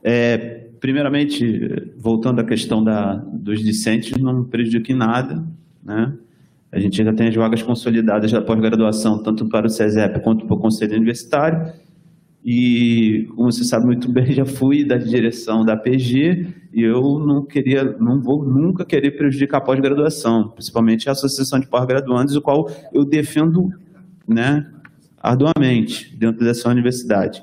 [0.00, 0.38] É,
[0.78, 5.44] primeiramente, voltando à questão da, dos discentes, não prejudica em nada.
[5.82, 6.12] Né?
[6.70, 10.54] A gente ainda tem as vagas consolidadas da pós-graduação, tanto para o CESEP quanto para
[10.54, 11.72] o Conselho Universitário.
[12.44, 17.44] E, como você sabe muito bem, já fui da direção da PG e eu não
[17.44, 22.70] queria, não vou nunca querer prejudicar a pós-graduação, principalmente a Associação de Pós-Graduandos, o qual
[22.92, 23.68] eu defendo
[24.28, 24.64] né,
[25.24, 27.42] arduamente dentro dessa universidade.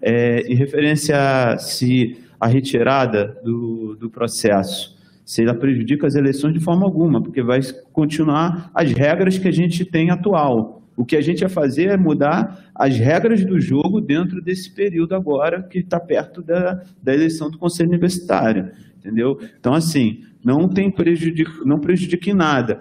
[0.00, 6.54] É, em referência a se a retirada do, do processo, se ela prejudica as eleições
[6.54, 7.60] de forma alguma, porque vai
[7.92, 10.82] continuar as regras que a gente tem atual.
[10.96, 15.14] O que a gente vai fazer é mudar as regras do jogo dentro desse período
[15.14, 19.38] agora, que está perto da, da eleição do Conselho Universitário, entendeu?
[19.58, 22.80] Então, assim, não tem prejudica, não prejudica em nada.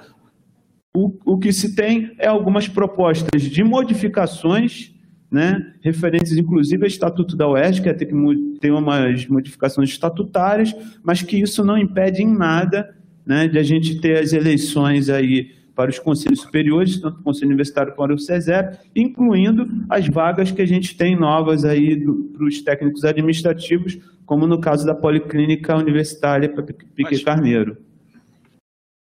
[0.96, 4.96] O, o que se tem é algumas propostas de modificações
[5.30, 8.16] né, referentes inclusive ao Estatuto da UERJ, que é ter que
[8.62, 10.74] ter umas modificações estatutárias,
[11.04, 12.96] mas que isso não impede em nada
[13.26, 17.48] né, de a gente ter as eleições aí para os conselhos superiores, tanto o Conselho
[17.48, 22.02] Universitário quanto o CESEP, incluindo as vagas que a gente tem novas aí
[22.32, 26.48] para os técnicos administrativos, como no caso da Policlínica Universitária
[26.96, 27.76] Pique Carneiro.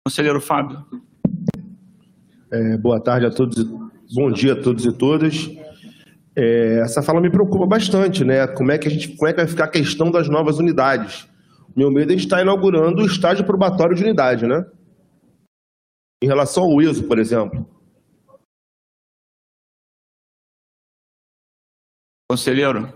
[0.07, 0.83] Conselheiro Fábio.
[2.55, 3.65] É, boa tarde a todos,
[4.15, 5.51] bom dia a todos e todas.
[6.37, 8.47] É, essa fala me preocupa bastante, né?
[8.47, 11.29] Como é que a gente, como é que vai ficar a questão das novas unidades?
[11.75, 14.65] Meu medo é estar inaugurando o estágio probatório de unidade, né?
[16.23, 17.69] Em relação ao ISO, por exemplo.
[22.31, 22.89] Conselheiro.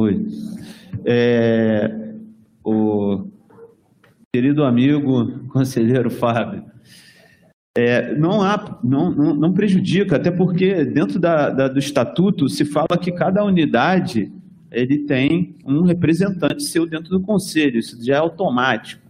[0.00, 0.26] Oi.
[1.06, 2.14] É,
[2.64, 3.37] o
[4.32, 6.64] querido amigo conselheiro Fábio,
[7.76, 12.64] é, não, há, não, não, não, prejudica, até porque dentro da, da, do estatuto se
[12.64, 14.32] fala que cada unidade
[14.70, 19.02] ele tem um representante seu dentro do conselho, isso já é automático.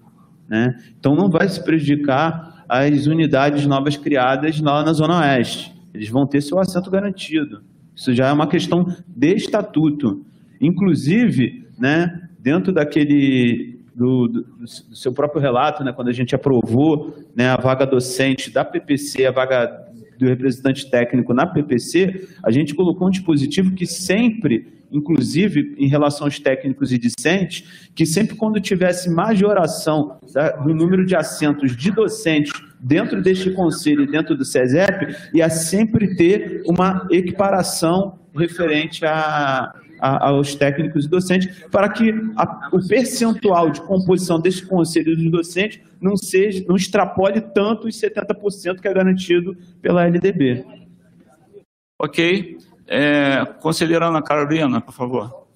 [0.48, 0.76] Né?
[0.98, 5.74] Então não vai se prejudicar as unidades novas criadas lá na Zona Oeste.
[5.92, 7.62] Eles vão ter seu assento garantido.
[7.96, 10.24] Isso já é uma questão de estatuto.
[10.60, 17.16] Inclusive, né, dentro daquele do, do, do, seu próprio relato, né, quando a gente aprovou
[17.34, 22.74] né, a vaga docente da PPC, a vaga do representante técnico na PPC, a gente
[22.74, 28.60] colocou um dispositivo que sempre, inclusive em relação aos técnicos e discentes, que sempre quando
[28.60, 34.44] tivesse majoração tá, do número de assentos de docentes dentro deste conselho e dentro do
[34.44, 42.10] SESEP, ia sempre ter uma equiparação referente a, a, aos técnicos e docentes, para que
[42.36, 48.00] a, o percentual de composição deste conselho de docentes não, seja, não extrapole tanto os
[48.00, 50.64] 70% que é garantido pela LDB.
[52.00, 52.58] Ok.
[52.86, 55.46] É, conselheira Ana Carolina, por favor.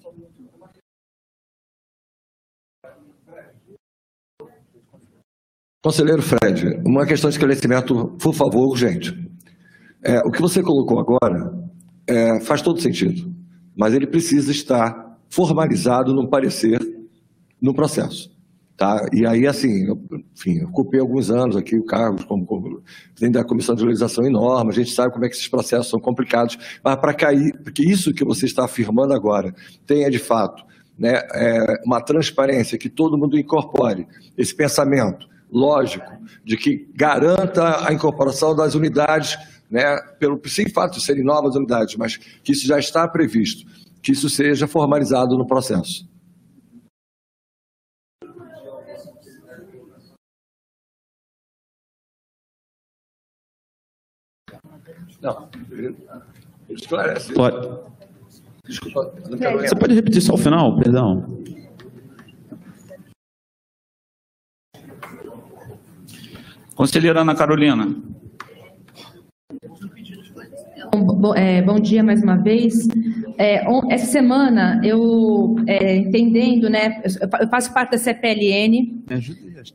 [5.83, 9.13] Conselheiro Fred, uma questão de esclarecimento, por favor, urgente.
[10.05, 11.53] É, o que você colocou agora
[12.07, 13.42] é, faz todo sentido
[13.77, 16.81] mas ele precisa estar formalizado no parecer
[17.61, 18.31] no processo.
[18.77, 19.07] Tá?
[19.13, 20.01] E aí, assim, eu,
[20.35, 22.83] enfim, eu ocupei alguns anos aqui o cargo como, como
[23.19, 25.89] dentro da Comissão de Legislação e Norma, a gente sabe como é que esses processos
[25.89, 29.55] são complicados, mas para cair, porque isso que você está afirmando agora
[29.87, 30.65] tenha de fato
[30.99, 36.11] né, é, uma transparência, que todo mundo incorpore esse pensamento lógico
[36.45, 39.37] de que garanta a incorporação das unidades
[39.73, 43.65] né, pelo sem fato de serem novas unidades, mas que isso já está previsto,
[44.03, 46.07] que isso seja formalizado no processo.
[55.23, 55.49] Não,
[56.69, 57.33] esclarece.
[57.33, 57.93] Pode.
[58.67, 59.15] Desculpa,
[59.61, 61.43] Você pode repetir só o final, perdão?
[66.75, 68.12] Conselheira Ana Carolina.
[70.95, 72.89] Bom, é, bom dia mais uma vez.
[73.39, 77.03] É, essa semana, eu é, entendendo, né,
[77.41, 79.03] eu faço parte da CPLN,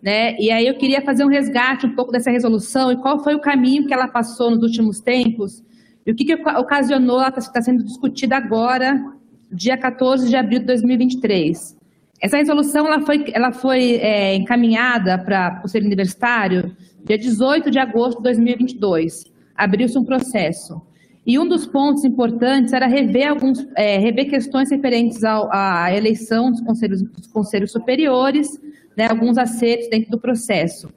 [0.01, 3.35] né, e aí eu queria fazer um resgate um pouco dessa resolução e qual foi
[3.35, 5.63] o caminho que ela passou nos últimos tempos
[6.05, 9.03] e o que, que ocasionou ela está tá sendo discutida agora,
[9.51, 11.77] dia 14 de abril de 2023.
[12.21, 17.79] Essa resolução ela foi, ela foi é, encaminhada para o Conselho Universitário dia 18 de
[17.79, 19.36] agosto de 2022.
[19.57, 20.81] Abriu-se um processo.
[21.25, 26.49] E um dos pontos importantes era rever alguns, é, rever questões referentes ao, à eleição
[26.49, 28.47] dos conselhos, dos conselhos superiores,
[28.95, 30.89] né, alguns acertos dentro do processo.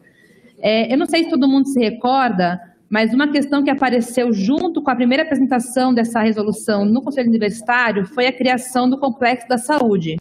[0.61, 4.83] É, eu não sei se todo mundo se recorda, mas uma questão que apareceu junto
[4.83, 9.59] com a primeira apresentação dessa resolução no Conselho Universitário foi a criação do Complexo da
[9.59, 10.19] Saúde.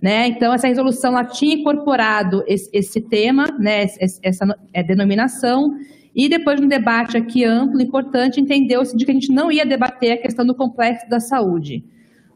[0.00, 0.28] Né?
[0.28, 3.86] Então, essa resolução tinha incorporado esse, esse tema, né,
[4.22, 5.76] essa é, denominação,
[6.14, 9.64] e depois de um debate aqui amplo, importante, entendeu-se de que a gente não ia
[9.64, 11.84] debater a questão do complexo da saúde.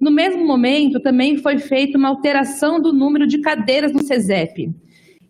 [0.01, 4.73] No mesmo momento, também foi feita uma alteração do número de cadeiras no CESEP.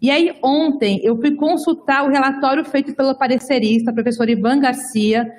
[0.00, 5.32] E aí, ontem, eu fui consultar o relatório feito pelo parecerista, professor Ivan Garcia,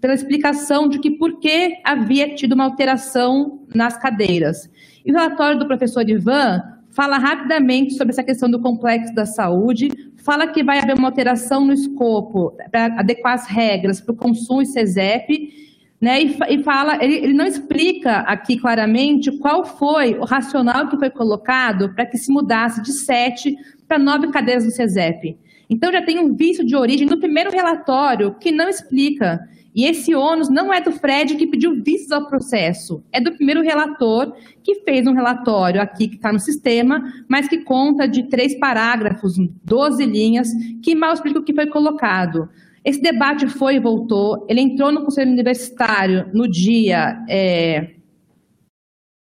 [0.00, 4.68] pela explicação de que por que havia tido uma alteração nas cadeiras.
[5.04, 6.60] E o relatório do professor Ivan
[7.00, 9.88] fala rapidamente sobre essa questão do complexo da saúde,
[10.22, 14.60] fala que vai haver uma alteração no escopo para adequar as regras para o consumo
[14.60, 15.50] e CESEP,
[15.98, 21.08] né, e, fala, ele, ele, não explica aqui claramente qual foi o racional que foi
[21.08, 23.56] colocado para que se mudasse de sete
[23.88, 25.38] para nove cadeiras do CESEP.
[25.70, 29.40] Então já tem um vício de origem no primeiro relatório que não explica.
[29.74, 33.62] E esse ônus não é do Fred que pediu vistos ao processo, é do primeiro
[33.62, 38.58] relator que fez um relatório aqui que está no sistema, mas que conta de três
[38.58, 40.48] parágrafos, 12 linhas,
[40.82, 42.48] que mal explica o que foi colocado.
[42.84, 47.90] Esse debate foi e voltou, ele entrou no Conselho Universitário no dia é,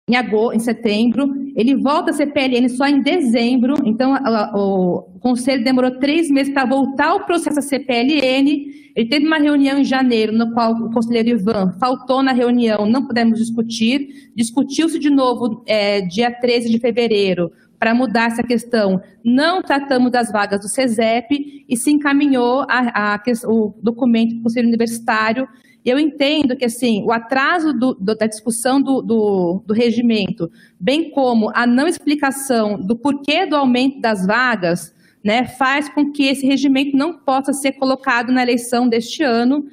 [0.08, 5.18] em agosto, em setembro, ele volta a CPLN só em dezembro, então a, a, o
[5.18, 9.84] Conselho demorou três meses para voltar ao processo da CPLN, ele teve uma reunião em
[9.84, 15.64] janeiro, no qual o conselheiro Ivan faltou na reunião, não pudemos discutir, discutiu-se de novo
[15.66, 19.00] é, dia 13 de fevereiro, para mudar essa questão.
[19.24, 24.68] Não tratamos das vagas do CESEP e se encaminhou a, a, o documento do Conselho
[24.68, 25.48] Universitário.
[25.86, 30.50] Eu entendo que assim, o atraso do, do, da discussão do, do, do regimento,
[30.80, 34.92] bem como a não explicação do porquê do aumento das vagas,
[35.22, 39.64] né, faz com que esse regimento não possa ser colocado na eleição deste ano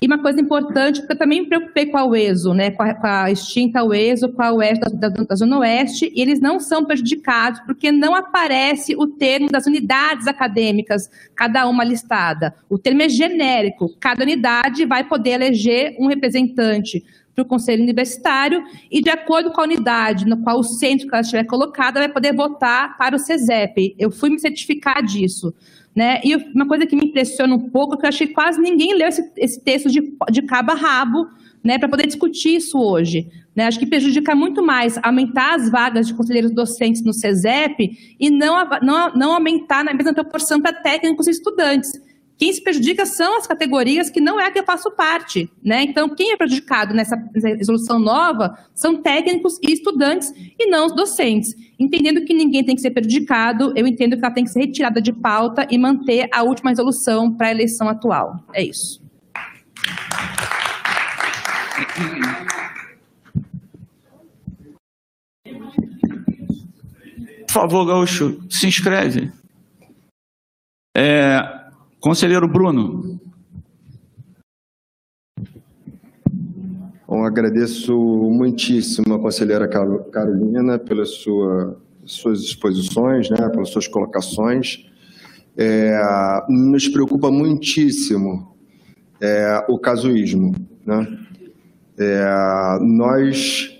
[0.00, 2.94] e uma coisa importante, porque eu também me preocupei com a UESO, né, com a,
[2.94, 6.58] com a extinta UESO, com a UESO da, da, da, Zona Oeste, e eles não
[6.58, 12.54] são prejudicados porque não aparece o termo das unidades acadêmicas, cada uma listada.
[12.68, 17.04] O termo é genérico, cada unidade vai poder eleger um representante
[17.34, 21.14] para o Conselho Universitário e, de acordo com a unidade no qual o centro que
[21.14, 23.94] ela estiver colocada, vai poder votar para o CESEP.
[23.98, 25.54] Eu fui me certificar disso.
[25.94, 26.20] Né?
[26.24, 28.94] E uma coisa que me impressiona um pouco é que eu achei que quase ninguém
[28.94, 30.00] leu esse, esse texto de,
[30.30, 31.26] de cabo a rabo
[31.62, 33.28] né, para poder discutir isso hoje.
[33.54, 33.66] Né?
[33.66, 38.56] Acho que prejudica muito mais aumentar as vagas de conselheiros docentes no CESEP e não,
[38.82, 41.92] não, não aumentar na mesma proporção para técnicos e estudantes.
[42.40, 45.52] Quem se prejudica são as categorias que não é a que eu faço parte.
[45.62, 45.82] Né?
[45.82, 51.54] Então, quem é prejudicado nessa resolução nova são técnicos e estudantes e não os docentes.
[51.78, 55.02] Entendendo que ninguém tem que ser prejudicado, eu entendo que ela tem que ser retirada
[55.02, 58.42] de pauta e manter a última resolução para a eleição atual.
[58.54, 59.02] É isso.
[67.46, 69.30] Por favor, Gaúcho, se inscreve.
[70.96, 71.59] É,
[72.00, 73.20] Conselheiro Bruno.
[77.06, 84.86] Bom, agradeço muitíssimo a conselheira Carolina pelas sua, suas exposições, né, pelas suas colocações.
[85.58, 86.00] É,
[86.48, 88.56] nos preocupa muitíssimo
[89.20, 90.54] é, o casuísmo.
[90.86, 91.18] Né?
[91.98, 93.78] É, nós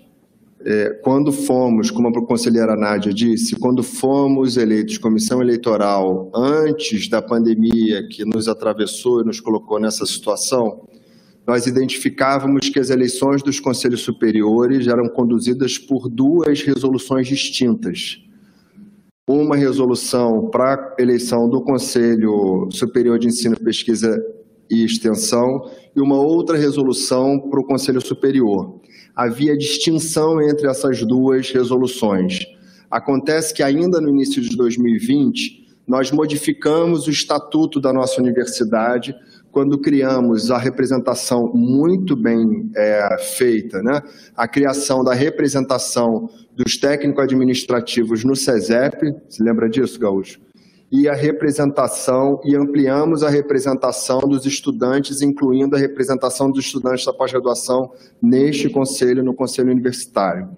[0.64, 7.22] é, quando fomos, como a conselheira Nádia disse, quando fomos eleitos comissão eleitoral antes da
[7.22, 10.86] pandemia que nos atravessou e nos colocou nessa situação,
[11.46, 18.22] nós identificávamos que as eleições dos conselhos superiores eram conduzidas por duas resoluções distintas.
[19.26, 24.22] Uma resolução para eleição do Conselho Superior de Ensino, Pesquisa
[24.70, 28.80] e Extensão e uma outra resolução para o Conselho Superior
[29.20, 32.38] havia distinção entre essas duas resoluções.
[32.90, 39.14] Acontece que ainda no início de 2020, nós modificamos o estatuto da nossa universidade
[39.52, 44.00] quando criamos a representação muito bem é, feita, né?
[44.34, 50.40] a criação da representação dos técnicos administrativos no SESEP, se lembra disso, Gaúcho?
[50.90, 57.12] E a representação, e ampliamos a representação dos estudantes, incluindo a representação dos estudantes da
[57.12, 60.48] pós-graduação neste conselho, no conselho universitário.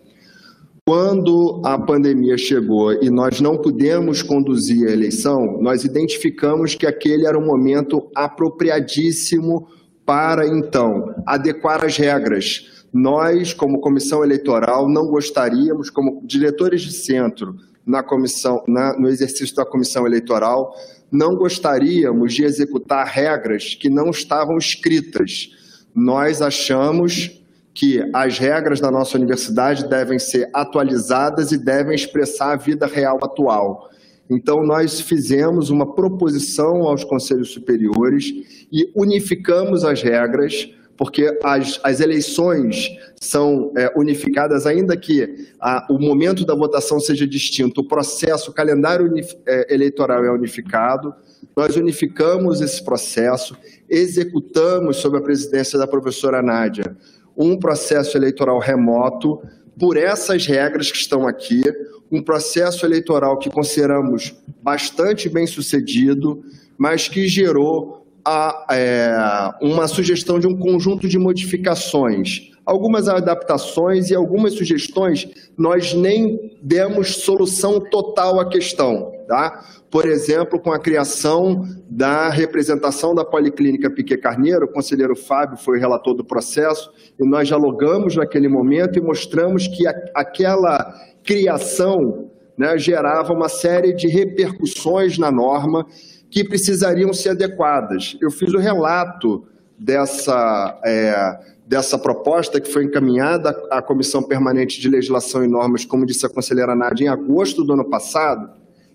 [0.85, 7.27] Quando a pandemia chegou e nós não pudemos conduzir a eleição, nós identificamos que aquele
[7.27, 9.69] era um momento apropriadíssimo
[10.05, 12.85] para, então, adequar as regras.
[12.93, 17.55] Nós, como comissão eleitoral, não gostaríamos, como diretores de centro,
[17.87, 20.75] na comissão, na, no exercício da comissão eleitoral,
[21.11, 25.51] não gostaríamos de executar regras que não estavam escritas.
[25.95, 27.43] Nós achamos
[27.75, 33.19] que as regras da nossa universidade devem ser atualizadas e devem expressar a vida real
[33.23, 33.91] atual.
[34.31, 38.27] Então, nós fizemos uma proposição aos conselhos superiores
[38.73, 42.89] e unificamos as regras porque as, as eleições
[43.21, 48.55] são é, unificadas, ainda que a, o momento da votação seja distinto, o processo, o
[48.55, 51.15] calendário unif, é, eleitoral é unificado,
[51.57, 53.57] nós unificamos esse processo,
[53.89, 56.97] executamos, sob a presidência da professora Nádia,
[57.37, 59.43] um processo eleitoral remoto,
[59.79, 61.63] por essas regras que estão aqui,
[62.11, 66.45] um processo eleitoral que consideramos bastante bem sucedido,
[66.77, 69.15] mas que gerou a, é,
[69.61, 72.51] uma sugestão de um conjunto de modificações.
[72.65, 75.29] Algumas adaptações e algumas sugestões
[75.59, 79.11] nós nem demos solução total à questão.
[79.27, 79.65] Tá?
[79.91, 85.79] Por exemplo, com a criação da representação da Policlínica Piquet Carneiro, o conselheiro Fábio foi
[85.79, 90.95] relator do processo, e nós dialogamos naquele momento e mostramos que a, aquela
[91.25, 95.87] criação né, gerava uma série de repercussões na norma
[96.33, 98.17] que precisariam ser adequadas.
[98.19, 99.45] Eu fiz o relato
[99.79, 106.07] dessa, é, dessa proposta que foi encaminhada à Comissão Permanente de Legislação e Normas, como
[106.07, 108.51] disse a conselheira Nádia, em agosto do ano passado,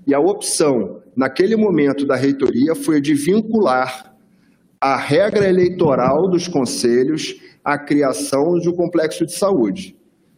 [0.07, 4.15] e a opção, naquele momento da reitoria, foi de vincular
[4.79, 9.96] a regra eleitoral dos conselhos à criação de um complexo de saúde.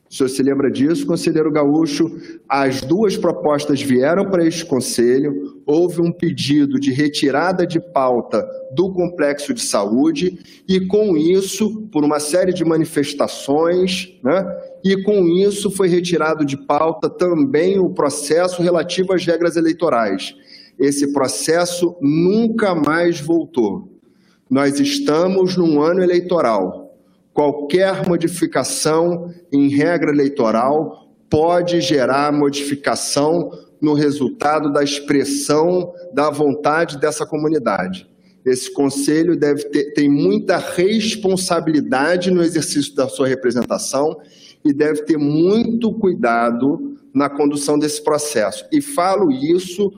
[0.09, 2.09] O senhor se lembra disso, conselheiro Gaúcho?
[2.49, 8.91] As duas propostas vieram para este conselho, houve um pedido de retirada de pauta do
[8.91, 14.43] complexo de saúde, e com isso, por uma série de manifestações, né,
[14.83, 20.33] e com isso foi retirado de pauta também o processo relativo às regras eleitorais.
[20.79, 23.87] Esse processo nunca mais voltou.
[24.49, 26.78] Nós estamos num ano eleitoral
[27.39, 33.49] qualquer modificação em regra eleitoral pode gerar modificação
[33.79, 38.09] no resultado da expressão da vontade dessa comunidade.
[38.45, 44.19] Esse conselho deve ter tem muita responsabilidade no exercício da sua representação
[44.65, 48.65] e deve ter muito cuidado na condução desse processo.
[48.69, 49.93] E falo isso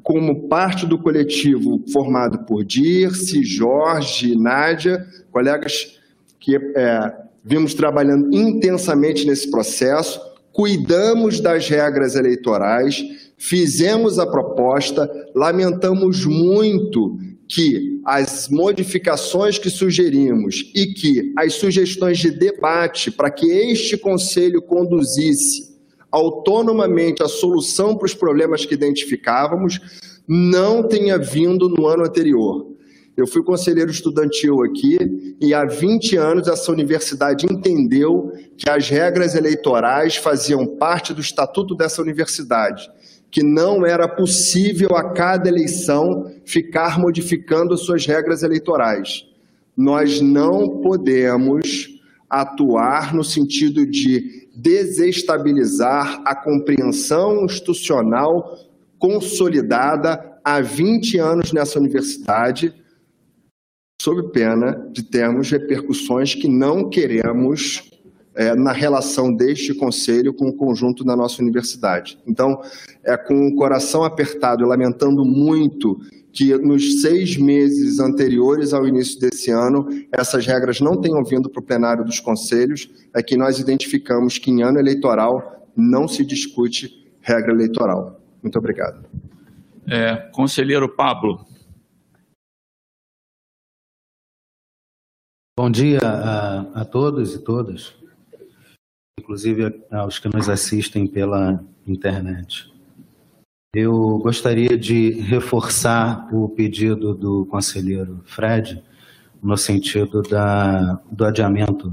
[0.00, 6.03] como parte do coletivo formado por Dirce, Jorge, Nádia, colegas
[6.44, 7.12] que é,
[7.42, 10.20] vimos trabalhando intensamente nesse processo,
[10.52, 13.02] cuidamos das regras eleitorais,
[13.38, 17.18] fizemos a proposta, lamentamos muito
[17.48, 24.60] que as modificações que sugerimos e que as sugestões de debate para que este conselho
[24.62, 25.74] conduzisse
[26.10, 29.80] autonomamente a solução para os problemas que identificávamos
[30.28, 32.73] não tenha vindo no ano anterior.
[33.16, 39.36] Eu fui conselheiro estudantil aqui e há 20 anos essa universidade entendeu que as regras
[39.36, 42.90] eleitorais faziam parte do estatuto dessa universidade,
[43.30, 49.24] que não era possível a cada eleição ficar modificando suas regras eleitorais.
[49.76, 51.88] Nós não podemos
[52.28, 58.58] atuar no sentido de desestabilizar a compreensão institucional
[58.98, 62.74] consolidada há 20 anos nessa universidade
[64.00, 67.90] sob pena de termos repercussões que não queremos
[68.34, 72.18] é, na relação deste conselho com o conjunto da nossa universidade.
[72.26, 72.60] Então,
[73.04, 76.00] é com o coração apertado e lamentando muito
[76.32, 81.60] que nos seis meses anteriores ao início desse ano, essas regras não tenham vindo para
[81.60, 86.90] o plenário dos conselhos, é que nós identificamos que em ano eleitoral não se discute
[87.20, 88.20] regra eleitoral.
[88.42, 89.06] Muito obrigado.
[89.88, 91.46] É, conselheiro Pablo.
[95.56, 97.94] Bom dia a, a, todos e todas,
[99.16, 102.68] inclusive aos que nos assistem pela internet.
[103.72, 108.82] Eu gostaria de reforçar o pedido do conselheiro Fred
[109.40, 111.92] no sentido da, do adiamento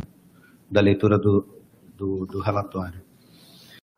[0.67, 1.47] da leitura do,
[1.95, 2.99] do, do relatório.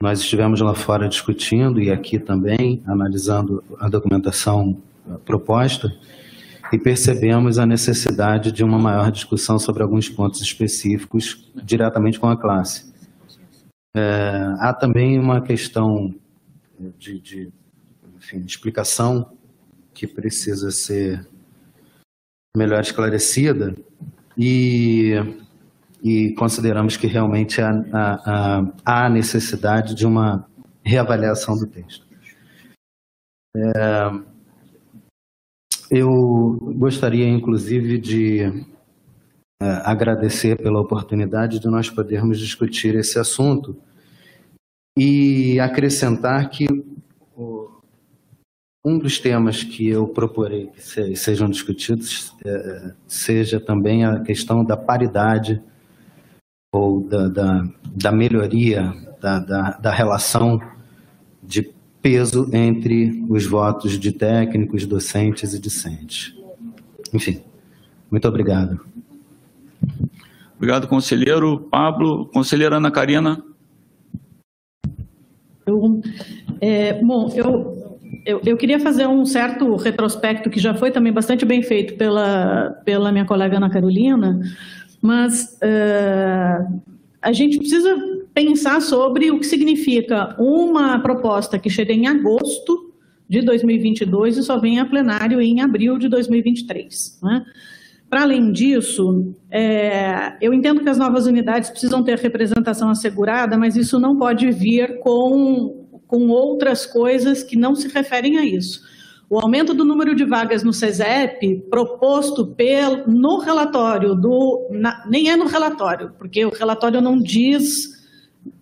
[0.01, 4.77] Nós estivemos lá fora discutindo e aqui também analisando a documentação
[5.23, 5.89] proposta
[6.73, 12.35] e percebemos a necessidade de uma maior discussão sobre alguns pontos específicos diretamente com a
[12.35, 12.91] classe.
[13.95, 16.15] É, há também uma questão
[16.97, 17.53] de, de
[18.17, 19.37] enfim, explicação
[19.93, 21.27] que precisa ser
[22.57, 23.75] melhor esclarecida
[24.35, 25.13] e,
[26.01, 30.47] e consideramos que realmente há, há, há necessidade de uma
[30.83, 32.07] reavaliação do texto.
[33.55, 34.32] É,
[35.89, 38.41] eu gostaria, inclusive, de
[39.61, 43.75] é, agradecer pela oportunidade de nós podermos discutir esse assunto
[44.97, 46.67] e acrescentar que
[48.85, 54.75] um dos temas que eu proporei que sejam discutidos é, seja também a questão da
[54.75, 55.61] paridade
[56.73, 60.59] ou da, da, da melhoria da, da, da relação
[61.41, 61.73] de
[62.03, 66.35] peso entre os votos de técnicos, docentes e discentes.
[67.13, 67.41] Enfim,
[68.11, 68.81] muito obrigado.
[70.57, 72.25] Obrigado, conselheiro Pablo.
[72.27, 73.41] Conselheira Ana Karina.
[75.65, 76.01] Eu,
[76.59, 81.45] é, bom, eu, eu, eu, queria fazer um certo retrospecto que já foi também bastante
[81.45, 84.41] bem feito pela, pela minha colega Ana Carolina,
[85.01, 86.81] mas uh,
[87.21, 87.95] a gente precisa
[88.33, 92.93] pensar sobre o que significa uma proposta que chega em agosto
[93.29, 97.19] de 2022 e só vem a plenário em abril de 2023.
[97.21, 97.45] Né?
[98.09, 103.75] Para além disso, é, eu entendo que as novas unidades precisam ter representação assegurada, mas
[103.75, 108.81] isso não pode vir com, com outras coisas que não se referem a isso.
[109.29, 114.67] O aumento do número de vagas no CESEP, proposto pelo, no relatório do.
[114.69, 118.02] Na, nem é no relatório, porque o relatório não diz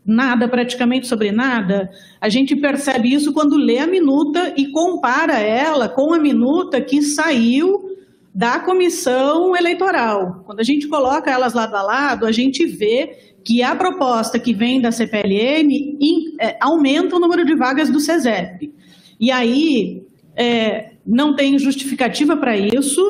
[0.06, 1.90] nada, praticamente sobre nada,
[2.20, 7.02] a gente percebe isso quando lê a minuta e compara ela com a minuta que
[7.02, 7.92] saiu
[8.34, 10.44] da comissão eleitoral.
[10.46, 14.54] Quando a gente coloca elas lado a lado, a gente vê que a proposta que
[14.54, 15.98] vem da CPLM
[16.40, 18.72] é, aumenta o número de vagas do CESEP.
[19.20, 20.04] E aí
[20.36, 23.02] é, não tem justificativa para isso,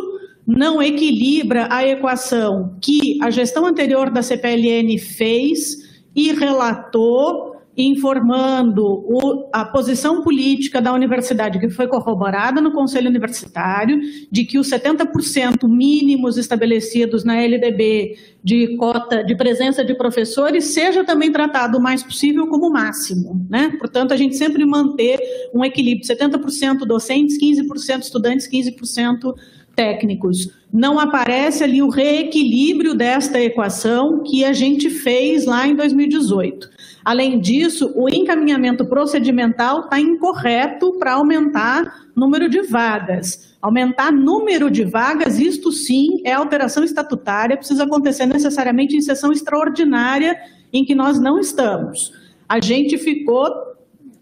[0.47, 9.49] não equilibra a equação que a gestão anterior da CPLN fez e relatou informando o,
[9.53, 15.67] a posição política da universidade, que foi corroborada no Conselho Universitário, de que os 70%
[15.67, 22.03] mínimos estabelecidos na LDB de cota de presença de professores seja também tratado o mais
[22.03, 23.45] possível como máximo.
[23.49, 23.73] Né?
[23.79, 25.19] Portanto, a gente sempre manter
[25.53, 29.33] um equilíbrio, 70% docentes, 15% estudantes, 15%
[29.75, 30.49] técnicos.
[30.71, 36.69] Não aparece ali o reequilíbrio desta equação que a gente fez lá em 2018.
[37.03, 43.55] Além disso, o encaminhamento procedimental está incorreto para aumentar número de vagas.
[43.61, 50.37] Aumentar número de vagas, isto sim é alteração estatutária, precisa acontecer necessariamente em sessão extraordinária
[50.71, 52.13] em que nós não estamos.
[52.47, 53.70] A gente ficou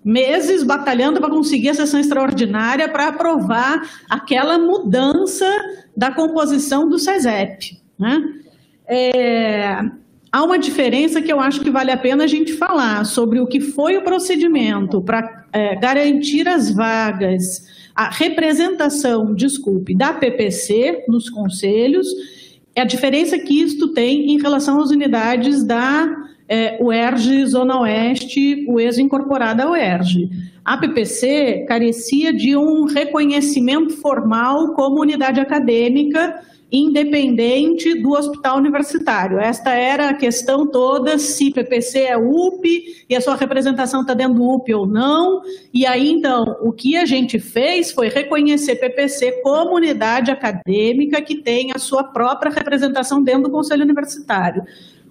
[0.04, 5.46] meses batalhando para conseguir a sessão extraordinária para aprovar aquela mudança
[5.96, 7.78] da composição do SESEP.
[7.98, 8.22] Né?
[8.88, 9.82] É,
[10.32, 13.48] há uma diferença que eu acho que vale a pena a gente falar sobre o
[13.48, 21.30] que foi o procedimento para é, garantir as vagas, a representação, desculpe, da PPC nos
[21.30, 22.08] conselhos,
[22.74, 26.08] é a diferença que isto tem em relação às unidades da
[26.50, 30.30] é, UERJ Zona Oeste, o ex-incorporado à UERJ.
[30.66, 39.40] A PPC carecia de um reconhecimento formal como unidade acadêmica independente do hospital universitário.
[39.40, 42.64] Esta era a questão toda, se PPC é UP
[43.10, 45.42] e a sua representação está dentro do UP ou não.
[45.74, 51.42] E aí, então, o que a gente fez foi reconhecer PPC como unidade acadêmica que
[51.42, 54.64] tem a sua própria representação dentro do Conselho Universitário.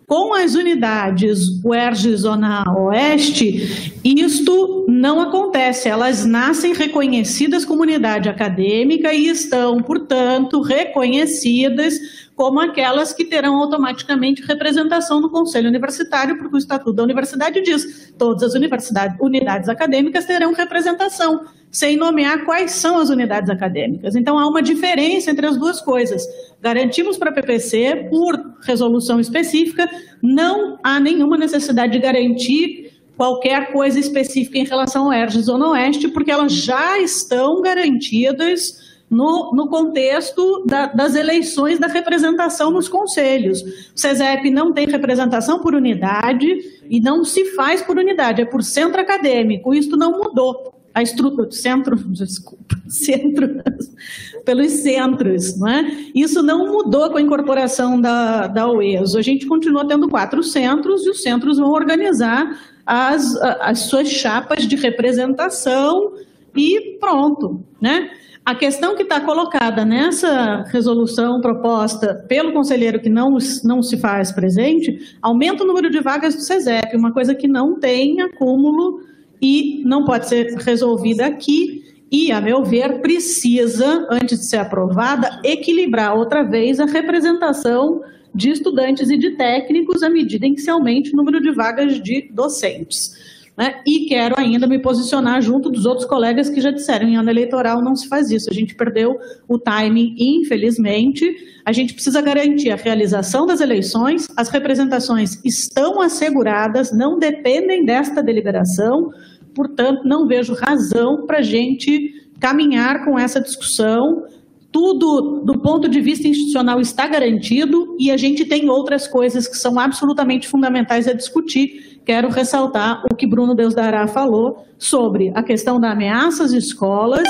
[0.08, 5.86] Com as unidades UERJ Zona Oeste, isto não acontece.
[5.86, 14.42] Elas nascem reconhecidas como unidade acadêmica e estão, portanto, reconhecidas como aquelas que terão automaticamente
[14.42, 20.52] representação no Conselho Universitário, porque o Estatuto da Universidade diz todas as unidades acadêmicas terão
[20.52, 24.14] representação, sem nomear quais são as unidades acadêmicas.
[24.14, 26.24] Então, há uma diferença entre as duas coisas.
[26.62, 29.90] Garantimos para a PPC, por resolução específica,
[30.22, 36.06] não há nenhuma necessidade de garantir qualquer coisa específica em relação ao ERJ Zona Oeste,
[36.06, 43.62] porque elas já estão garantidas no, no contexto da, das eleições da representação nos conselhos.
[43.62, 46.46] O CESEP não tem representação por unidade
[46.88, 49.74] e não se faz por unidade, é por centro acadêmico.
[49.74, 50.74] Isso não mudou.
[50.94, 53.62] A estrutura, centro, desculpa, centro,
[54.44, 55.90] pelos centros, não é?
[56.14, 59.14] Isso não mudou com a incorporação da, da UES.
[59.14, 64.66] A gente continua tendo quatro centros e os centros vão organizar as, as suas chapas
[64.66, 66.14] de representação
[66.56, 68.10] e pronto, né?
[68.48, 74.32] A questão que está colocada nessa resolução proposta pelo conselheiro que não, não se faz
[74.32, 79.02] presente, aumenta o número de vagas do SESEP, uma coisa que não tem acúmulo
[79.38, 81.84] e não pode ser resolvida aqui.
[82.10, 88.00] E, a meu ver, precisa, antes de ser aprovada, equilibrar outra vez a representação
[88.34, 92.00] de estudantes e de técnicos à medida em que se aumente o número de vagas
[92.00, 93.12] de docentes.
[93.58, 93.80] Né?
[93.84, 97.82] E quero ainda me posicionar junto dos outros colegas que já disseram, em ano eleitoral
[97.82, 98.48] não se faz isso.
[98.48, 99.18] A gente perdeu
[99.48, 101.28] o timing, infelizmente.
[101.64, 108.22] A gente precisa garantir a realização das eleições, as representações estão asseguradas, não dependem desta
[108.22, 109.10] deliberação,
[109.52, 114.22] portanto, não vejo razão para a gente caminhar com essa discussão
[114.70, 119.56] tudo do ponto de vista institucional está garantido e a gente tem outras coisas que
[119.56, 122.00] são absolutamente fundamentais a discutir.
[122.04, 127.26] Quero ressaltar o que Bruno Deus Dará falou sobre a questão da ameaça às escolas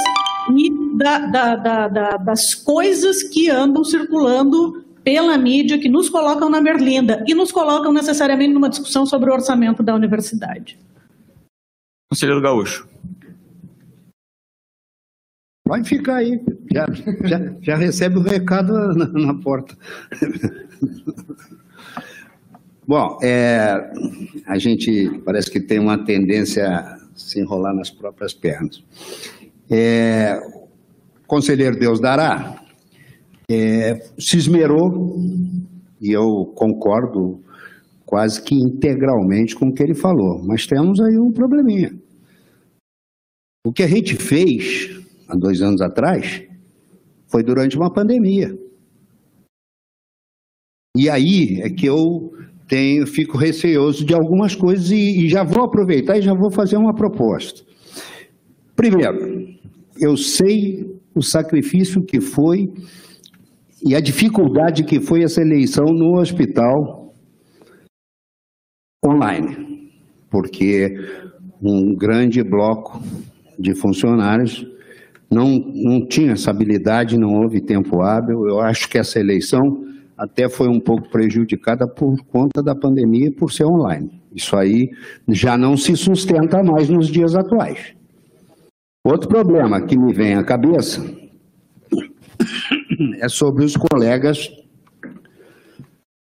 [0.56, 6.60] e da, da, da, das coisas que andam circulando pela mídia, que nos colocam na
[6.60, 10.78] berlinda e nos colocam necessariamente numa discussão sobre o orçamento da universidade.
[12.10, 12.89] Conselheiro Gaúcho.
[15.69, 16.40] Vai ficar aí,
[16.73, 16.86] já,
[17.24, 19.77] já, já recebe o recado na, na porta.
[22.89, 23.74] Bom, é,
[24.47, 28.82] a gente parece que tem uma tendência a se enrolar nas próprias pernas.
[29.70, 30.40] É,
[31.27, 32.62] conselheiro Deus dará,
[33.51, 35.19] é, se esmerou,
[36.01, 37.43] e eu concordo
[38.07, 41.93] quase que integralmente com o que ele falou, mas temos aí um probleminha.
[43.66, 44.98] O que a gente fez
[45.29, 46.43] há dois anos atrás,
[47.31, 48.57] foi durante uma pandemia.
[50.97, 52.33] E aí é que eu
[52.67, 56.77] tenho, fico receoso de algumas coisas e, e já vou aproveitar e já vou fazer
[56.77, 57.63] uma proposta.
[58.75, 59.47] Primeiro,
[60.01, 60.85] eu sei
[61.15, 62.69] o sacrifício que foi
[63.85, 67.13] e a dificuldade que foi essa eleição no hospital
[69.05, 69.91] online,
[70.31, 70.97] porque
[71.63, 73.01] um grande bloco
[73.59, 74.65] de funcionários
[75.31, 78.47] não, não tinha essa habilidade, não houve tempo hábil.
[78.47, 79.85] Eu acho que essa eleição
[80.17, 84.21] até foi um pouco prejudicada por conta da pandemia e por ser online.
[84.35, 84.91] Isso aí
[85.29, 87.95] já não se sustenta mais nos dias atuais.
[89.05, 91.03] Outro problema que me vem à cabeça
[93.21, 94.51] é sobre os colegas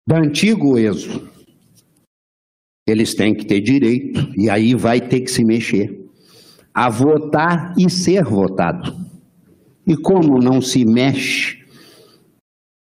[0.06, 1.28] do antigo ESO.
[2.86, 6.05] Eles têm que ter direito, e aí vai ter que se mexer,
[6.76, 8.94] a votar e ser votado.
[9.86, 11.64] E como não se mexe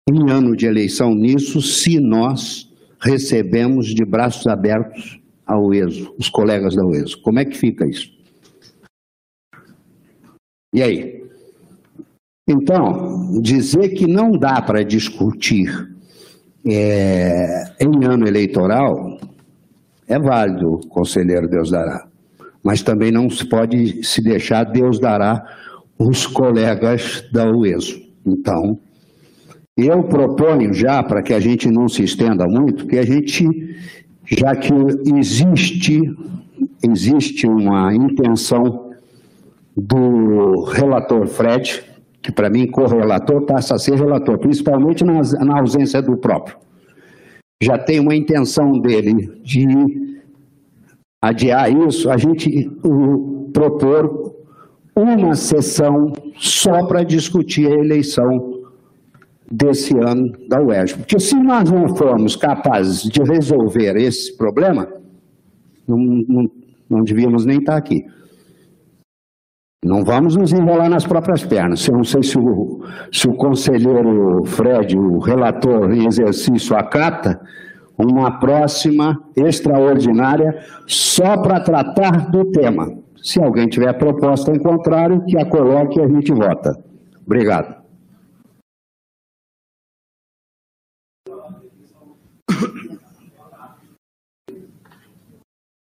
[0.07, 2.71] em ano de eleição nisso, se nós
[3.01, 7.23] recebemos de braços abertos a UESO, os colegas da UESO?
[7.23, 8.11] Como é que fica isso?
[10.75, 11.25] E aí?
[12.47, 15.71] Então, dizer que não dá para discutir
[16.67, 19.19] é, em ano eleitoral
[20.07, 22.10] é válido, conselheiro Deus dará.
[22.63, 25.45] Mas também não se pode se deixar Deus dará
[25.99, 28.01] os colegas da UESO.
[28.27, 28.79] Então,
[29.77, 33.47] eu proponho já, para que a gente não se estenda muito, que a gente,
[34.27, 34.73] já que
[35.15, 36.03] existe,
[36.83, 38.91] existe uma intenção
[39.77, 41.83] do relator Fred,
[42.23, 46.57] que para mim correlator passa a ser relator, principalmente na, na ausência do próprio.
[47.63, 50.20] Já tem uma intenção dele de
[51.21, 54.35] adiar isso, a gente o, propor
[54.97, 58.61] uma sessão só para discutir a eleição
[59.51, 60.97] desse ano da UERJ.
[60.97, 64.89] Porque se nós não formos capazes de resolver esse problema,
[65.87, 66.51] não, não,
[66.89, 68.05] não devíamos nem estar aqui.
[69.83, 71.87] Não vamos nos enrolar nas próprias pernas.
[71.89, 77.41] Eu não sei se o, se o conselheiro Fred, o relator em exercício, acata
[78.05, 82.99] uma próxima extraordinária só para tratar do tema.
[83.23, 86.83] Se alguém tiver proposta em contrário, que a coloque e a gente vota.
[87.25, 87.81] Obrigado.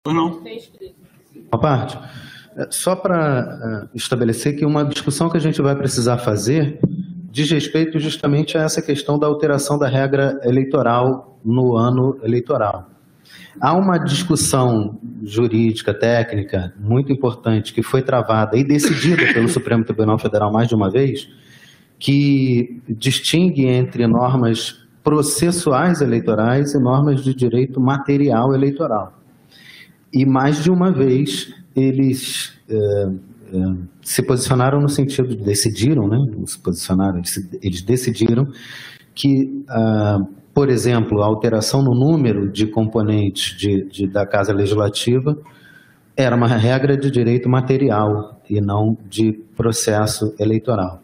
[0.06, 0.44] Não.
[1.52, 1.98] Uma parte.
[2.56, 6.80] É, só para é, estabelecer que uma discussão que a gente vai precisar fazer
[7.34, 12.92] diz respeito justamente a essa questão da alteração da regra eleitoral no ano eleitoral.
[13.60, 20.20] Há uma discussão jurídica, técnica, muito importante, que foi travada e decidida pelo Supremo Tribunal
[20.20, 21.28] Federal mais de uma vez,
[21.98, 29.20] que distingue entre normas processuais eleitorais e normas de direito material eleitoral.
[30.14, 33.10] E mais de uma vez eles é,
[34.02, 36.18] se posicionaram no sentido de decidiram, né?
[36.46, 38.48] Se posicionaram, eles, eles decidiram
[39.14, 40.20] que, ah,
[40.54, 45.38] por exemplo, a alteração no número de componentes de, de, da Casa Legislativa
[46.16, 51.02] era uma regra de direito material e não de processo eleitoral.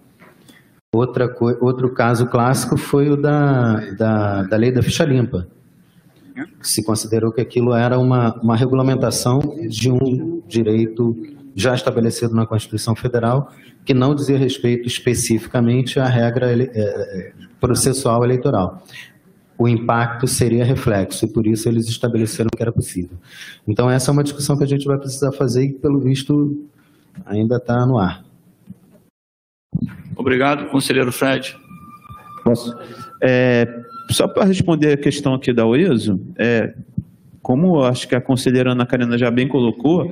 [0.93, 1.27] Outra,
[1.61, 5.47] outro caso clássico foi o da, da, da lei da ficha limpa,
[6.61, 11.15] se considerou que aquilo era uma, uma regulamentação de um direito
[11.59, 13.51] já estabelecido na Constituição Federal,
[13.83, 18.81] que não dizia respeito especificamente à regra ele, é, é, processual eleitoral.
[19.57, 23.17] O impacto seria reflexo, e por isso eles estabeleceram que era possível.
[23.67, 26.65] Então, essa é uma discussão que a gente vai precisar fazer e, pelo visto,
[27.25, 28.23] ainda está no ar.
[30.15, 31.57] Obrigado, conselheiro Fred.
[32.41, 32.73] Posso?
[33.21, 33.67] É,
[34.11, 36.73] só para responder a questão aqui da OESO, é,
[37.41, 40.09] como acho que a conselheira Ana Karina já bem colocou,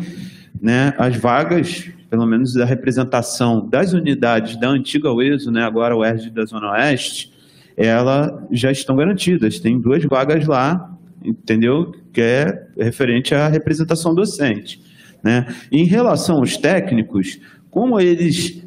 [0.61, 6.03] né, as vagas, pelo menos da representação das unidades da antiga OESO, né, agora o
[6.03, 7.31] ERG da Zona Oeste,
[7.75, 9.59] elas já estão garantidas.
[9.59, 11.93] Tem duas vagas lá, entendeu?
[12.11, 14.81] Que é referente à representação docente.
[15.23, 15.45] Né?
[15.71, 18.63] Em relação aos técnicos, como eles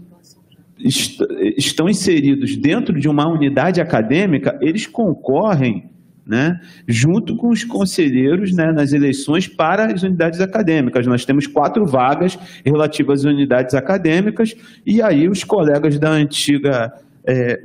[0.78, 1.18] est
[1.56, 5.89] estão inseridos dentro de uma unidade acadêmica, eles concorrem
[6.30, 11.04] né, junto com os conselheiros né, nas eleições para as unidades acadêmicas.
[11.04, 14.54] Nós temos quatro vagas relativas às unidades acadêmicas,
[14.86, 16.92] e aí os colegas da antiga
[17.24, 17.60] é,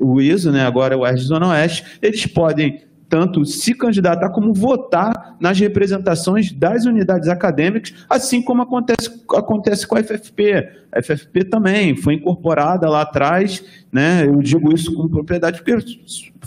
[0.51, 6.51] né, agora o ERG Zona Oeste, eles podem tanto se candidatar como votar nas representações
[6.51, 10.69] das unidades acadêmicas, assim como acontece, acontece com a FFP.
[10.91, 14.25] A FFP também foi incorporada lá atrás, né?
[14.25, 15.85] eu digo isso com propriedade porque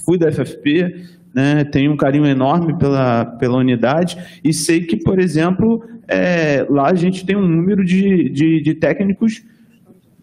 [0.05, 5.19] fui da FFP, né, tenho um carinho enorme pela, pela unidade e sei que, por
[5.19, 9.43] exemplo, é, lá a gente tem um número de, de, de técnicos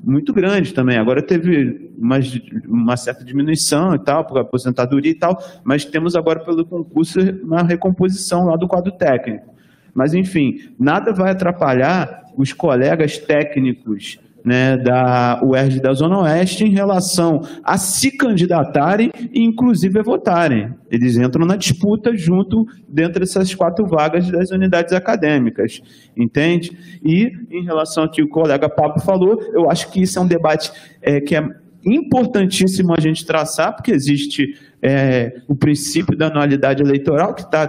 [0.03, 0.97] muito grande também.
[0.97, 2.19] Agora teve uma,
[2.67, 7.63] uma certa diminuição e tal, por aposentadoria e tal, mas temos agora pelo concurso uma
[7.63, 9.55] recomposição lá do quadro técnico.
[9.93, 16.69] Mas, enfim, nada vai atrapalhar os colegas técnicos né, da UERJ da Zona Oeste em
[16.69, 20.71] relação a se candidatarem e, inclusive, a votarem.
[20.91, 25.81] Eles entram na disputa junto dentro dessas quatro vagas das unidades acadêmicas,
[26.15, 26.77] entende?
[27.03, 30.27] E, em relação ao que o colega Pablo falou, eu acho que isso é um
[30.27, 31.43] debate é, que é
[31.83, 37.67] importantíssimo a gente traçar, porque existe é, o princípio da anualidade eleitoral, que está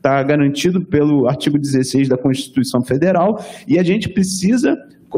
[0.00, 4.76] tá garantido pelo artigo 16 da Constituição Federal, e a gente precisa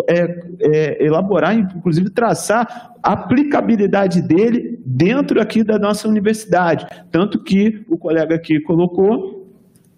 [0.09, 0.25] é,
[0.61, 6.87] é, elaborar, inclusive traçar a aplicabilidade dele dentro aqui da nossa universidade.
[7.11, 9.47] Tanto que o colega aqui colocou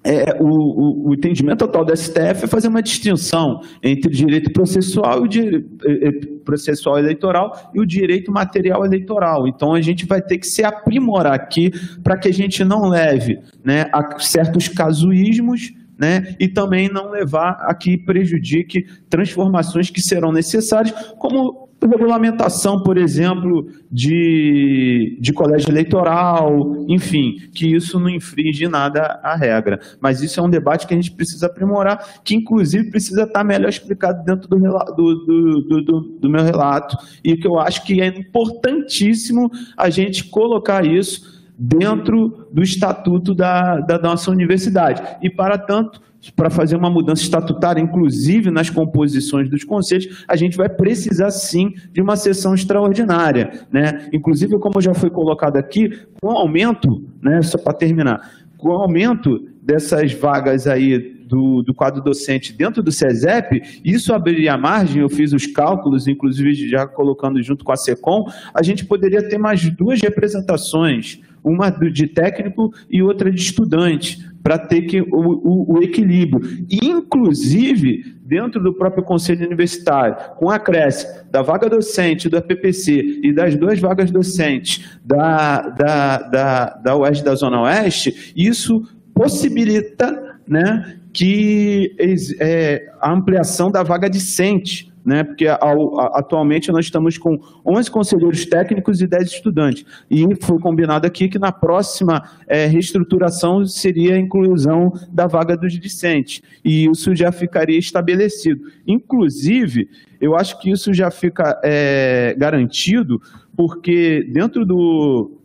[0.04, 5.22] é, o, o, o, entendimento atual do STF é fazer uma distinção entre direito processual,
[5.22, 6.12] o direito, é, é,
[6.44, 9.46] processual eleitoral e o direito material eleitoral.
[9.48, 11.70] Então, a gente vai ter que se aprimorar aqui
[12.02, 16.36] para que a gente não leve né, a certos casuísmos né?
[16.38, 23.68] e também não levar a que prejudique transformações que serão necessárias, como regulamentação, por exemplo,
[23.90, 29.78] de, de colégio eleitoral, enfim, que isso não infringe nada a regra.
[30.00, 33.68] Mas isso é um debate que a gente precisa aprimorar, que inclusive precisa estar melhor
[33.68, 38.08] explicado dentro do, do, do, do, do meu relato, e que eu acho que é
[38.08, 45.02] importantíssimo a gente colocar isso dentro do estatuto da, da nossa universidade.
[45.20, 46.00] E, para tanto,
[46.36, 51.74] para fazer uma mudança estatutária, inclusive nas composições dos conselhos, a gente vai precisar sim
[51.92, 53.66] de uma sessão extraordinária.
[53.72, 54.08] Né?
[54.12, 55.90] Inclusive, como já foi colocado aqui,
[56.20, 61.74] com o aumento, né, só para terminar, com o aumento dessas vagas aí do, do,
[61.74, 67.40] quadro docente dentro do SESEP, isso abriria margem, eu fiz os cálculos, inclusive já colocando
[67.42, 68.24] junto com a SECOM,
[68.54, 74.58] a gente poderia ter mais duas representações uma de técnico e outra de estudante, para
[74.58, 76.66] ter que, o, o, o, equilíbrio.
[76.70, 83.32] Inclusive, dentro do próprio conselho universitário, com a cresce da vaga docente da PPC e
[83.32, 88.82] das duas vagas docentes da, da, da, da UERJ da Zona Oeste, isso
[89.12, 91.94] possibilita né, que
[92.38, 95.24] é, a ampliação da vaga discente né?
[95.24, 99.86] porque ao, atualmente nós estamos com 11 conselheiros técnicos e 10 estudantes.
[100.10, 105.72] E foi combinado aqui que na próxima é, reestruturação seria a inclusão da vaga dos
[105.80, 106.42] discentes.
[106.62, 108.66] E isso já ficaria estabelecido.
[108.86, 109.88] Inclusive,
[110.20, 113.18] eu acho que isso já fica é, garantido,
[113.56, 115.38] porque dentro do.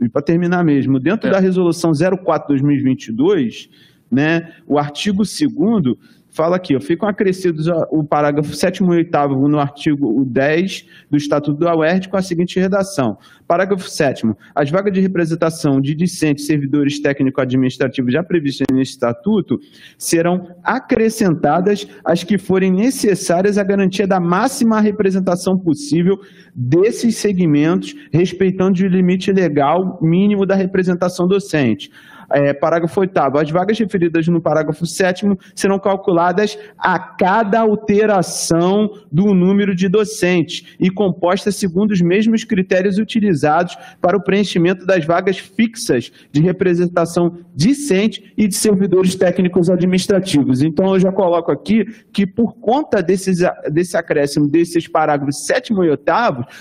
[0.00, 1.30] E para terminar mesmo, dentro é.
[1.30, 3.68] da resolução 04-2022,
[4.10, 5.94] né, o artigo 2
[6.40, 11.60] fala aqui, ó, ficam acrescidos o parágrafo 7 e 8 no artigo 10 do Estatuto
[11.60, 13.18] da UERJ com a seguinte redação.
[13.46, 19.60] Parágrafo 7 As vagas de representação de discentes servidores técnico-administrativos já previstas neste Estatuto
[19.98, 26.18] serão acrescentadas as que forem necessárias à garantia da máxima representação possível
[26.54, 31.90] desses segmentos, respeitando o limite legal mínimo da representação docente.
[32.32, 39.34] É, parágrafo 8 as vagas referidas no parágrafo 7 serão calculadas a cada alteração do
[39.34, 45.38] número de docentes e compostas segundo os mesmos critérios utilizados para o preenchimento das vagas
[45.38, 50.62] fixas de representação discente e de servidores técnicos administrativos.
[50.62, 53.38] Então, eu já coloco aqui que, por conta desses,
[53.70, 56.02] desse acréscimo desses parágrafos 7 e 8,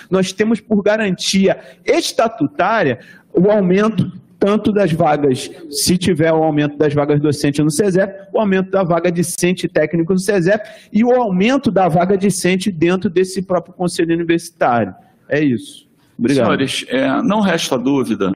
[0.09, 2.99] nós temos por garantia estatutária
[3.33, 8.39] o aumento tanto das vagas, se tiver o aumento das vagas docentes no SESEP, o
[8.39, 10.63] aumento da vaga discente técnico no SESEP
[10.93, 14.95] e o aumento da vaga discente dentro desse próprio conselho universitário.
[15.27, 15.87] É isso.
[16.17, 16.45] Obrigado.
[16.45, 18.31] Senhores, é, não resta dúvida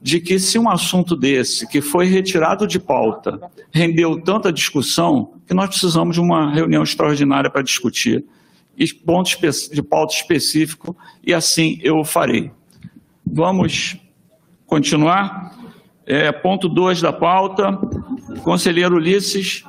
[0.00, 3.40] de que se um assunto desse, que foi retirado de pauta,
[3.72, 8.24] rendeu tanta discussão, que nós precisamos de uma reunião extraordinária para discutir,
[9.04, 9.36] pontos
[9.72, 10.94] de pauta específico,
[11.26, 12.50] e assim eu farei.
[13.26, 13.98] Vamos
[14.66, 15.54] Continuar?
[16.04, 17.78] É, ponto 2 da pauta.
[18.42, 19.64] Conselheiro Ulisses.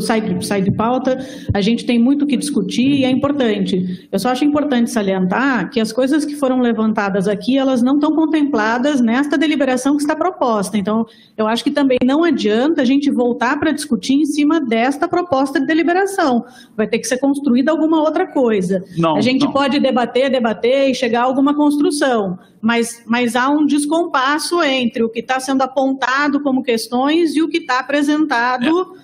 [0.00, 1.18] Sai de, sai de pauta,
[1.52, 4.08] a gente tem muito o que discutir e é importante.
[4.10, 8.14] Eu só acho importante salientar que as coisas que foram levantadas aqui, elas não estão
[8.14, 10.78] contempladas nesta deliberação que está proposta.
[10.78, 11.04] Então,
[11.36, 15.60] eu acho que também não adianta a gente voltar para discutir em cima desta proposta
[15.60, 16.46] de deliberação.
[16.74, 18.82] Vai ter que ser construída alguma outra coisa.
[18.96, 19.52] Não, a gente não.
[19.52, 25.10] pode debater, debater e chegar a alguma construção, mas, mas há um descompasso entre o
[25.10, 29.03] que está sendo apontado como questões e o que está apresentado é,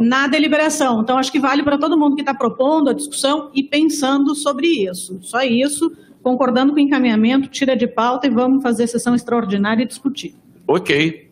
[0.00, 1.00] na deliberação.
[1.00, 4.66] Então, acho que vale para todo mundo que está propondo a discussão e pensando sobre
[4.66, 5.18] isso.
[5.22, 5.90] Só isso,
[6.22, 10.34] concordando com o encaminhamento, tira de pauta e vamos fazer sessão extraordinária e discutir.
[10.66, 11.30] Ok.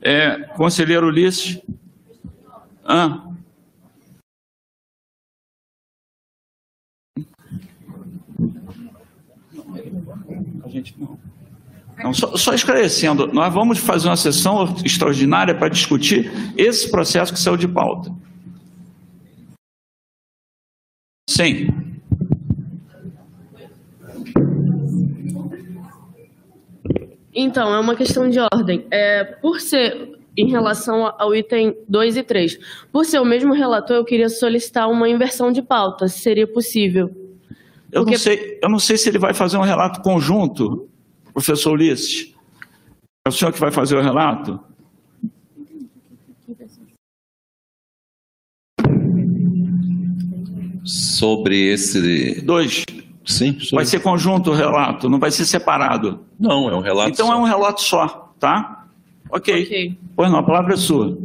[0.00, 1.60] É, conselheiro Ulisses?
[2.84, 3.22] Ah.
[10.64, 11.25] A gente não.
[12.06, 17.40] Não, só, só esclarecendo, nós vamos fazer uma sessão extraordinária para discutir esse processo que
[17.40, 18.12] saiu de pauta.
[21.28, 21.66] Sim.
[27.34, 28.86] Então, é uma questão de ordem.
[28.88, 32.56] É, por ser em relação ao item 2 e 3,
[32.92, 37.10] por ser o mesmo relator, eu queria solicitar uma inversão de pauta, se seria possível.
[37.90, 40.88] Eu não, sei, eu não sei se ele vai fazer um relato conjunto,
[41.36, 42.32] professor Ulisses.
[43.26, 44.58] É o senhor que vai fazer o relato?
[50.84, 52.40] Sobre esse.
[52.42, 52.84] Dois.
[53.24, 56.20] Sim, Vai ser conjunto o relato, não vai ser separado.
[56.38, 57.32] Não, é um relato Então só.
[57.32, 58.86] é um relato só, tá?
[59.28, 59.98] Ok.
[60.14, 61.18] Pois não, a palavra é sua.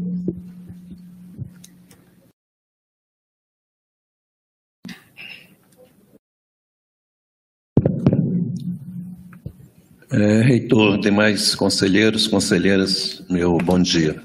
[10.13, 14.21] É, reitor, demais conselheiros, conselheiras, meu bom dia.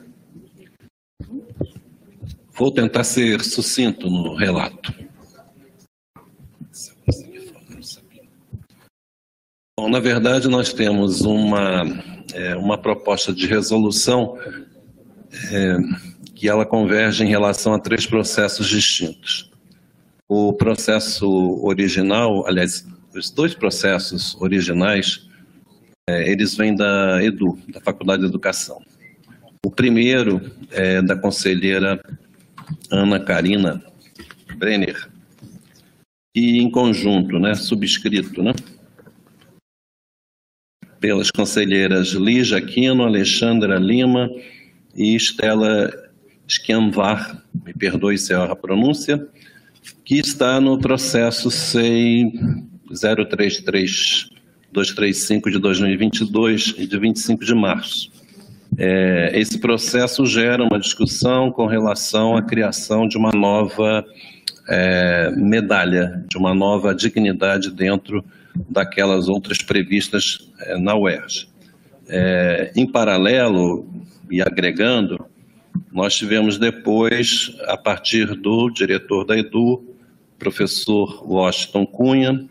[2.52, 4.92] Vou tentar ser sucinto no relato.
[9.78, 11.84] Bom, na verdade, nós temos uma,
[12.34, 14.36] é, uma proposta de resolução
[15.52, 15.76] é,
[16.34, 19.52] que ela converge em relação a três processos distintos.
[20.28, 21.28] O processo
[21.64, 22.84] original, aliás,
[23.14, 25.26] os dois processos originais,
[26.08, 28.80] eles vêm da EDU, da Faculdade de Educação.
[29.64, 32.00] O primeiro é da conselheira
[32.90, 33.82] Ana Karina
[34.56, 35.10] Brenner,
[36.32, 38.52] e em conjunto, né, subscrito, né,
[41.00, 44.30] pelas conselheiras Lígia Aquino, Alexandra Lima
[44.94, 45.90] e Estela
[46.46, 49.26] Schianvar, me perdoe se erro a pronúncia,
[50.04, 52.32] que está no processo SEI
[53.28, 54.35] 033
[54.76, 58.10] 235 de 2022 e de 25 de março.
[58.76, 64.04] É, esse processo gera uma discussão com relação à criação de uma nova
[64.68, 68.22] é, medalha, de uma nova dignidade dentro
[68.68, 71.48] daquelas outras previstas é, na UERJ.
[72.08, 73.88] É, em paralelo
[74.30, 75.24] e agregando,
[75.90, 79.96] nós tivemos depois, a partir do diretor da EDU,
[80.38, 82.46] professor Washington Cunha,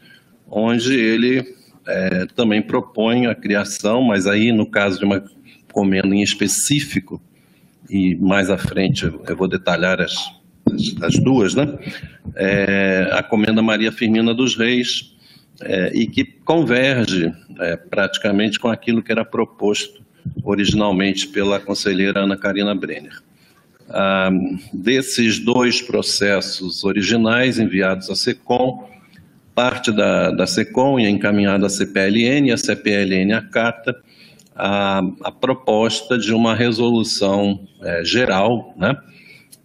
[0.50, 1.54] onde ele
[1.88, 5.24] é, também propõe a criação, mas aí no caso de uma
[5.72, 7.22] comenda em específico,
[7.90, 10.16] e mais à frente eu vou detalhar as,
[10.72, 11.68] as, as duas, né?
[12.36, 15.12] É, a comenda Maria Firmina dos Reis,
[15.62, 20.02] é, e que converge é, praticamente com aquilo que era proposto
[20.44, 23.22] originalmente pela conselheira Ana Karina Brenner.
[24.74, 28.88] Desses dois processos originais enviados à SECOM,
[29.54, 33.96] parte da, da SECOM é encaminhada à CPLN, e a CPLN acata
[34.56, 38.96] a, a proposta de uma resolução eh, geral, né,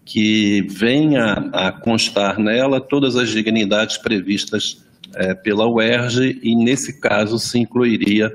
[0.05, 4.85] que venha a constar nela todas as dignidades previstas
[5.15, 8.33] eh, pela UERJ, e nesse caso se incluiria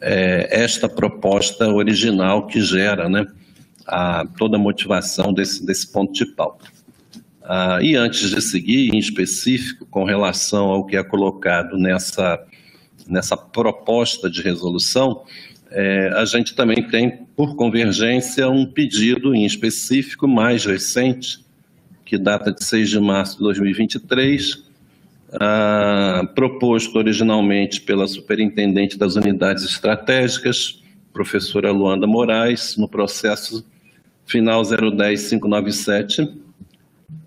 [0.00, 3.26] eh, esta proposta original que gera né,
[3.86, 6.66] a, toda a motivação desse, desse ponto de pauta.
[7.42, 12.44] Ah, e antes de seguir, em específico, com relação ao que é colocado nessa,
[13.06, 15.22] nessa proposta de resolução,
[15.70, 21.44] é, a gente também tem, por convergência, um pedido em específico mais recente,
[22.04, 24.64] que data de 6 de março de 2023,
[25.40, 30.82] ah, proposto originalmente pela superintendente das unidades estratégicas,
[31.12, 33.64] professora Luanda Moraes, no processo
[34.26, 36.28] final 010597,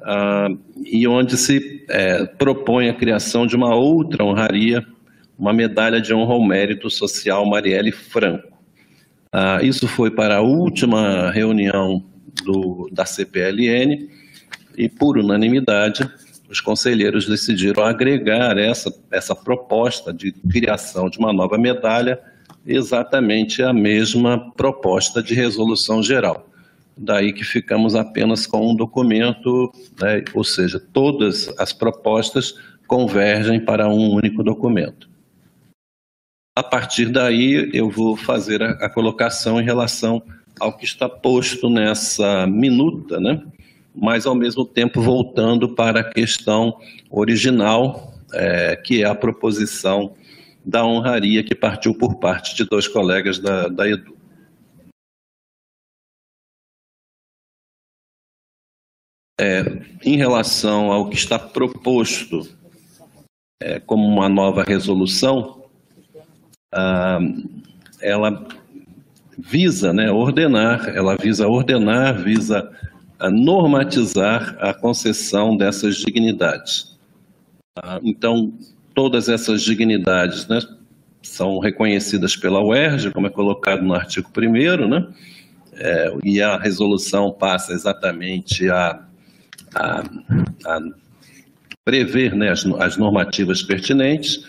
[0.01, 0.49] ah,
[0.85, 4.85] e onde se é, propõe a criação de uma outra honraria,
[5.37, 8.49] uma medalha de honra ao mérito social Marielle Franco.
[9.31, 12.03] Ah, isso foi para a última reunião
[12.43, 14.09] do, da CPLN
[14.77, 16.09] e, por unanimidade,
[16.49, 22.19] os conselheiros decidiram agregar essa, essa proposta de criação de uma nova medalha
[22.65, 26.48] exatamente a mesma proposta de resolução geral.
[27.01, 29.71] Daí que ficamos apenas com um documento,
[30.01, 32.55] né, ou seja, todas as propostas
[32.85, 35.09] convergem para um único documento.
[36.57, 40.21] A partir daí, eu vou fazer a, a colocação em relação
[40.59, 43.41] ao que está posto nessa minuta, né?
[43.95, 46.77] mas ao mesmo tempo voltando para a questão
[47.09, 50.13] original, é, que é a proposição
[50.65, 54.18] da honraria que partiu por parte de dois colegas da, da Edu.
[59.39, 59.63] É,
[60.03, 62.45] em relação ao que está proposto
[63.61, 65.63] é, como uma nova resolução,
[66.73, 67.19] ah,
[68.01, 68.45] ela
[69.37, 72.69] visa né, ordenar, ela visa ordenar, visa
[73.31, 76.97] normatizar a concessão dessas dignidades.
[77.81, 78.53] Ah, então,
[78.93, 80.59] todas essas dignidades né,
[81.21, 85.07] são reconhecidas pela UERJ, como é colocado no artigo 1 né?
[85.81, 89.01] É, e a resolução passa exatamente a,
[89.75, 90.03] a,
[90.65, 90.79] a
[91.85, 94.43] prever né, as, as normativas pertinentes,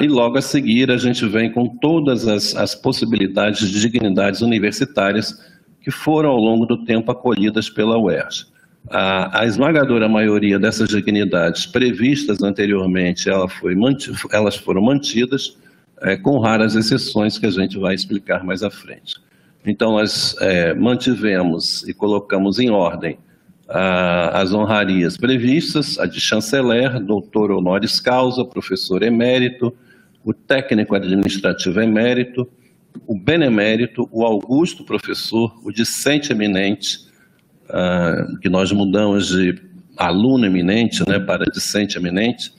[0.00, 5.36] e logo a seguir a gente vem com todas as, as possibilidades de dignidades universitárias
[5.80, 8.46] que foram ao longo do tempo acolhidas pela UERJ.
[8.90, 13.76] A, a esmagadora maioria dessas dignidades previstas anteriormente, ela foi
[14.32, 15.56] elas foram mantidas,
[16.00, 19.16] é, com raras exceções que a gente vai explicar mais à frente.
[19.66, 23.18] Então, nós é, mantivemos e colocamos em ordem
[23.68, 29.76] as honrarias previstas, a de chanceler, doutor honoris causa, professor emérito,
[30.24, 32.48] o técnico administrativo emérito,
[33.06, 36.98] o benemérito, o augusto professor, o discente eminente,
[37.68, 39.60] uh, que nós mudamos de
[39.96, 42.52] aluno eminente né, para discente eminente,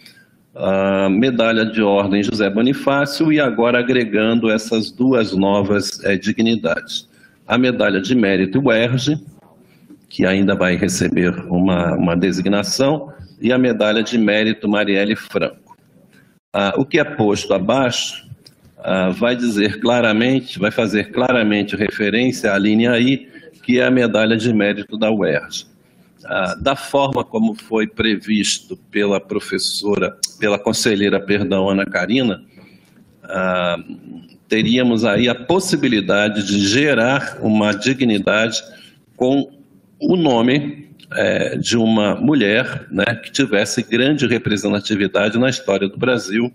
[0.55, 7.07] a medalha de ordem José Bonifácio e agora agregando essas duas novas eh, dignidades.
[7.47, 9.23] A medalha de mérito UERJ,
[10.09, 15.77] que ainda vai receber uma, uma designação, e a medalha de mérito Marielle Franco.
[16.51, 18.27] Ah, o que é posto abaixo
[18.79, 23.29] ah, vai dizer claramente, vai fazer claramente referência à linha I,
[23.63, 25.67] que é a medalha de mérito da UERJ.
[26.25, 32.43] Ah, da forma como foi previsto pela professora, pela conselheira, perdão, Ana Karina,
[33.23, 33.77] ah,
[34.49, 38.61] teríamos aí a possibilidade de gerar uma dignidade
[39.15, 39.58] com
[39.99, 46.51] o nome é, de uma mulher né, que tivesse grande representatividade na história do Brasil.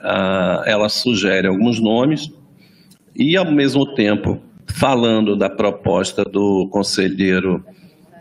[0.00, 2.30] Ah, ela sugere alguns nomes
[3.14, 7.64] e, ao mesmo tempo, falando da proposta do conselheiro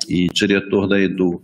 [0.08, 1.42] e diretor da Edu,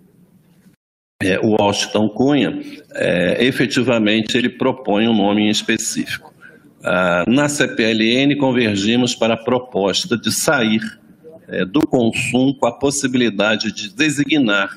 [1.21, 2.61] é, o Washington Cunha,
[2.93, 6.33] é, efetivamente ele propõe um nome em específico.
[6.83, 10.81] Ah, na CPLN, convergimos para a proposta de sair
[11.47, 14.69] é, do consumo com a possibilidade de designar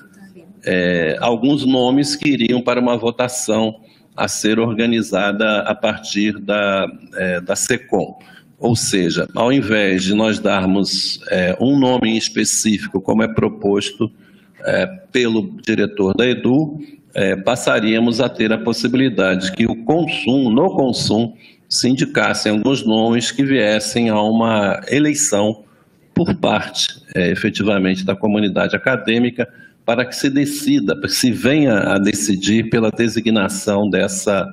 [0.64, 3.80] é, alguns nomes que iriam para uma votação
[4.16, 8.18] a ser organizada a partir da, é, da SECOM.
[8.58, 14.10] Ou seja, ao invés de nós darmos é, um nome em específico, como é proposto
[14.62, 16.78] é, pelo diretor da Edu,
[17.14, 21.34] é, passaríamos a ter a possibilidade que o consumo, no consumo,
[21.68, 25.64] se indicassem alguns nomes que viessem a uma eleição
[26.14, 29.48] por parte, é, efetivamente, da comunidade acadêmica
[29.84, 34.46] para que se decida, se venha a decidir pela designação dessa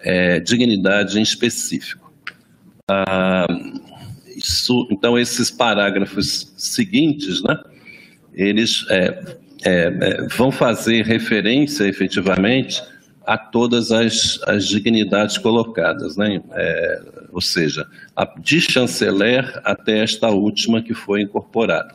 [0.00, 2.12] é, dignidade em específico.
[2.88, 3.46] Ah,
[4.36, 7.58] isso, então, esses parágrafos seguintes, né,
[8.32, 12.82] eles é, é, é vão fazer referência, efetivamente,
[13.26, 16.40] a todas as, as dignidades colocadas, né?
[16.52, 17.02] É,
[17.38, 17.86] ou seja,
[18.40, 21.94] de chanceler até esta última que foi incorporada.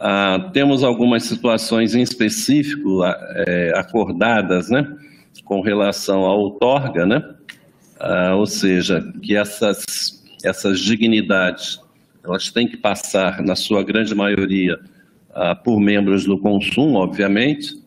[0.00, 4.90] Ah, temos algumas situações em específico é, acordadas, né,
[5.44, 7.22] com relação à outorga, né,
[8.00, 11.78] ah, ou seja, que essas, essas dignidades,
[12.24, 14.80] elas têm que passar, na sua grande maioria,
[15.34, 17.82] ah, por membros do consumo, obviamente,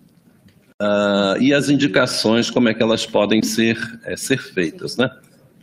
[0.81, 5.09] Uh, e as indicações, como é que elas podem ser, é, ser feitas, né?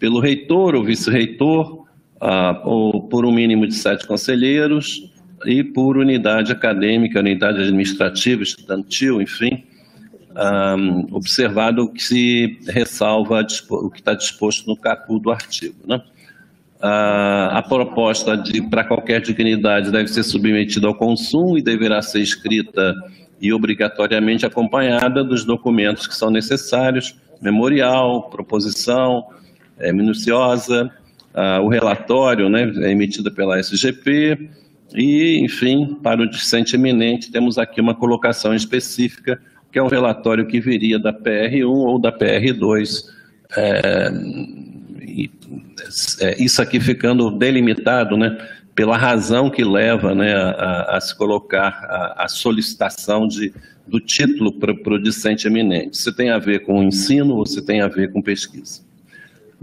[0.02, 1.86] Pelo reitor ou vice-reitor,
[2.20, 5.08] uh, ou por um mínimo de sete conselheiros,
[5.46, 9.64] e por unidade acadêmica, unidade administrativa, estudantil, enfim,
[10.36, 10.76] ah,
[11.10, 15.74] observado o que se ressalva, o que está disposto no caput do artigo.
[15.84, 16.00] Né?
[16.82, 22.20] a, a proposta de para qualquer dignidade deve ser submetida ao consumo e deverá ser
[22.20, 22.92] escrita
[23.40, 29.26] e obrigatoriamente acompanhada dos documentos que são necessários, memorial, proposição
[29.82, 30.90] é, minuciosa,
[31.34, 34.50] ah, o relatório né, é emitido pela SGP
[34.94, 39.40] e, enfim, para o discente eminente, temos aqui uma colocação específica,
[39.70, 43.04] que é o relatório que viria da PR1 ou da PR2,
[43.56, 44.10] é,
[46.20, 48.36] é, isso aqui ficando delimitado, né,
[48.74, 53.52] pela razão que leva né, a, a se colocar a, a, solicitação de,
[53.86, 55.96] do título para o discente eminente.
[55.96, 58.82] Se tem a ver com ensino ou se tem a ver com pesquisa.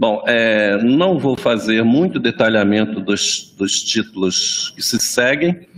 [0.00, 5.68] Bom, é, não vou fazer muito detalhamento dos, dos títulos que se seguem,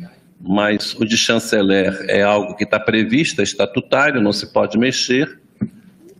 [0.40, 5.40] mas o de chanceler é algo que está previsto, é estatutário, não se pode mexer.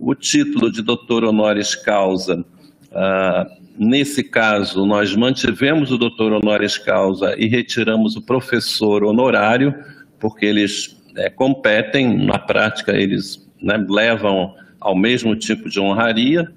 [0.01, 2.45] O título de doutor honoris causa
[2.93, 3.47] ah,
[3.79, 9.75] Nesse caso, nós mantivemos o doutor honoris causa e retiramos o professor honorário,
[10.21, 16.53] porque eles é, competem, na prática, eles né, levam ao mesmo tipo de honraria.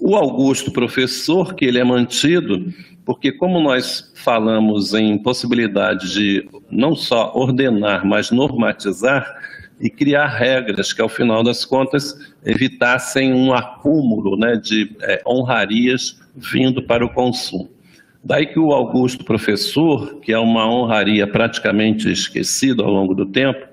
[0.00, 2.72] O Augusto professor, que ele é mantido,
[3.04, 9.26] porque como nós falamos em possibilidade de não só ordenar, mas normatizar,
[9.80, 16.20] e criar regras que, ao final das contas, evitassem um acúmulo né, de é, honrarias
[16.34, 17.70] vindo para o consumo.
[18.22, 23.66] Daí que o Augusto Professor, que é uma honraria praticamente esquecida ao longo do tempo,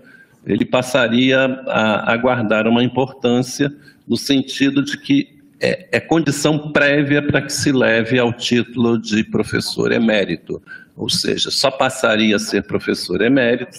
[0.46, 3.74] ele passaria a, a guardar uma importância
[4.08, 9.24] no sentido de que é, é condição prévia para que se leve ao título de
[9.24, 10.62] professor emérito,
[10.96, 13.78] ou seja, só passaria a ser professor emérito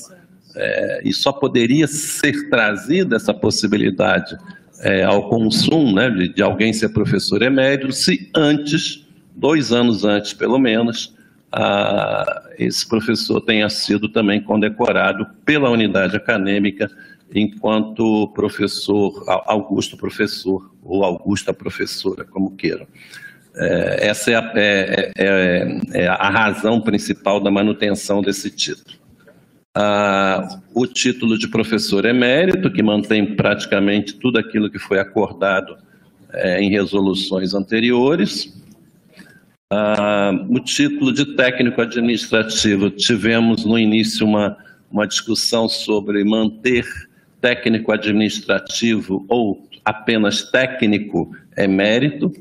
[0.55, 4.37] é, e só poderia ser trazida essa possibilidade
[4.81, 10.33] é, ao consumo né, de, de, alguém ser professor emérito se antes, dois anos antes
[10.33, 11.15] pelo menos,
[11.53, 16.91] a, esse professor tenha sido também condecorado pela unidade acadêmica
[17.35, 22.87] enquanto professor, Augusto professor ou Augusta professora, como queiram.
[23.55, 29.07] É, essa é a, é, é, é a razão principal da manutenção desse título
[29.79, 35.77] ah, o título de professor emérito, que mantém praticamente tudo aquilo que foi acordado
[36.33, 38.57] é, em resoluções anteriores.
[39.71, 44.57] Ah, o título de técnico administrativo, tivemos no início uma,
[44.91, 46.87] uma discussão sobre manter
[47.41, 52.33] técnico administrativo ou apenas técnico emérito.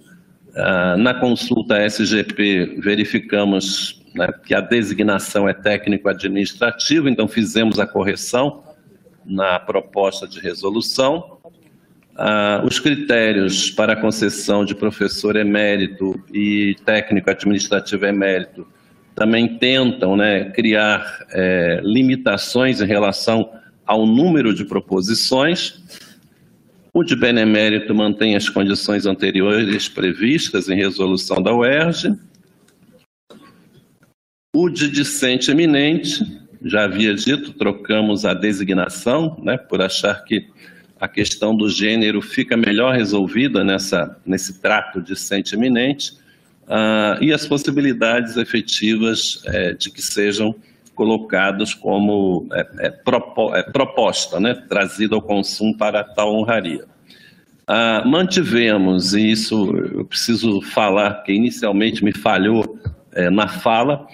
[0.56, 8.64] Ah, na consulta SGP, verificamos né, que a designação é técnico-administrativo, então fizemos a correção
[9.26, 11.38] na proposta de resolução.
[12.18, 18.66] Ah, os critérios para a concessão de professor emérito e técnico administrativo emérito
[19.14, 23.50] também tentam né, criar é, limitações em relação
[23.86, 25.82] ao número de proposições.
[26.94, 32.18] O de benemérito mantém as condições anteriores previstas em resolução da UERJ.
[34.56, 36.24] O de discente eminente,
[36.64, 40.48] já havia dito, trocamos a designação, né, por achar que
[41.00, 46.14] a questão do gênero fica melhor resolvida nessa, nesse trato discente eminente,
[46.64, 50.56] uh, e as possibilidades efetivas é, de que sejam
[50.96, 56.86] colocados como é, é, propo, é, proposta, né, trazida ao consumo para tal honraria.
[57.68, 62.80] Uh, mantivemos, e isso eu preciso falar, que inicialmente me falhou
[63.12, 64.08] é, na fala,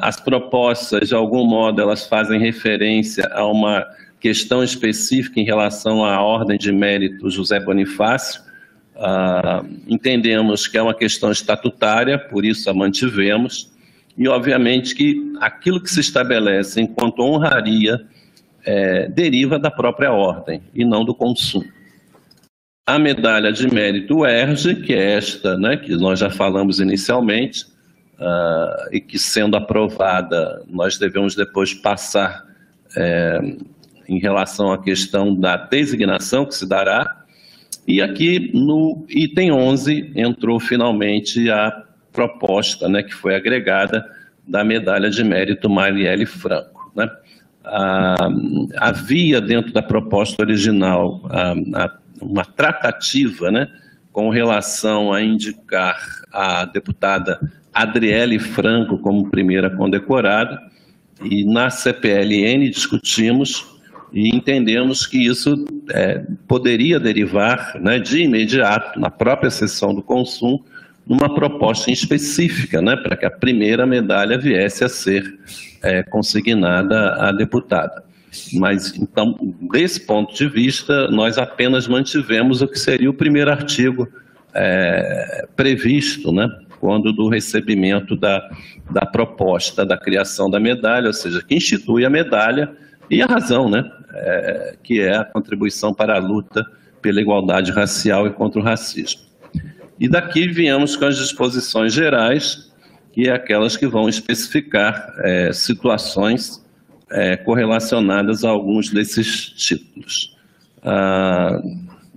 [0.00, 3.84] as propostas, de algum modo, elas fazem referência a uma
[4.20, 8.42] questão específica em relação à ordem de mérito José Bonifácio.
[8.96, 13.70] Ah, entendemos que é uma questão estatutária, por isso a mantivemos,
[14.18, 18.04] e obviamente que aquilo que se estabelece enquanto honraria
[18.66, 21.64] é, deriva da própria ordem e não do consumo.
[22.84, 27.64] A medalha de mérito ERGE, que é esta, né, que nós já falamos inicialmente,
[28.18, 32.44] uh, e que, sendo aprovada, nós devemos depois passar
[32.96, 33.40] é,
[34.08, 37.24] em relação à questão da designação que se dará.
[37.86, 44.04] E aqui no item 11 entrou finalmente a proposta né, que foi agregada
[44.46, 46.90] da medalha de mérito Marielle Franco.
[46.94, 47.08] Né?
[47.64, 48.28] Ah,
[48.78, 53.68] havia dentro da proposta original ah, uma tratativa né,
[54.12, 55.98] com relação a indicar
[56.32, 57.38] a deputada
[57.72, 60.60] Adriele Franco como primeira condecorada,
[61.22, 63.66] e na CPLN discutimos
[64.12, 70.64] e entendemos que isso é, poderia derivar né, de imediato, na própria sessão do consumo,
[71.08, 75.38] numa proposta específica, né, para que a primeira medalha viesse a ser
[75.82, 78.04] é, consignada à deputada.
[78.52, 79.34] Mas, então,
[79.72, 84.06] desse ponto de vista, nós apenas mantivemos o que seria o primeiro artigo
[84.54, 86.46] é, previsto, né,
[86.78, 88.48] quando do recebimento da,
[88.90, 92.70] da proposta da criação da medalha, ou seja, que institui a medalha
[93.10, 96.66] e a razão, né, é, que é a contribuição para a luta
[97.00, 99.27] pela igualdade racial e contra o racismo.
[100.00, 102.72] E daqui viemos com as disposições gerais,
[103.12, 106.64] que é aquelas que vão especificar é, situações
[107.10, 110.36] é, correlacionadas a alguns desses títulos.
[110.82, 111.60] Ah,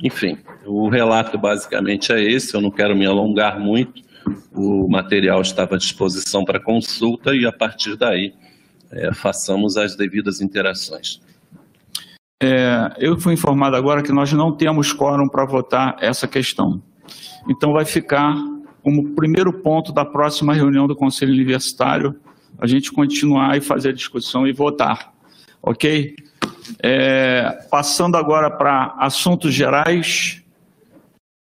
[0.03, 4.01] enfim, o relato basicamente é esse, eu não quero me alongar muito,
[4.53, 8.33] o material estava à disposição para consulta e a partir daí
[8.91, 11.21] é, façamos as devidas interações.
[12.41, 16.81] É, eu fui informado agora que nós não temos quórum para votar essa questão.
[17.47, 18.35] Então, vai ficar
[18.83, 22.15] como primeiro ponto da próxima reunião do Conselho Universitário,
[22.59, 25.13] a gente continuar e fazer a discussão e votar,
[25.61, 26.15] ok?
[26.81, 30.41] É, passando agora para assuntos gerais,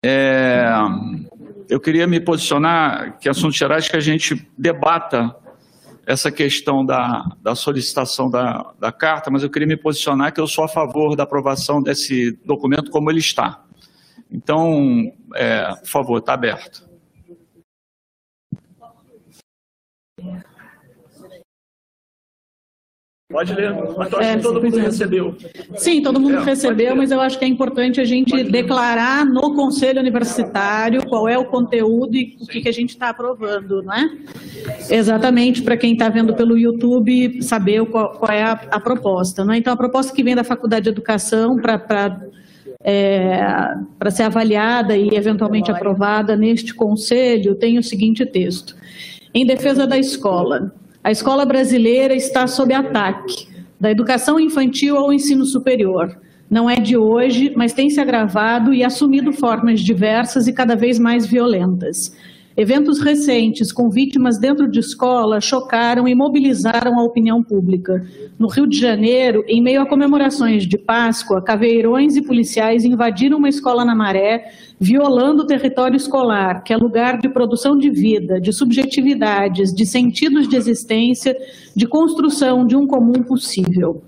[0.03, 0.65] é,
[1.69, 5.35] eu queria me posicionar que assuntos gerais que a gente debata
[6.05, 10.47] essa questão da, da solicitação da, da carta, mas eu queria me posicionar que eu
[10.47, 13.62] sou a favor da aprovação desse documento como ele está.
[14.34, 16.91] Então, é, por favor, está aberto.
[23.31, 24.81] Pode ler, mas eu acho É, que todo mundo sim.
[24.81, 25.38] recebeu.
[25.76, 29.55] Sim, todo mundo É, recebeu, mas eu acho que é importante a gente declarar no
[29.55, 33.93] Conselho Universitário qual é o conteúdo e o que, que a gente está aprovando, não
[33.93, 34.18] é?
[34.88, 39.43] Exatamente, para quem está vendo pelo YouTube, saber qual, qual é a, a proposta.
[39.43, 39.57] Né?
[39.57, 42.22] Então, a proposta que vem da Faculdade de Educação para
[42.84, 43.39] é,
[43.97, 48.76] para ser avaliada e eventualmente aprovada neste conselho tem o seguinte texto.
[49.34, 50.73] Em defesa da escola.
[51.03, 53.47] A escola brasileira está sob ataque,
[53.80, 56.18] da educação infantil ao ensino superior.
[56.49, 60.99] Não é de hoje, mas tem se agravado e assumido formas diversas e cada vez
[60.99, 62.15] mais violentas.
[62.55, 68.05] Eventos recentes com vítimas dentro de escola chocaram e mobilizaram a opinião pública.
[68.38, 73.49] No Rio de Janeiro, em meio a comemorações de Páscoa, caveirões e policiais invadiram uma
[73.49, 78.53] escola na Maré, violando o território escolar, que é lugar de produção de vida, de
[78.53, 81.35] subjetividades, de sentidos de existência,
[81.75, 84.03] de construção de um comum possível.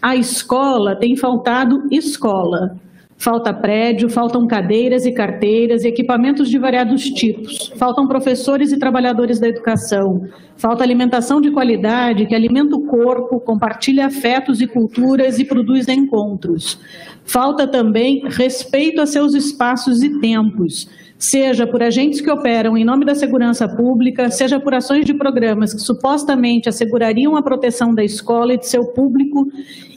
[0.00, 2.78] A escola tem faltado escola.
[3.24, 7.72] Falta prédio, faltam cadeiras e carteiras e equipamentos de variados tipos.
[7.74, 10.28] Faltam professores e trabalhadores da educação.
[10.58, 16.78] Falta alimentação de qualidade que alimenta o corpo, compartilha afetos e culturas e produz encontros.
[17.24, 20.86] Falta também respeito a seus espaços e tempos,
[21.18, 25.72] seja por agentes que operam em nome da segurança pública, seja por ações de programas
[25.72, 29.48] que supostamente assegurariam a proteção da escola e de seu público,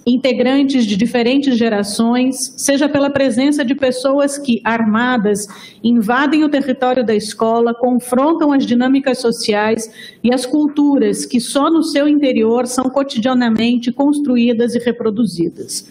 [0.07, 5.45] integrantes de diferentes gerações, seja pela presença de pessoas que, armadas,
[5.83, 9.91] invadem o território da escola, confrontam as dinâmicas sociais
[10.23, 15.85] e as culturas que só no seu interior são cotidianamente construídas e reproduzidas.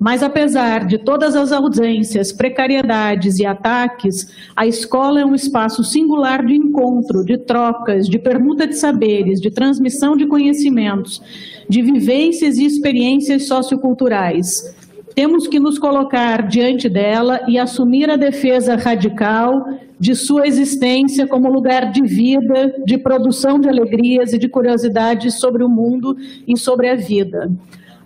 [0.00, 4.26] Mas, apesar de todas as ausências, precariedades e ataques,
[4.56, 9.50] a escola é um espaço singular de encontro, de trocas, de permuta de saberes, de
[9.50, 11.22] transmissão de conhecimentos,
[11.68, 14.74] de vivências e experiências socioculturais.
[15.14, 19.64] Temos que nos colocar diante dela e assumir a defesa radical
[19.98, 25.62] de sua existência como lugar de vida, de produção de alegrias e de curiosidades sobre
[25.62, 27.50] o mundo e sobre a vida.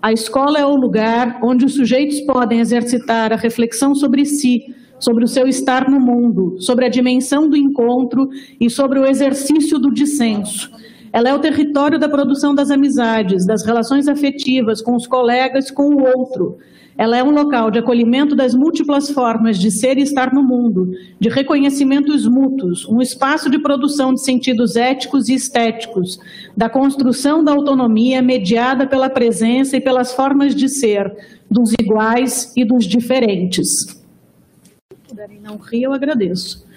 [0.00, 4.62] A escola é o lugar onde os sujeitos podem exercitar a reflexão sobre si,
[5.00, 8.28] sobre o seu estar no mundo, sobre a dimensão do encontro
[8.60, 10.70] e sobre o exercício do dissenso.
[11.12, 15.94] Ela é o território da produção das amizades, das relações afetivas com os colegas, com
[15.94, 16.58] o outro.
[16.98, 20.90] Ela é um local de acolhimento das múltiplas formas de ser e estar no mundo,
[21.20, 26.18] de reconhecimentos mútuos, um espaço de produção de sentidos éticos e estéticos,
[26.56, 31.16] da construção da autonomia mediada pela presença e pelas formas de ser
[31.48, 33.68] dos iguais e dos diferentes.
[33.86, 36.67] Se puderem não rir, eu agradeço.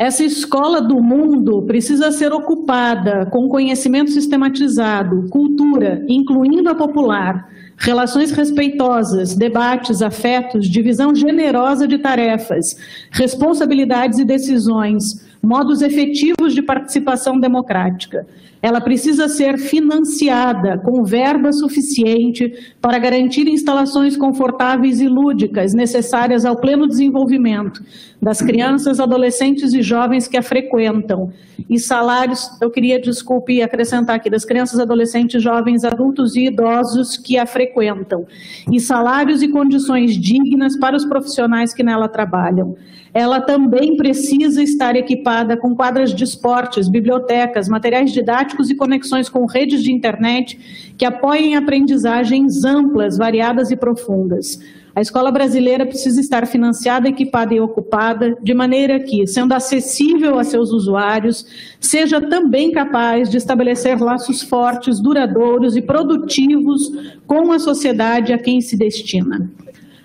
[0.00, 8.30] Essa escola do mundo precisa ser ocupada com conhecimento sistematizado, cultura, incluindo a popular, relações
[8.30, 12.78] respeitosas, debates, afetos, divisão generosa de tarefas,
[13.10, 18.26] responsabilidades e decisões, modos efetivos de participação democrática.
[18.62, 26.56] Ela precisa ser financiada com verba suficiente para garantir instalações confortáveis e lúdicas necessárias ao
[26.56, 27.82] pleno desenvolvimento
[28.20, 31.32] das crianças, adolescentes e jovens que a frequentam.
[31.68, 37.38] E salários, eu queria, desculpe, acrescentar aqui, das crianças, adolescentes, jovens, adultos e idosos que
[37.38, 38.26] a frequentam.
[38.70, 42.76] E salários e condições dignas para os profissionais que nela trabalham.
[43.12, 49.44] Ela também precisa estar equipada com quadras de esportes, bibliotecas, materiais didáticos e conexões com
[49.46, 54.58] redes de internet que apoiem aprendizagens amplas, variadas e profundas.
[54.94, 60.44] A escola brasileira precisa estar financiada, equipada e ocupada, de maneira que, sendo acessível a
[60.44, 61.46] seus usuários,
[61.78, 66.90] seja também capaz de estabelecer laços fortes, duradouros e produtivos
[67.26, 69.50] com a sociedade a quem se destina.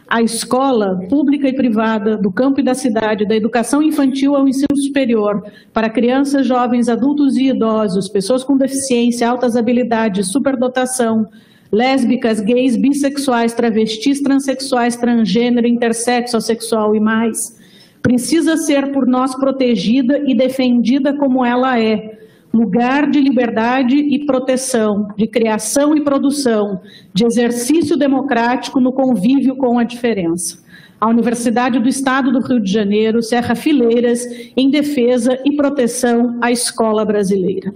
[0.07, 4.75] A escola pública e privada do campo e da cidade, da educação infantil ao ensino
[4.75, 5.43] superior,
[5.73, 11.27] para crianças, jovens, adultos e idosos, pessoas com deficiência, altas habilidades, superdotação,
[11.71, 17.59] lésbicas, gays, bissexuais, travestis, transexuais, transgênero, intersexo, assexual e mais,
[18.01, 22.14] precisa ser por nós protegida e defendida como ela é,
[22.55, 26.81] lugar de liberdade e proteção, de criação e produção,
[27.13, 30.63] de exercício democrático no convívio com a diferença.
[30.99, 34.25] A Universidade do Estado do Rio de Janeiro cerra fileiras
[34.55, 37.73] em defesa e proteção à escola brasileira.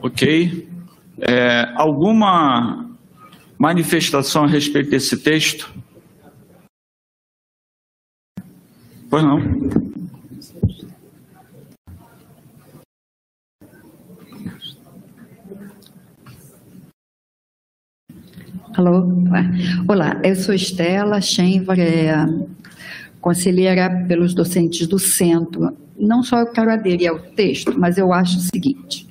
[0.00, 0.68] Ok.
[1.20, 2.90] É, alguma
[3.58, 5.74] manifestação a respeito desse texto?
[9.10, 9.83] Pois não.
[18.76, 19.06] Alô?
[19.86, 22.26] Olá, eu sou Estela Schenver, é,
[23.20, 25.76] conselheira pelos docentes do centro.
[25.96, 29.08] Não só eu quero aderir ao texto, mas eu acho o seguinte: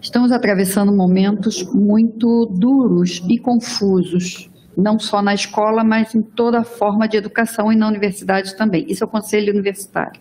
[0.00, 6.64] estamos atravessando momentos muito duros e confusos, não só na escola, mas em toda a
[6.64, 8.86] forma de educação e na universidade também.
[8.88, 10.20] Isso é o Conselho Universitário,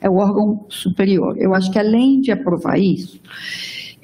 [0.00, 1.36] é o órgão superior.
[1.38, 3.20] Eu acho que além de aprovar isso,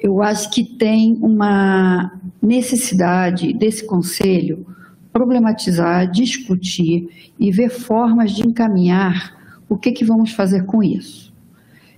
[0.04, 4.66] eu acho que tem uma necessidade desse conselho
[5.10, 9.34] problematizar, discutir e ver formas de encaminhar
[9.66, 11.32] o que, que vamos fazer com isso.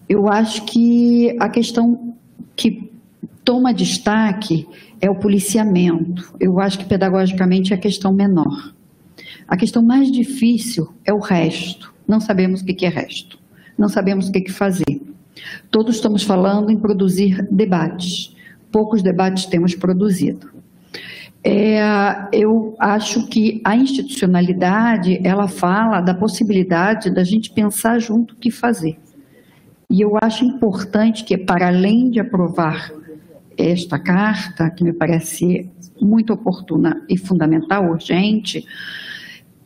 [0.08, 2.14] Eu acho que a questão
[2.54, 2.92] que
[3.44, 4.68] toma destaque
[5.00, 6.32] é o policiamento.
[6.38, 8.72] Eu acho que pedagogicamente é a questão menor.
[9.48, 11.92] A questão mais difícil é o resto.
[12.06, 13.36] Não sabemos o que é resto.
[13.76, 15.15] Não sabemos o que fazer.
[15.70, 18.34] Todos estamos falando em produzir debates.
[18.70, 20.50] Poucos debates temos produzido.
[21.44, 21.80] É,
[22.32, 28.50] eu acho que a institucionalidade ela fala da possibilidade da gente pensar junto o que
[28.50, 28.98] fazer.
[29.88, 32.90] E eu acho importante que, para além de aprovar
[33.56, 38.64] esta carta, que me parece muito oportuna e fundamental, urgente,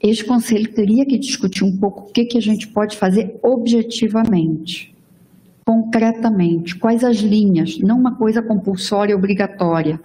[0.03, 4.90] este conselho teria que discutir um pouco o que, que a gente pode fazer objetivamente
[5.65, 10.01] concretamente, quais as linhas, não uma coisa compulsória, obrigatória.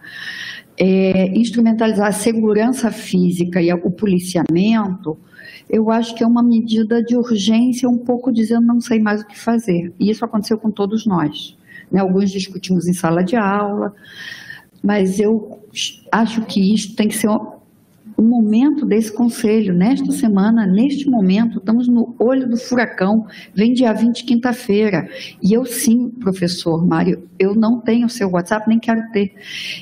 [0.77, 5.17] É, instrumentalizar a segurança física e o policiamento,
[5.69, 9.27] eu acho que é uma medida de urgência, um pouco dizendo não sei mais o
[9.27, 9.93] que fazer.
[9.99, 11.57] E isso aconteceu com todos nós.
[11.91, 12.01] Né?
[12.01, 13.93] Alguns discutimos em sala de aula,
[14.83, 15.59] mas eu
[16.11, 17.29] acho que isso tem que ser
[18.17, 19.73] o momento desse conselho.
[19.73, 25.09] Nesta semana, neste momento, estamos no olho do furacão, vem dia 20, quinta-feira.
[25.41, 29.33] E eu sim, professor Mário, eu não tenho seu WhatsApp, nem quero ter.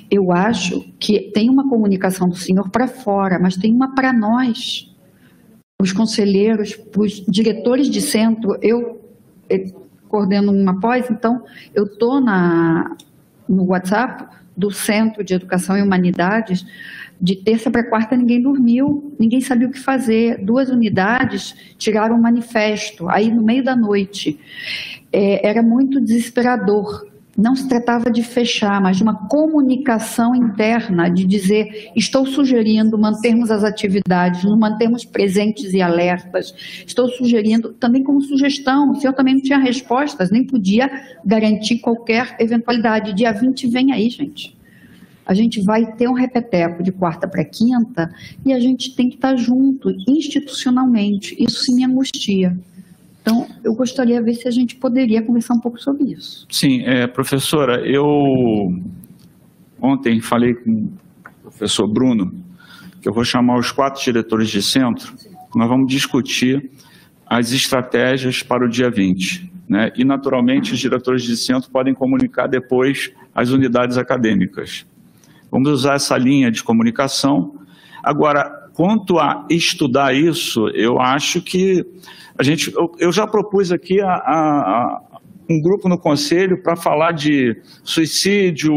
[0.09, 4.91] Eu acho que tem uma comunicação do senhor para fora, mas tem uma para nós,
[5.79, 8.57] os conselheiros, os diretores de centro.
[8.61, 9.01] Eu,
[9.49, 16.65] eu coordeno uma pós, então eu estou no WhatsApp do Centro de Educação e Humanidades,
[17.23, 20.43] de terça para quarta ninguém dormiu, ninguém sabia o que fazer.
[20.43, 24.37] Duas unidades tiraram um manifesto, aí no meio da noite.
[25.09, 27.07] É, era muito desesperador.
[27.37, 33.49] Não se tratava de fechar, mas de uma comunicação interna, de dizer: estou sugerindo mantermos
[33.49, 36.53] as atividades, nos mantermos presentes e alertas.
[36.85, 40.91] Estou sugerindo, também como sugestão, o senhor também não tinha respostas, nem podia
[41.25, 43.13] garantir qualquer eventualidade.
[43.13, 44.61] Dia 20 vem aí, gente
[45.25, 48.09] a gente vai ter um repeteco de quarta para quinta
[48.45, 51.35] e a gente tem que estar junto institucionalmente.
[51.39, 52.57] Isso me angustia.
[53.21, 56.45] Então, eu gostaria de ver se a gente poderia conversar um pouco sobre isso.
[56.51, 58.03] Sim, é, professora, eu
[59.81, 62.31] ontem falei com o professor Bruno
[63.01, 65.13] que eu vou chamar os quatro diretores de centro,
[65.53, 66.71] nós vamos discutir
[67.27, 69.51] as estratégias para o dia 20.
[69.67, 69.91] Né?
[69.97, 74.85] E, naturalmente, os diretores de centro podem comunicar depois às unidades acadêmicas.
[75.53, 77.53] Vamos usar essa linha de comunicação.
[78.03, 81.85] Agora, quanto a estudar isso, eu acho que
[82.35, 85.01] a gente, eu, eu já propus aqui a, a, a
[85.47, 88.73] um grupo no conselho para falar de suicídio,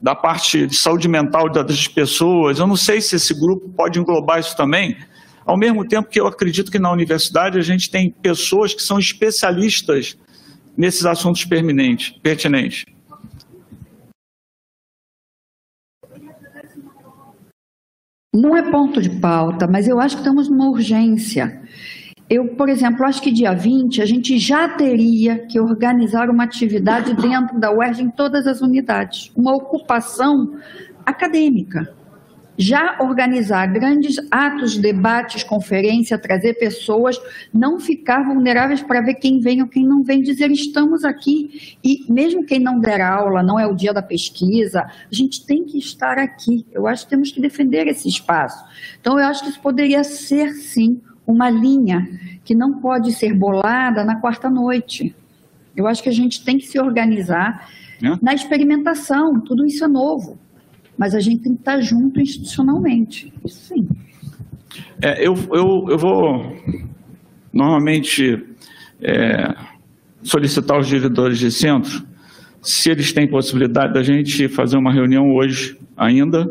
[0.00, 2.58] da parte de saúde mental das pessoas.
[2.58, 4.96] Eu não sei se esse grupo pode englobar isso também,
[5.44, 8.98] ao mesmo tempo que eu acredito que na universidade a gente tem pessoas que são
[8.98, 10.16] especialistas
[10.74, 12.86] nesses assuntos pertinentes.
[18.36, 21.58] Não é ponto de pauta, mas eu acho que estamos numa urgência.
[22.28, 27.14] Eu, por exemplo, acho que dia 20 a gente já teria que organizar uma atividade
[27.14, 30.52] dentro da UERJ em todas as unidades, uma ocupação
[31.06, 31.94] acadêmica.
[32.58, 37.20] Já organizar grandes atos, debates, conferência, trazer pessoas,
[37.52, 41.76] não ficar vulneráveis para ver quem vem ou quem não vem, dizer estamos aqui.
[41.84, 45.64] E mesmo quem não der aula, não é o dia da pesquisa, a gente tem
[45.64, 46.64] que estar aqui.
[46.72, 48.64] Eu acho que temos que defender esse espaço.
[49.00, 52.08] Então, eu acho que isso poderia ser, sim, uma linha
[52.44, 55.14] que não pode ser bolada na quarta noite.
[55.76, 57.68] Eu acho que a gente tem que se organizar
[58.02, 58.16] é?
[58.22, 60.38] na experimentação, tudo isso é novo,
[60.98, 63.88] mas a gente tem que estar junto institucionalmente, isso sim.
[65.02, 66.56] É, eu, eu, eu vou
[67.52, 68.44] normalmente
[69.00, 69.54] é,
[70.22, 72.06] solicitar os diretores de centro,
[72.62, 76.46] se eles têm possibilidade da gente fazer uma reunião hoje ainda,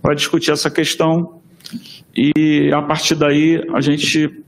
[0.00, 1.40] para discutir essa questão
[2.16, 4.42] e a partir daí a gente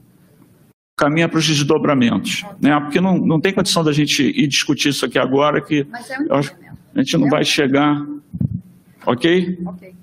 [0.96, 2.78] caminha para os desdobramentos, né?
[2.80, 5.86] Porque não, não tem condição da gente ir discutir isso aqui agora que
[6.28, 8.02] é um a gente não vai chegar,
[9.06, 9.58] ok?
[9.66, 9.94] Ok.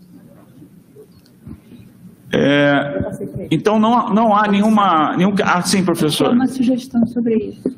[2.36, 3.12] É,
[3.52, 6.32] então não, não há nenhuma, nenhum, ah sim professor.
[6.32, 7.78] Uma sugestão sobre isso.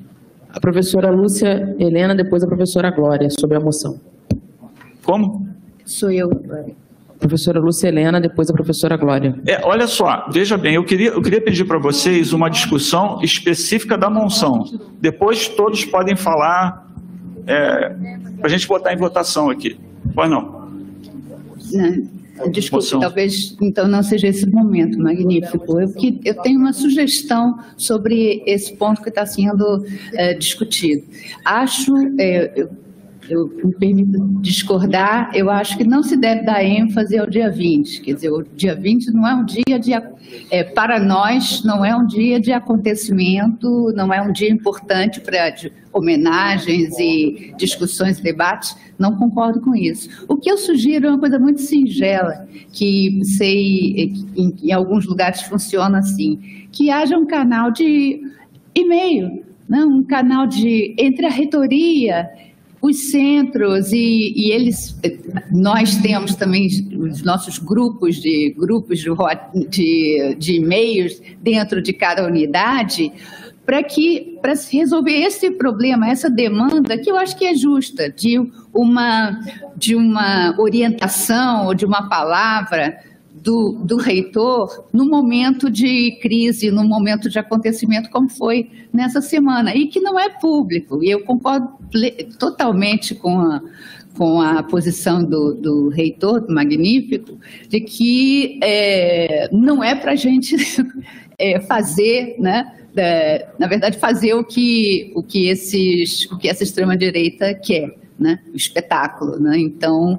[0.50, 4.00] A professora Lúcia Helena, depois a professora Glória sobre a moção.
[5.04, 5.46] Como?
[5.86, 6.30] Sou eu.
[7.20, 9.36] Professora Lúcia Helena, depois a professora Glória.
[9.46, 13.98] É, olha só, veja bem, eu queria, eu queria pedir para vocês uma discussão específica
[13.98, 14.64] da monção.
[15.02, 16.88] Depois todos podem falar,
[17.46, 19.78] é, para a gente botar em votação aqui.
[20.14, 20.55] Pois não.
[21.72, 23.00] Não desculpe, moção.
[23.00, 25.80] talvez então não seja esse momento magnífico.
[25.80, 31.04] Eu, que, eu tenho uma sugestão sobre esse ponto que está sendo é, discutido.
[31.44, 32.70] Acho, é, eu
[33.30, 38.02] me permito discordar, eu acho que não se deve dar ênfase ao dia 20.
[38.02, 39.92] Quer dizer, o dia 20 não é um dia de.
[40.52, 45.54] É, para nós, não é um dia de acontecimento, não é um dia importante para
[45.94, 48.76] homenagens e discussões debates.
[48.98, 50.26] Não concordo com isso.
[50.28, 55.42] O que eu sugiro é uma coisa muito singela, que sei em, em alguns lugares
[55.42, 58.22] funciona assim: que haja um canal de
[58.74, 59.84] e-mail, né?
[59.84, 62.30] um canal de entre a reitoria
[62.86, 64.96] os centros e, e, eles
[65.52, 66.68] nós temos também
[67.00, 69.00] os nossos grupos de grupos
[69.70, 73.12] de, de, e-mails dentro de cada unidade
[73.66, 78.40] para que para resolver esse problema essa demanda que eu acho que é justa de
[78.72, 79.40] uma
[79.76, 83.00] de uma orientação ou de uma palavra
[83.46, 89.74] do, do reitor no momento de crise, no momento de acontecimento, como foi nessa semana,
[89.76, 91.04] e que não é público.
[91.04, 91.70] E eu concordo
[92.40, 93.62] totalmente com a,
[94.18, 97.38] com a posição do, do reitor, do Magnífico,
[97.70, 100.56] de que é, não é para a gente
[101.38, 106.64] é, fazer, né, é, na verdade, fazer o que, o que, esses, o que essa
[106.64, 109.40] extrema-direita quer, né, o espetáculo.
[109.40, 109.60] Né?
[109.60, 110.18] Então,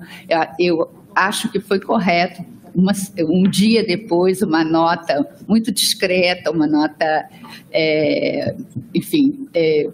[0.60, 2.44] eu acho que foi correto
[2.76, 7.26] uma, um dia depois, uma nota muito discreta, uma nota,
[7.72, 8.55] é,
[8.94, 9.88] enfim, é,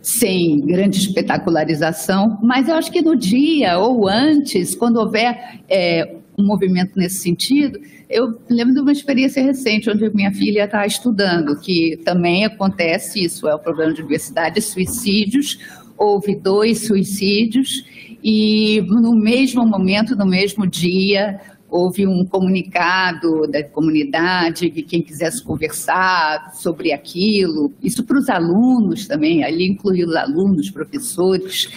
[0.00, 6.44] sem grande espetacularização, mas eu acho que no dia ou antes, quando houver é, um
[6.44, 7.78] movimento nesse sentido,
[8.08, 13.46] eu lembro de uma experiência recente onde minha filha está estudando, que também acontece isso,
[13.46, 15.58] é o problema de diversidade, suicídios,
[15.96, 17.84] houve dois suicídios
[18.24, 21.40] e no mesmo momento, no mesmo dia,
[21.72, 29.06] houve um comunicado da comunidade que quem quisesse conversar sobre aquilo, isso para os alunos
[29.06, 31.70] também, ali incluiu os alunos, professores,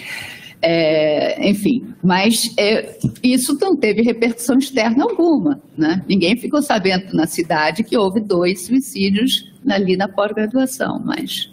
[0.60, 6.04] é, enfim, mas é, isso não teve repercussão externa alguma, né?
[6.06, 11.50] Ninguém ficou sabendo na cidade que houve dois suicídios ali na pós-graduação, mas,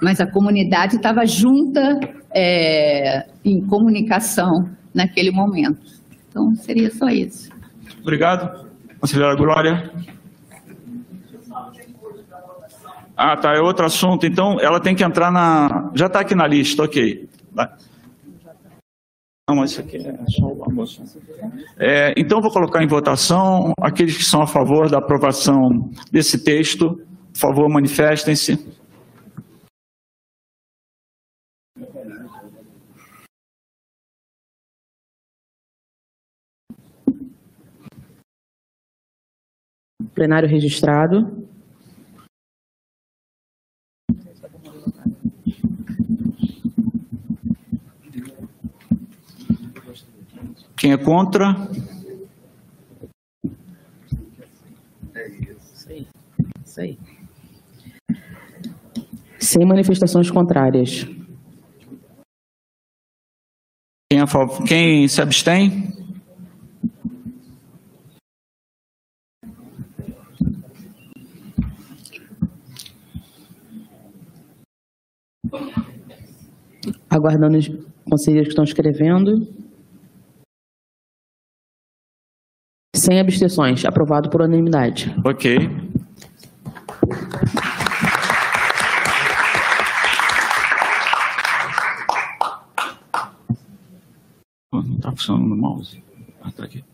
[0.00, 2.00] mas a comunidade estava junta
[2.34, 6.02] é, em comunicação naquele momento.
[6.28, 7.51] Então, seria só isso.
[8.02, 8.68] Obrigado.
[9.00, 9.90] Conselheira Glória.
[13.16, 14.26] Ah, tá, é outro assunto.
[14.26, 15.90] Então, ela tem que entrar na...
[15.94, 17.28] Já está aqui na lista, ok.
[19.48, 21.02] Não, mas isso aqui é só o almoço.
[21.78, 26.96] É, então, vou colocar em votação aqueles que são a favor da aprovação desse texto.
[27.32, 28.81] Por favor, manifestem-se.
[40.14, 41.48] Plenário registrado.
[50.76, 51.54] Quem é contra?
[56.64, 56.98] Isso aí.
[59.38, 61.06] Sem manifestações contrárias.
[64.10, 64.24] Quem, é?
[64.66, 65.91] Quem se abstém?
[77.10, 77.68] Aguardando os
[78.08, 79.46] conselheiros que estão escrevendo.
[82.96, 83.84] Sem abstenções.
[83.84, 85.14] Aprovado por unanimidade.
[85.24, 85.58] Ok.
[94.72, 96.02] Não está funcionando o mouse.
[96.40, 96.84] Ah, tá aqui.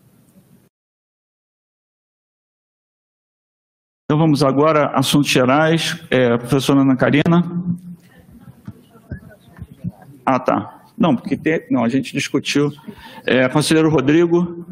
[4.05, 6.03] Então vamos agora, assuntos gerais.
[6.09, 7.43] É, professora Ana Karina.
[10.31, 10.83] Ah, tá.
[10.95, 12.71] Não, porque tem, não, a gente discutiu.
[13.25, 14.63] É, conselheiro Rodrigo.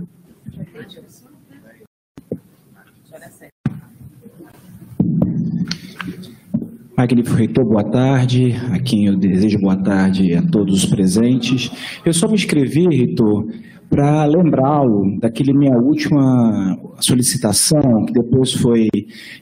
[6.96, 8.54] Magnífico reitor, boa tarde.
[8.72, 11.72] A quem eu desejo boa tarde a todos os presentes.
[12.06, 13.48] Eu só me inscrevi, reitor,
[13.90, 18.90] para lembrá-lo daquele minha última solicitação, que depois foi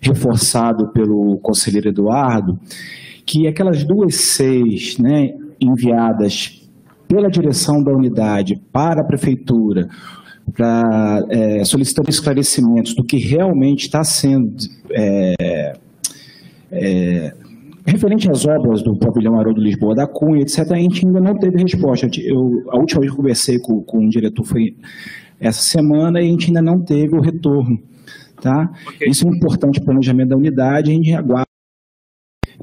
[0.02, 2.58] reforçado pelo conselheiro Eduardo,
[3.26, 6.62] que aquelas duas seis né, enviadas
[7.08, 9.88] pela direção da unidade para a prefeitura,
[10.54, 14.56] para é, solicitando esclarecimentos do que realmente está sendo
[14.92, 15.74] é,
[16.72, 17.34] é,
[17.86, 21.62] referente às obras do pavilhão Haroldo Lisboa da Cunha, etc., a gente ainda não teve
[21.62, 22.08] resposta.
[22.20, 24.76] Eu, a última vez que conversei com, com o diretor foi
[25.40, 27.80] essa semana e a gente ainda não teve o retorno.
[28.42, 28.70] Tá?
[28.88, 29.10] Okay.
[29.10, 31.45] Isso é um importante planejamento da unidade, a gente aguarda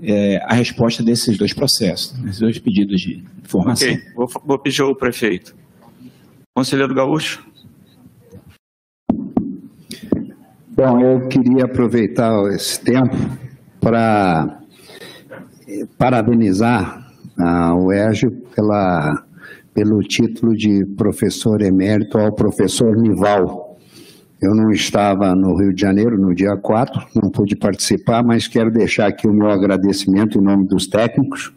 [0.00, 3.88] é, a resposta desses dois processos, desses dois pedidos de informação.
[3.88, 5.54] Ok, vou, vou pedir ao prefeito.
[6.54, 7.44] Conselheiro Gaúcho.
[10.74, 13.16] Bom, eu queria aproveitar esse tempo
[13.80, 14.62] para
[15.98, 19.24] parabenizar a UERJ pela,
[19.74, 23.61] pelo título de professor emérito ao professor Nival.
[24.42, 28.70] Eu não estava no Rio de Janeiro no dia 4, não pude participar, mas quero
[28.70, 31.54] deixar aqui o meu agradecimento em nome dos técnicos,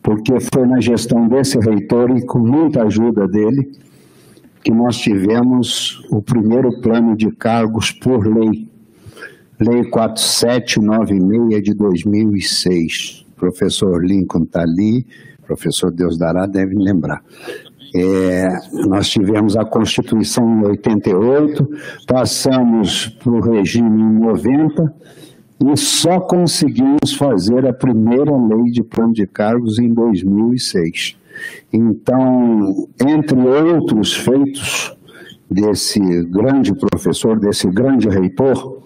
[0.00, 3.72] porque foi na gestão desse reitor e com muita ajuda dele
[4.62, 8.68] que nós tivemos o primeiro plano de cargos por lei,
[9.60, 15.06] Lei 4796 de 2006 professor Lincoln está ali,
[15.46, 17.22] professor Deus dará deve lembrar.
[17.96, 18.48] É,
[18.88, 21.68] nós tivemos a Constituição em 88,
[22.08, 24.92] passamos para o regime em 90
[25.64, 31.16] e só conseguimos fazer a primeira lei de plano de cargos em 2006.
[31.72, 34.96] Então, entre outros feitos
[35.48, 38.82] desse grande professor, desse grande reitor,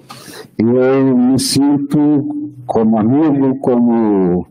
[0.59, 4.47] eu me sinto como amigo, como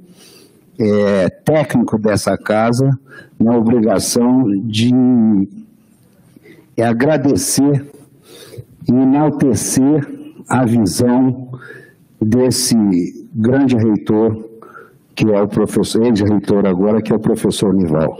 [0.80, 2.98] é, técnico dessa casa,
[3.40, 4.94] na obrigação de
[6.76, 7.86] é, agradecer
[8.88, 10.08] e enaltecer
[10.48, 11.50] a visão
[12.22, 12.76] desse
[13.34, 14.50] grande reitor,
[15.16, 18.18] que é o professor, ex-reitor agora, que é o professor Nival.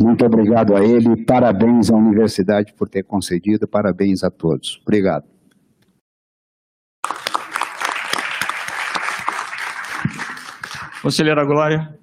[0.00, 4.80] Muito obrigado a ele, parabéns à universidade por ter concedido, parabéns a todos.
[4.82, 5.33] Obrigado.
[11.04, 11.98] Conselheira Glória.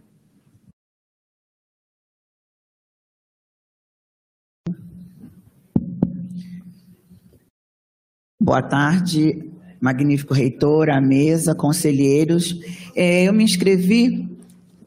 [8.40, 12.60] Boa tarde, magnífico reitor, a mesa, conselheiros.
[12.96, 14.30] É, eu me inscrevi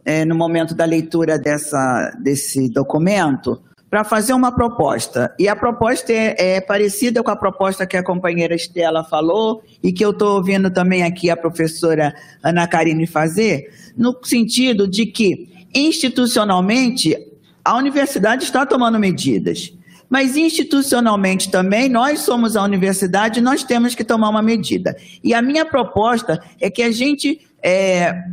[0.04, 3.60] é, no momento da leitura dessa, desse documento
[3.94, 5.32] para fazer uma proposta.
[5.38, 9.92] E a proposta é, é, parecida com a proposta que a companheira Estela falou e
[9.92, 15.48] que eu estou ouvindo também aqui a professora Ana Karine fazer, no sentido de que,
[15.72, 17.16] institucionalmente,
[17.64, 19.72] a universidade está tomando medidas.
[20.10, 24.96] Mas institucionalmente também, nós somos a universidade, nós temos que tomar uma medida.
[25.22, 28.24] E a minha proposta é que a gente é,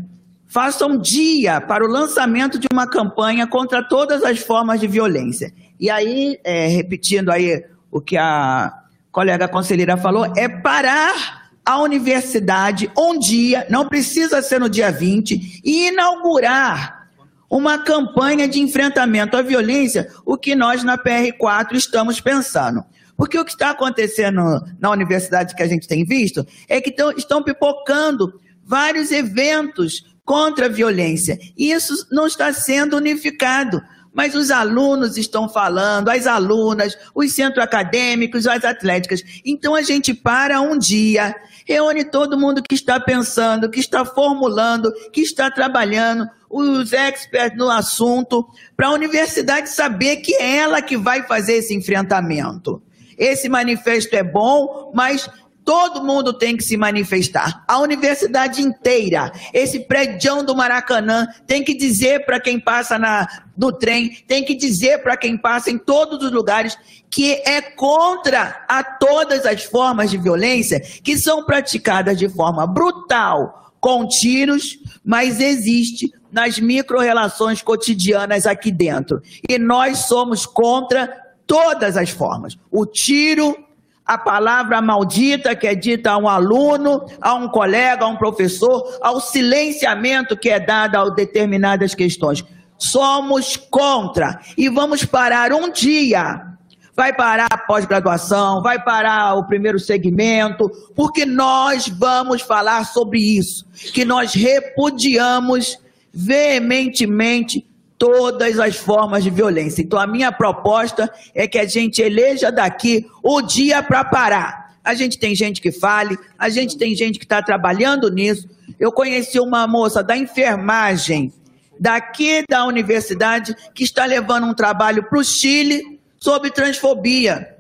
[0.52, 5.54] faça um dia para o lançamento de uma campanha contra todas as formas de violência.
[5.80, 8.70] E aí, é, repetindo aí o que a
[9.14, 15.62] colega conselheira falou, é parar a universidade um dia, não precisa ser no dia 20,
[15.64, 17.08] e inaugurar
[17.50, 22.84] uma campanha de enfrentamento à violência, o que nós na PR4 estamos pensando.
[23.16, 24.42] Porque o que está acontecendo
[24.82, 30.68] na universidade que a gente tem visto é que tão, estão pipocando vários eventos contra
[30.68, 31.38] a violência.
[31.58, 33.84] E isso não está sendo unificado.
[34.14, 39.22] Mas os alunos estão falando, as alunas, os centros acadêmicos, as atléticas.
[39.44, 41.36] Então a gente para um dia,
[41.66, 47.70] reúne todo mundo que está pensando, que está formulando, que está trabalhando, os experts no
[47.70, 52.82] assunto, para a universidade saber que é ela que vai fazer esse enfrentamento.
[53.18, 55.30] Esse manifesto é bom, mas
[55.64, 57.64] Todo mundo tem que se manifestar.
[57.68, 63.72] A universidade inteira, esse prédio do Maracanã, tem que dizer para quem passa na, no
[63.72, 66.78] trem, tem que dizer para quem passa em todos os lugares
[67.10, 73.74] que é contra a todas as formas de violência que são praticadas de forma brutal,
[73.80, 79.22] com tiros, mas existe nas micro-relações cotidianas aqui dentro.
[79.48, 81.08] E nós somos contra
[81.46, 82.58] todas as formas.
[82.72, 83.58] O tiro,
[84.06, 88.98] a palavra maldita que é dita a um aluno, a um colega, a um professor,
[89.02, 92.44] ao silenciamento que é dado a determinadas questões.
[92.78, 96.48] Somos contra e vamos parar um dia.
[96.94, 103.66] Vai parar a pós-graduação, vai parar o primeiro segmento, porque nós vamos falar sobre isso,
[103.94, 105.78] que nós repudiamos
[106.14, 107.66] veementemente
[108.02, 109.84] todas as formas de violência.
[109.84, 114.76] Então, a minha proposta é que a gente eleja daqui o dia para parar.
[114.84, 118.50] A gente tem gente que fale, a gente tem gente que está trabalhando nisso.
[118.80, 121.32] Eu conheci uma moça da enfermagem
[121.80, 127.56] daqui da universidade que está levando um trabalho para o Chile sobre transfobia.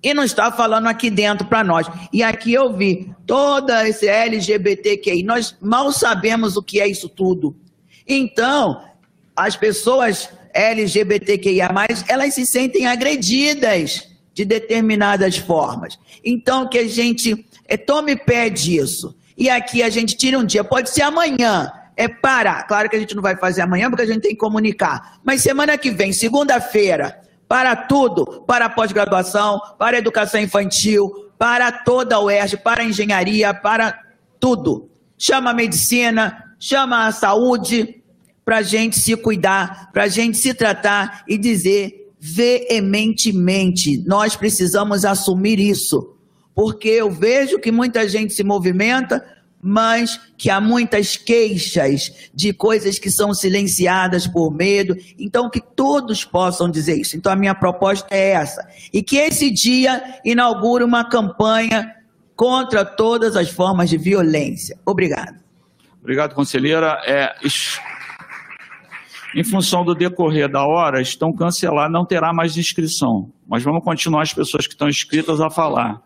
[0.00, 1.88] E não está falando aqui dentro para nós.
[2.12, 5.24] E aqui eu vi toda esse LGBTQI.
[5.24, 7.56] Nós mal sabemos o que é isso tudo.
[8.06, 8.80] Então,
[9.36, 11.70] as pessoas LGBTQIA+,
[12.08, 15.98] elas se sentem agredidas de determinadas formas.
[16.24, 19.14] Então, que a gente é, tome pé disso.
[19.36, 22.66] E aqui a gente tira um dia, pode ser amanhã, é parar.
[22.66, 25.18] Claro que a gente não vai fazer amanhã, porque a gente tem que comunicar.
[25.22, 31.70] Mas semana que vem, segunda-feira, para tudo, para a pós-graduação, para a educação infantil, para
[31.70, 33.98] toda a UERJ, para a engenharia, para
[34.40, 34.90] tudo.
[35.18, 38.02] Chama a medicina, chama a saúde,
[38.46, 45.04] para a gente se cuidar, para a gente se tratar e dizer veementemente: nós precisamos
[45.04, 46.14] assumir isso.
[46.54, 49.22] Porque eu vejo que muita gente se movimenta,
[49.60, 54.96] mas que há muitas queixas de coisas que são silenciadas por medo.
[55.18, 57.16] Então, que todos possam dizer isso.
[57.16, 58.66] Então, a minha proposta é essa.
[58.92, 61.94] E que esse dia inaugure uma campanha
[62.34, 64.78] contra todas as formas de violência.
[64.86, 65.44] Obrigado.
[66.00, 67.02] Obrigado, conselheira.
[67.04, 67.34] É,
[69.36, 73.30] em função do decorrer da hora, estão cancelados, não terá mais inscrição.
[73.46, 76.02] Mas vamos continuar as pessoas que estão inscritas a falar.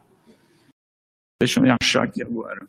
[1.41, 2.67] Deixa eu me achar aqui agora.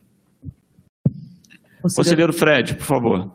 [1.82, 3.32] Conselheiro Fred, por favor.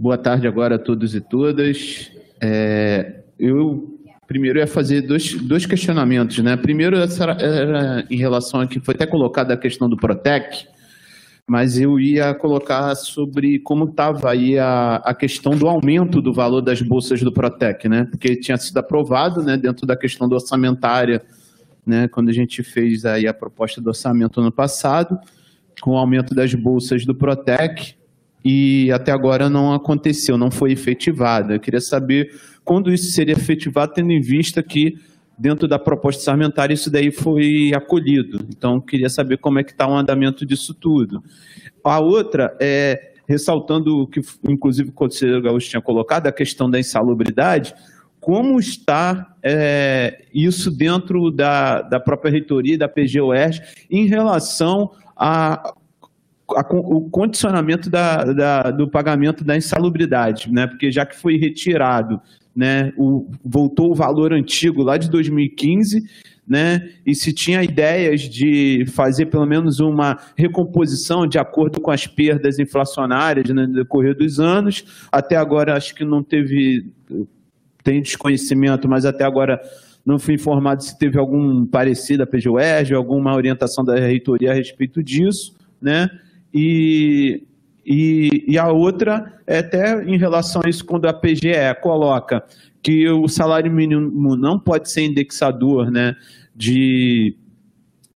[0.00, 2.10] Boa tarde agora a todos e todas.
[2.42, 6.56] É, eu primeiro ia fazer dois, dois questionamentos, né?
[6.56, 10.66] Primeiro era, era em relação a que foi até colocada a questão do Protec,
[11.46, 16.62] mas eu ia colocar sobre como estava aí a, a questão do aumento do valor
[16.62, 18.04] das bolsas do Protec, né?
[18.10, 21.22] Porque tinha sido aprovado, né, dentro da questão do orçamentária,
[21.86, 25.18] né, quando a gente fez aí a proposta do orçamento ano passado,
[25.82, 27.94] com o aumento das bolsas do Protec,
[28.42, 31.52] e até agora não aconteceu, não foi efetivado.
[31.52, 32.30] Eu queria saber
[32.64, 34.98] quando isso seria efetivado, tendo em vista que
[35.38, 38.46] dentro da proposta orçamentária isso daí foi acolhido.
[38.48, 41.22] Então, queria saber como é que está o andamento disso tudo.
[41.82, 46.78] A outra é, ressaltando o que, inclusive, o conselheiro Gaúcho tinha colocado, a questão da
[46.78, 47.74] insalubridade,
[48.20, 55.74] como está é, isso dentro da, da própria reitoria da PGOERG em relação a,
[56.70, 60.66] o condicionamento da, da, do pagamento da insalubridade, né?
[60.66, 62.20] porque já que foi retirado
[62.54, 66.02] né, o, voltou o valor antigo lá de 2015,
[66.46, 72.06] né, e se tinha ideias de fazer pelo menos uma recomposição de acordo com as
[72.06, 74.84] perdas inflacionárias né, no decorrer dos anos.
[75.10, 76.86] Até agora acho que não teve,
[77.82, 79.60] tem desconhecimento, mas até agora
[80.04, 85.02] não fui informado se teve algum parecido da PGUERG, alguma orientação da reitoria a respeito
[85.02, 85.54] disso.
[85.80, 86.10] né?
[86.52, 87.42] E,
[87.84, 92.44] e, e a outra é até em relação a isso, quando a PGE coloca
[92.82, 96.14] que o salário mínimo não pode ser indexador né,
[96.54, 97.34] de,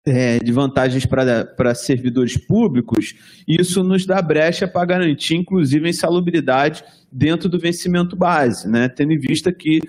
[0.05, 3.15] é, de vantagens para servidores públicos,
[3.47, 9.13] isso nos dá brecha para garantir, inclusive, a insalubridade dentro do vencimento base, né, tendo
[9.13, 9.81] em vista que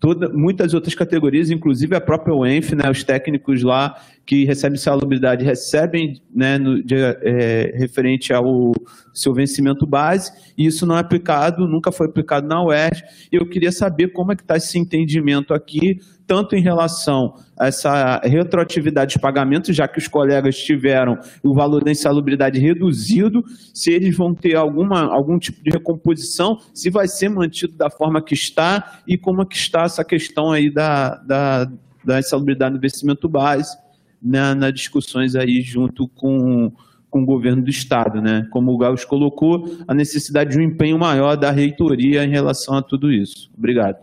[0.00, 3.94] toda, muitas outras categorias, inclusive a própria UENF, né, os técnicos lá
[4.24, 8.72] que recebem salubridade recebem né, no, de, é, referente ao
[9.12, 13.02] seu vencimento base, e isso não é aplicado, nunca foi aplicado na UERJ.
[13.30, 18.20] Eu queria saber como é que está esse entendimento aqui, tanto em relação a essa
[18.24, 23.42] retroatividade de pagamentos, já que os colegas tiveram o valor da insalubridade reduzido,
[23.74, 28.22] se eles vão ter alguma, algum tipo de recomposição, se vai ser mantido da forma
[28.22, 31.70] que está e como é que está essa questão aí da, da,
[32.04, 33.76] da insalubridade no investimento base
[34.22, 36.72] na, nas discussões aí junto com,
[37.10, 38.46] com o governo do Estado, né?
[38.50, 42.82] Como o Gauss colocou, a necessidade de um empenho maior da reitoria em relação a
[42.82, 43.50] tudo isso.
[43.56, 43.98] Obrigado.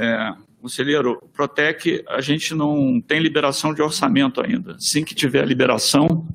[0.00, 4.74] É, conselheiro, Protec, a gente não tem liberação de orçamento ainda.
[4.74, 6.26] Assim que tiver liberação,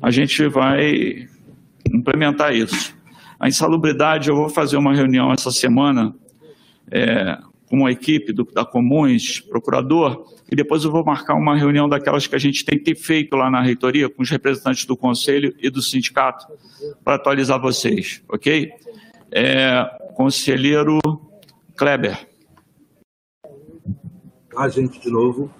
[0.00, 1.28] a gente vai
[1.92, 2.94] implementar isso.
[3.38, 6.14] A insalubridade, eu vou fazer uma reunião essa semana
[6.90, 7.38] é,
[7.72, 12.26] com a equipe do, da Comuns, procurador, e depois eu vou marcar uma reunião daquelas
[12.26, 15.54] que a gente tem que ter feito lá na reitoria com os representantes do conselho
[15.58, 16.46] e do sindicato
[17.02, 18.70] para atualizar vocês, ok?
[19.30, 19.84] É,
[20.14, 20.98] conselheiro
[21.74, 22.28] Kleber.
[24.54, 25.50] A gente de novo.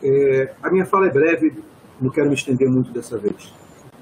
[0.00, 1.52] É, a minha fala é breve,
[2.00, 3.52] não quero me estender muito dessa vez.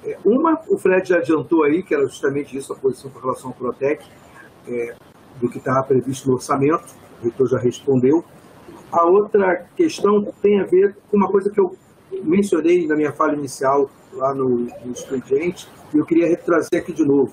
[0.04, 3.48] É, uma, o Fred já adiantou aí, que era justamente isso, a posição com relação
[3.48, 4.04] ao Protec,
[4.68, 4.94] é,
[5.40, 8.24] do que estava previsto no orçamento, o reitor já respondeu.
[8.90, 11.76] A outra questão tem a ver com uma coisa que eu
[12.22, 17.04] mencionei na minha fala inicial lá no, no expediente e eu queria retrazer aqui de
[17.04, 17.32] novo.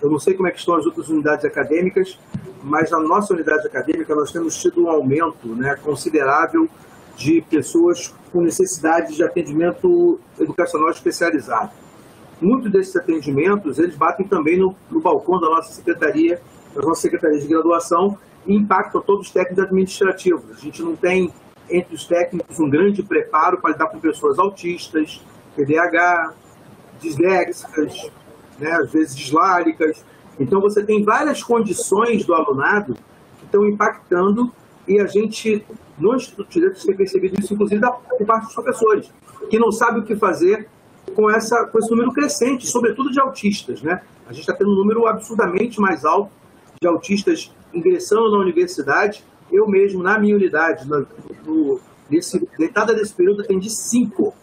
[0.00, 2.18] Eu não sei como é que estão as outras unidades acadêmicas,
[2.62, 6.68] mas na nossa unidade acadêmica nós temos tido um aumento né, considerável
[7.16, 11.70] de pessoas com necessidade de atendimento educacional especializado.
[12.40, 16.40] Muitos desses atendimentos, eles batem também no, no balcão da nossa secretaria,
[16.74, 18.16] da nossa secretaria de graduação,
[18.46, 20.56] impactam todos os técnicos administrativos.
[20.56, 21.32] A gente não tem,
[21.68, 25.20] entre os técnicos, um grande preparo para lidar com pessoas autistas,
[25.54, 26.34] TDAH,
[27.00, 28.10] disléxicas,
[28.58, 30.04] né, às vezes dislálicas.
[30.38, 32.94] Então, você tem várias condições do alunado
[33.38, 34.52] que estão impactando
[34.86, 35.64] e a gente,
[35.98, 39.12] no Instituto de Direito, tem percebido isso, inclusive, da, por parte dos professores,
[39.50, 40.68] que não sabem o que fazer
[41.14, 43.82] com, essa, com esse número crescente, sobretudo de autistas.
[43.82, 44.00] Né?
[44.26, 46.30] A gente está tendo um número absurdamente mais alto
[46.80, 51.06] de autistas ingressando na universidade, eu mesmo, na minha unidade, no,
[51.44, 51.80] no,
[52.10, 54.34] nesse, deitada desse período, atendi cinco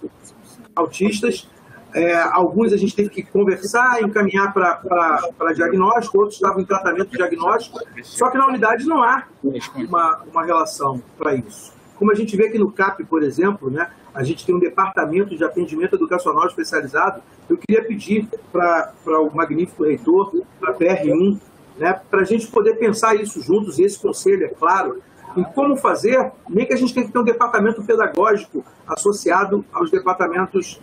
[0.76, 1.48] autistas.
[1.94, 7.80] É, alguns a gente teve que conversar, encaminhar para diagnóstico, outros estavam em tratamento diagnóstico,
[8.04, 11.74] só que na unidade não há uma, uma relação para isso.
[11.96, 15.36] Como a gente vê aqui no CAP, por exemplo, né, a gente tem um departamento
[15.38, 17.22] de atendimento educacional especializado.
[17.50, 21.40] Eu queria pedir para o magnífico reitor, para a PR1,
[21.78, 25.02] né, para a gente poder pensar isso juntos, e esse conselho, é claro,
[25.36, 29.92] em como fazer, nem que a gente tenha que ter um departamento pedagógico associado aos
[29.92, 30.80] departamentos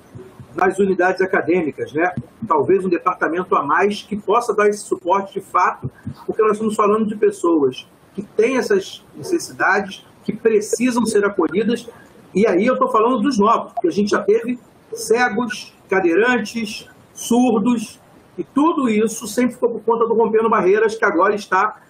[0.54, 2.12] das unidades acadêmicas, né?
[2.46, 5.90] talvez um departamento a mais que possa dar esse suporte de fato,
[6.26, 11.88] porque nós estamos falando de pessoas que têm essas necessidades, que precisam ser acolhidas,
[12.34, 14.58] e aí eu estou falando dos novos, porque a gente já teve
[14.92, 17.98] cegos, cadeirantes, surdos,
[18.36, 21.80] e tudo isso sempre ficou por conta do Rompendo Barreiras, que agora está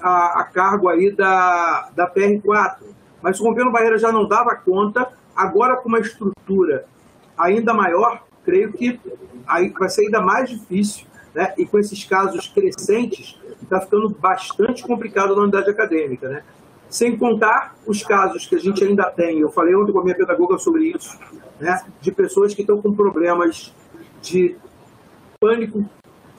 [0.00, 2.76] a, a cargo aí da, da PR4.
[3.20, 6.86] Mas o Rompendo Barreiras já não dava conta, agora com uma estrutura
[7.36, 8.98] ainda maior, creio que
[9.46, 11.52] aí vai ser ainda mais difícil, né?
[11.56, 16.28] e com esses casos crescentes, está ficando bastante complicado na unidade acadêmica.
[16.28, 16.42] Né?
[16.88, 20.16] Sem contar os casos que a gente ainda tem, eu falei ontem com a minha
[20.16, 21.18] pedagoga sobre isso,
[21.60, 21.82] né?
[22.00, 23.74] de pessoas que estão com problemas
[24.20, 24.56] de
[25.42, 25.84] pânico,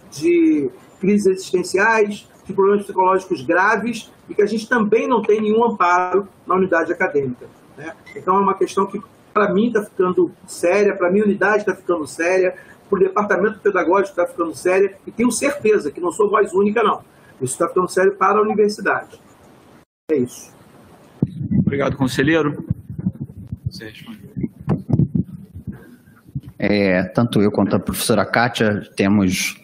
[0.09, 0.69] de
[1.01, 6.27] crises existenciais, de problemas psicológicos graves e que a gente também não tem nenhum amparo
[6.47, 7.45] na unidade acadêmica.
[7.77, 7.93] Né?
[8.15, 9.01] Então é uma questão que,
[9.33, 12.55] para mim, está ficando séria, para a minha unidade está ficando séria,
[12.89, 16.81] para o departamento pedagógico está ficando séria, e tenho certeza que não sou voz única,
[16.81, 17.01] não.
[17.41, 19.19] Isso está ficando sério para a universidade.
[20.11, 20.53] É isso.
[21.59, 22.63] Obrigado, conselheiro.
[23.69, 24.22] Você responde.
[26.57, 29.55] É, tanto eu quanto a professora Kátia temos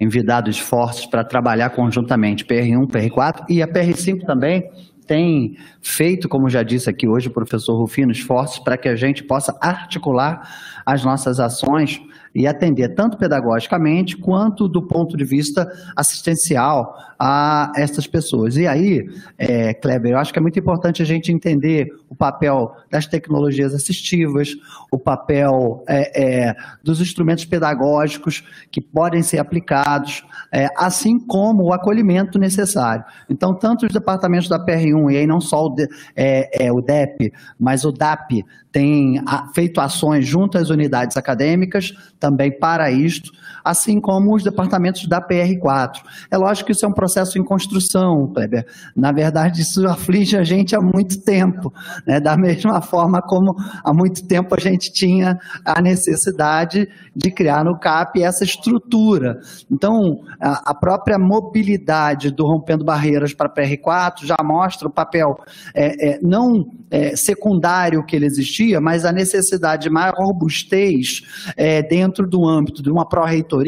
[0.00, 2.44] envidado esforços para trabalhar conjuntamente.
[2.44, 4.62] PR1, PR4 e a PR5 também
[5.06, 9.24] tem feito, como já disse aqui hoje o professor Rufino, esforços para que a gente
[9.24, 10.40] possa articular
[10.86, 12.00] as nossas ações
[12.34, 18.56] e atender tanto pedagogicamente quanto do ponto de vista assistencial a essas pessoas.
[18.56, 22.74] E aí, é, Kleber, eu acho que é muito importante a gente entender o papel
[22.90, 24.54] das tecnologias assistivas,
[24.90, 31.72] o papel é, é, dos instrumentos pedagógicos que podem ser aplicados, é, assim como o
[31.72, 33.04] acolhimento necessário.
[33.28, 35.86] Então, tanto os departamentos da PR1, e aí não só o, de,
[36.16, 39.22] é, é, o DEP, mas o DAP, tem
[39.54, 43.32] feito ações junto às unidades acadêmicas também para isto,
[43.70, 46.00] assim como os departamentos da PR4.
[46.30, 48.66] É lógico que isso é um processo em construção, Kleber.
[48.94, 51.72] Na verdade, isso aflige a gente há muito tempo,
[52.06, 52.20] né?
[52.20, 57.78] da mesma forma como há muito tempo a gente tinha a necessidade de criar no
[57.78, 59.38] CAP essa estrutura.
[59.70, 65.36] Então, a, própria mobilidade do Rompendo Barreiras para a PR4 já mostra o papel
[65.74, 71.22] é, é, não é, secundário que ele existia, mas a necessidade de maior robustez
[71.56, 73.59] é, dentro do âmbito de uma pró-reitoria,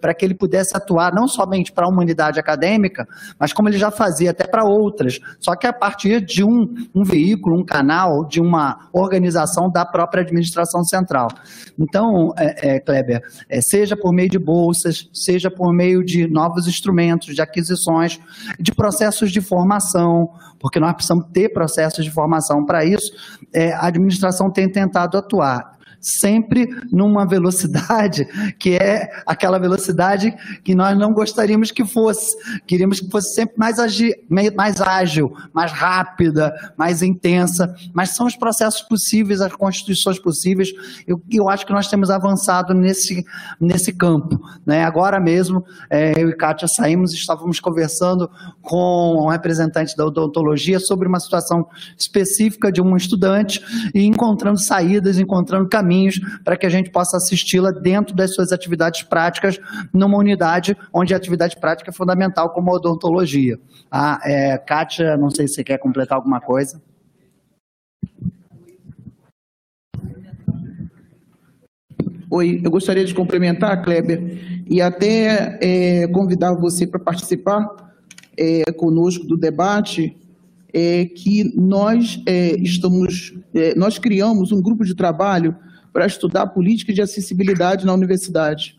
[0.00, 3.06] para que ele pudesse atuar não somente para a humanidade acadêmica,
[3.38, 7.04] mas como ele já fazia até para outras, só que a partir de um, um
[7.04, 11.28] veículo, um canal, de uma organização da própria administração central.
[11.78, 16.66] Então, é, é, Kleber, é, seja por meio de bolsas, seja por meio de novos
[16.66, 18.18] instrumentos, de aquisições,
[18.58, 23.12] de processos de formação, porque nós precisamos ter processos de formação para isso,
[23.52, 25.75] é, a administração tem tentado atuar
[26.06, 28.24] sempre numa velocidade
[28.60, 32.36] que é aquela velocidade que nós não gostaríamos que fosse.
[32.66, 33.76] Queríamos que fosse sempre mais,
[34.54, 40.72] mais ágil, mais rápida, mais intensa, mas são os processos possíveis, as constituições possíveis.
[41.06, 43.24] Eu, eu acho que nós temos avançado nesse,
[43.60, 44.40] nesse campo.
[44.64, 44.84] Né?
[44.84, 48.30] Agora mesmo, é, eu e Kátia saímos e estávamos conversando
[48.62, 51.66] com um representante da odontologia sobre uma situação
[51.98, 53.60] específica de um estudante
[53.92, 58.52] e encontrando saídas, encontrando caminhos caminhos para que a gente possa assisti-la dentro das suas
[58.52, 59.58] atividades práticas
[59.92, 63.58] numa unidade onde a atividade prática é fundamental, como a odontologia.
[63.90, 66.80] Ah, é, Kátia, não sei se você quer completar alguma coisa.
[72.28, 77.94] Oi, eu gostaria de complementar, Kleber, e até é, convidar você para participar
[78.36, 80.14] é, conosco do debate,
[80.74, 85.56] é, que nós é, estamos, é, nós criamos um grupo de trabalho
[85.96, 88.78] para estudar política de acessibilidade na universidade,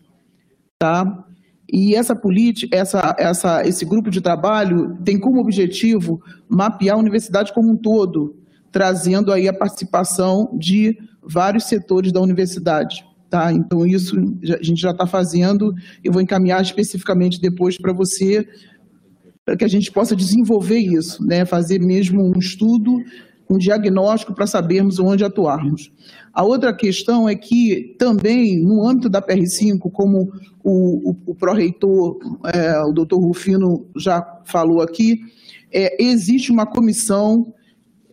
[0.77, 1.25] tá?
[1.67, 7.51] E essa política, essa, essa, esse grupo de trabalho tem como objetivo mapear a universidade
[7.53, 8.35] como um todo,
[8.71, 13.03] trazendo aí a participação de vários setores da universidade.
[13.31, 13.51] Tá?
[13.51, 15.73] Então, isso a gente já está fazendo,
[16.03, 18.47] eu vou encaminhar especificamente depois para você,
[19.43, 21.45] para que a gente possa desenvolver isso, né?
[21.45, 23.03] fazer mesmo um estudo,
[23.49, 25.91] um diagnóstico para sabermos onde atuarmos.
[26.33, 30.31] A outra questão é que também, no âmbito da PR5, como
[30.63, 32.17] o, o, o pró-reitor,
[32.53, 35.19] é, o doutor Rufino já falou aqui,
[35.71, 37.53] é, existe uma comissão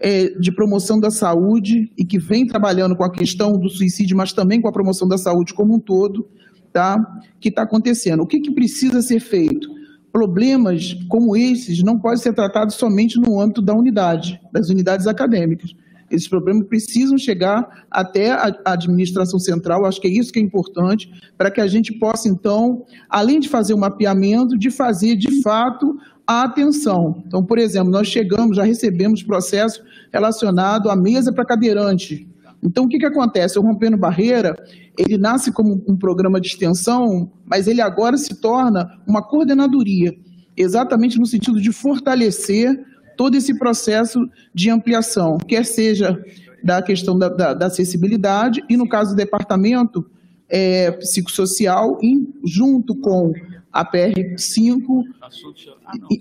[0.01, 4.33] é, de promoção da saúde e que vem trabalhando com a questão do suicídio, mas
[4.33, 6.29] também com a promoção da saúde como um todo,
[6.73, 6.99] tá?
[7.41, 8.23] que está acontecendo.
[8.23, 9.69] O que, que precisa ser feito?
[10.15, 15.75] Problemas como esses não podem ser tratados somente no âmbito da unidade, das unidades acadêmicas.
[16.09, 21.10] Esses problemas precisam chegar até a administração central, acho que é isso que é importante,
[21.36, 25.43] para que a gente possa, então, além de fazer o um mapeamento, de fazer, de
[25.43, 27.20] fato, a atenção.
[27.26, 32.28] Então, por exemplo, nós chegamos, já recebemos processo relacionado à mesa para cadeirante.
[32.65, 33.59] Então, o que, que acontece?
[33.59, 34.57] O Rompendo Barreira,
[34.99, 40.15] ele nasce como um programa de extensão, mas ele agora se torna uma coordenadoria,
[40.57, 42.75] exatamente no sentido de fortalecer
[43.17, 46.18] todo esse processo de ampliação, quer seja
[46.65, 50.07] da questão da, da, da acessibilidade e, no caso do departamento
[50.49, 53.33] é, psicossocial, em, junto com
[53.70, 55.05] a PR5,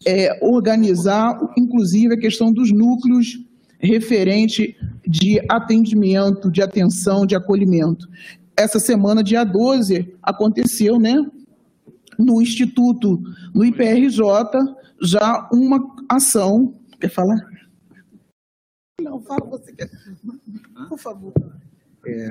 [0.05, 3.39] é, organizar, inclusive, a questão dos núcleos
[3.83, 8.07] referente de atendimento, de atenção, de acolhimento.
[8.55, 11.15] Essa semana, dia 12, aconteceu, né,
[12.17, 13.21] no Instituto,
[13.53, 14.21] no IPRJ,
[15.01, 17.35] já uma ação Quer falar?
[19.01, 19.91] Não, fala você quer.
[20.87, 21.33] Por favor.
[22.07, 22.29] É,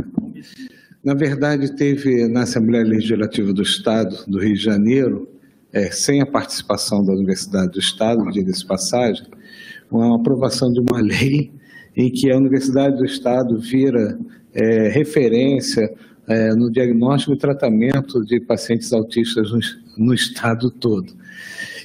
[1.04, 5.28] na verdade, teve na Assembleia Legislativa do Estado do Rio de Janeiro,
[5.74, 9.26] é, sem a participação da Universidade do Estado, diga-se passagem,
[9.92, 11.50] uma aprovação de uma lei
[11.96, 14.18] em que a Universidade do Estado vira
[14.54, 15.92] é, referência
[16.26, 21.12] é, no diagnóstico e tratamento de pacientes autistas no, no Estado todo.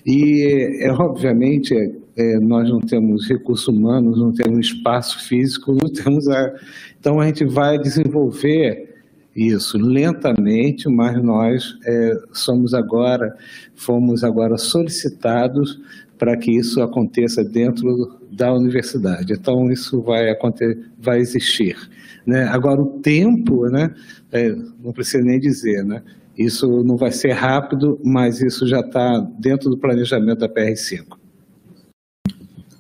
[0.05, 1.73] E, é, obviamente,
[2.15, 6.53] é, nós não temos recursos humanos, não temos espaço físico, não temos a...
[6.99, 8.95] Então, a gente vai desenvolver
[9.35, 13.35] isso lentamente, mas nós é, somos agora,
[13.75, 15.79] fomos agora solicitados
[16.17, 19.33] para que isso aconteça dentro da universidade.
[19.33, 21.77] Então isso vai acontecer, vai existir.
[22.25, 22.43] Né?
[22.45, 23.93] Agora o tempo, né?
[24.31, 24.49] É,
[24.83, 26.03] não precisa nem dizer, né?
[26.37, 31.17] Isso não vai ser rápido, mas isso já está dentro do planejamento da PR5.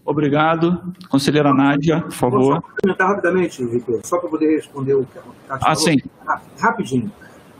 [0.05, 0.93] Obrigado.
[1.09, 2.61] Conselheira Nádia, por favor.
[2.61, 5.97] Vou comentar rapidamente, Vitor, só para poder responder o que a Ah, sim.
[6.57, 7.11] Rapidinho.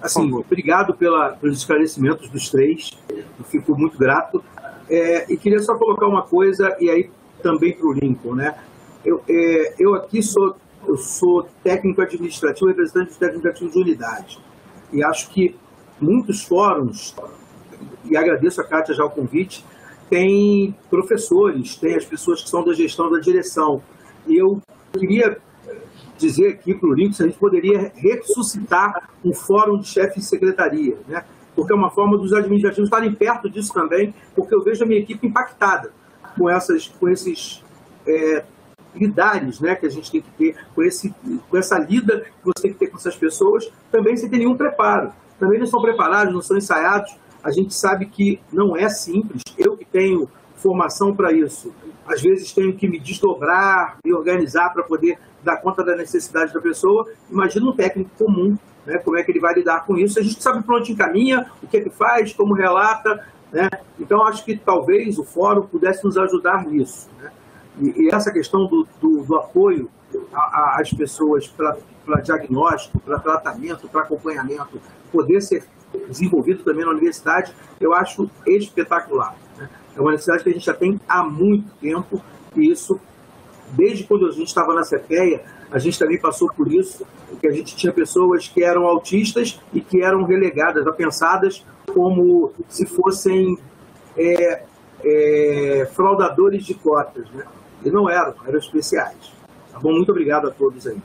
[0.01, 2.97] Assim, obrigado pela, pelos esclarecimentos dos três.
[3.09, 4.43] Eu fico muito grato.
[4.89, 7.09] É, e queria só colocar uma coisa, e aí
[7.41, 8.55] também para o Lincoln, né?
[9.03, 10.55] Eu, é, eu aqui sou,
[10.87, 14.39] eu sou técnico administrativo, representante de técnico administrativo de unidade.
[14.91, 15.55] E acho que
[15.99, 17.15] muitos fóruns,
[18.05, 19.65] e agradeço a Kátia já o convite,
[20.09, 23.81] tem professores, tem as pessoas que são da gestão da direção.
[24.25, 24.61] E eu
[24.97, 25.37] queria
[26.17, 30.29] dizer aqui para o Lincoln se a gente poderia ressuscitar um fórum de chefes de
[30.29, 31.25] secretaria, né?
[31.57, 34.99] Porque é uma forma dos administrativos estarem perto disso também, porque eu vejo a minha
[34.99, 35.91] equipe impactada
[36.37, 37.63] com, essas, com esses
[38.07, 38.45] é,
[38.93, 41.11] lidares né, que a gente tem que ter, com, esse,
[41.49, 44.55] com essa lida que você tem que ter com essas pessoas, também sem ter nenhum
[44.55, 45.11] preparo.
[45.39, 47.15] Também não estão preparados, não são ensaiados.
[47.43, 49.41] A gente sabe que não é simples.
[49.57, 51.73] Eu que tenho formação para isso,
[52.07, 56.61] às vezes tenho que me desdobrar, me organizar para poder dar conta da necessidade da
[56.61, 57.07] pessoa.
[57.31, 60.17] Imagina um técnico comum, né, como é que ele vai lidar com isso.
[60.17, 63.21] A gente sabe para onde encaminha, o que é que faz, como relata.
[63.51, 63.69] Né?
[63.99, 67.09] Então, acho que talvez o fórum pudesse nos ajudar nisso.
[67.21, 67.29] Né?
[67.81, 69.89] E, e, essa questão do, do, do apoio
[70.33, 75.65] às pessoas para diagnóstico, para tratamento, para acompanhamento, poder ser
[76.07, 79.35] desenvolvido também na universidade, eu acho espetacular.
[79.57, 79.69] Né?
[79.97, 82.21] É uma necessidade que a gente já tem há muito tempo,
[82.55, 82.99] e isso,
[83.73, 87.51] desde quando a gente estava na CEPEA, a gente também passou por isso, porque a
[87.51, 91.63] gente tinha pessoas que eram autistas e que eram relegadas, pensadas
[91.93, 93.57] como se fossem
[94.17, 94.63] é,
[95.03, 97.45] é, fraudadores de cotas, né?
[97.83, 99.31] E não eram, eram especiais.
[99.71, 99.91] Tá bom?
[99.91, 100.97] Muito obrigado a todos aí.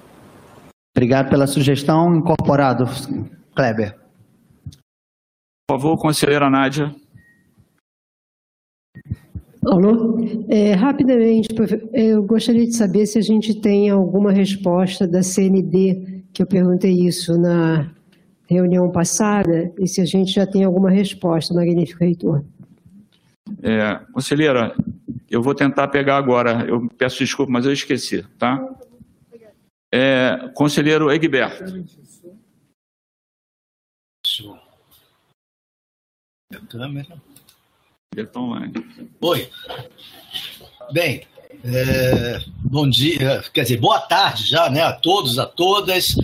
[0.96, 2.14] Obrigado pela sugestão.
[2.14, 2.84] Incorporado,
[3.54, 3.98] Kleber.
[5.66, 6.94] Por favor, conselheira Nádia.
[9.64, 10.18] Alô?
[10.48, 11.48] É, rapidamente,
[11.92, 16.92] eu gostaria de saber se a gente tem alguma resposta da CND, que eu perguntei
[16.92, 17.88] isso na
[18.48, 22.44] reunião passada, e se a gente já tem alguma resposta, magnífico reitor.
[23.62, 24.74] É, conselheira,
[25.30, 28.68] eu vou tentar pegar agora, eu peço desculpa, mas eu esqueci, tá?
[29.94, 31.84] É, conselheiro Egberto.
[36.68, 37.31] Câmera.
[38.36, 38.72] Online.
[39.20, 39.48] Oi.
[40.92, 41.22] Bem,
[41.64, 46.14] é, bom dia, quer dizer, boa tarde já, né, a todos, a todas.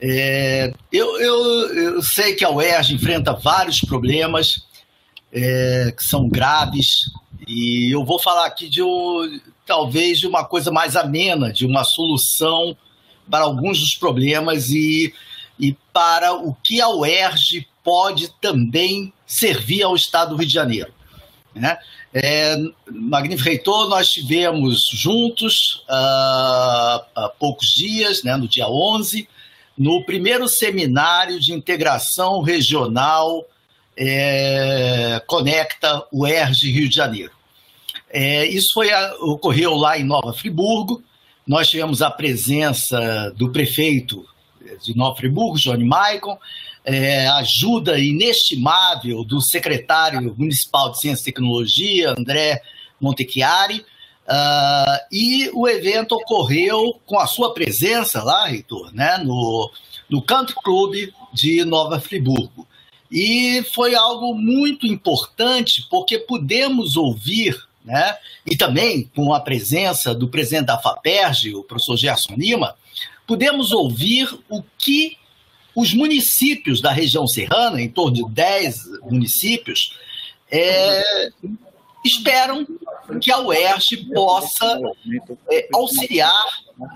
[0.00, 4.66] É, eu, eu, eu, sei que a UERJ enfrenta vários problemas
[5.32, 7.10] é, que são graves,
[7.46, 11.82] e eu vou falar aqui de um, talvez de uma coisa mais amena, de uma
[11.82, 12.76] solução
[13.30, 15.14] para alguns dos problemas e,
[15.58, 20.97] e para o que a UERJ pode também servir ao Estado do Rio de Janeiro.
[21.58, 21.78] Né?
[22.12, 22.56] É,
[22.90, 29.28] Magnífico Reitor, nós tivemos juntos uh, há poucos dias, né, no dia 11,
[29.76, 33.44] no primeiro seminário de integração regional
[33.96, 37.32] é, Conecta UERJ Rio de Janeiro.
[38.10, 41.02] É, isso foi a, ocorreu lá em Nova Friburgo.
[41.46, 44.24] Nós tivemos a presença do prefeito
[44.82, 46.38] de Nova Friburgo, Johnny Maicon,
[46.84, 52.62] é, ajuda inestimável do secretário municipal de Ciência e Tecnologia, André
[53.00, 53.84] Montechiari,
[54.26, 59.70] uh, e o evento ocorreu com a sua presença lá, Reitor, né, no,
[60.08, 62.66] no Country Club de Nova Friburgo.
[63.10, 68.16] E foi algo muito importante porque pudemos ouvir, né,
[68.46, 72.74] e também com a presença do presidente da FAPERJ, o professor Gerson Lima,
[73.26, 75.16] pudemos ouvir o que
[75.78, 79.96] os municípios da região serrana, em torno de 10 municípios,
[80.50, 81.30] é,
[82.04, 82.66] esperam
[83.22, 84.76] que a UERJ possa
[85.52, 86.34] é, auxiliar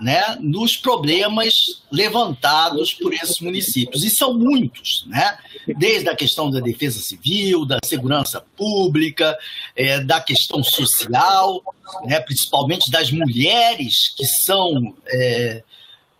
[0.01, 1.53] né, nos problemas
[1.89, 4.03] levantados por esses municípios.
[4.03, 5.37] E são muitos, né?
[5.77, 9.37] desde a questão da defesa civil, da segurança pública,
[9.77, 11.61] é, da questão social,
[12.03, 14.93] né, principalmente das mulheres que são.
[15.07, 15.63] É,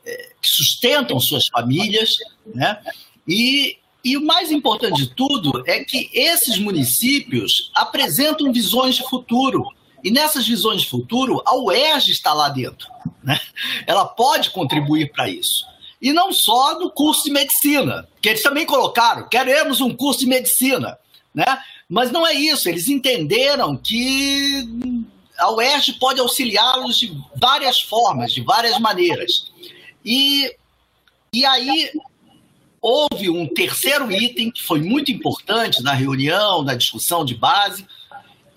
[0.03, 2.11] que sustentam suas famílias,
[2.45, 2.80] né?
[3.27, 9.65] E, e o mais importante de tudo é que esses municípios apresentam visões de futuro.
[10.03, 12.88] E nessas visões de futuro, a UERJ está lá dentro.
[13.23, 13.40] Né?
[13.88, 15.65] Ela pode contribuir para isso.
[16.01, 20.25] E não só no curso de medicina, que eles também colocaram, queremos um curso de
[20.25, 20.99] medicina,
[21.33, 21.45] né?
[21.88, 24.67] Mas não é isso, eles entenderam que
[25.38, 29.45] a UERJ pode auxiliá-los de várias formas, de várias maneiras.
[30.06, 30.53] E,
[31.33, 31.91] e aí
[32.82, 37.85] houve um terceiro item que foi muito importante na reunião, na discussão de base,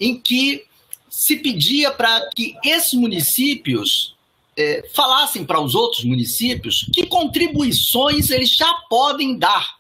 [0.01, 0.65] em que
[1.09, 4.17] se pedia para que esses municípios
[4.57, 9.77] é, falassem para os outros municípios que contribuições eles já podem dar.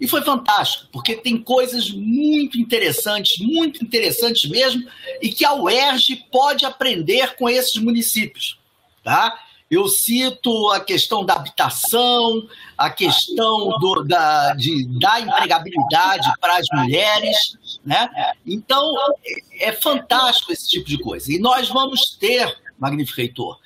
[0.00, 4.88] E foi fantástico, porque tem coisas muito interessantes, muito interessantes mesmo,
[5.20, 8.58] e que a UERJ pode aprender com esses municípios.
[9.02, 9.36] Tá?
[9.72, 16.66] Eu cito a questão da habitação, a questão do, da, de, da empregabilidade para as
[16.74, 17.56] mulheres.
[17.82, 18.06] Né?
[18.46, 18.94] Então,
[19.24, 21.32] é, é fantástico esse tipo de coisa.
[21.32, 23.58] E nós vamos ter, Magnífico Reitor,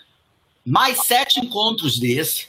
[0.64, 2.46] mais sete encontros desse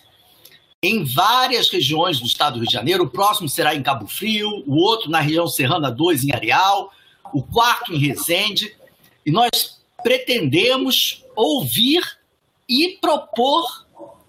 [0.84, 3.06] em várias regiões do estado do Rio de Janeiro.
[3.06, 6.94] O próximo será em Cabo Frio, o outro na região Serrana 2, em Areal,
[7.34, 8.78] o quarto em Resende.
[9.26, 12.17] E nós pretendemos ouvir
[12.68, 13.86] e propor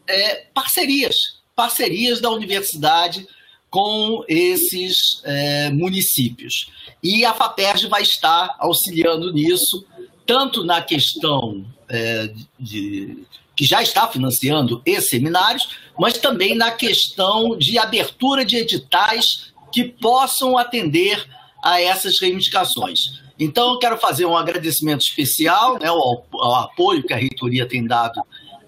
[0.06, 1.16] é, parcerias,
[1.54, 3.26] parcerias da universidade
[3.70, 6.70] com esses é, municípios.
[7.02, 9.86] E a FAPERJ vai estar auxiliando nisso,
[10.26, 15.68] tanto na questão é, de, que já está financiando esses seminários,
[15.98, 21.28] mas também na questão de abertura de editais que possam atender
[21.62, 23.20] a essas reivindicações.
[23.38, 27.86] Então, eu quero fazer um agradecimento especial né, ao, ao, apoio que a reitoria tem
[27.86, 28.20] dado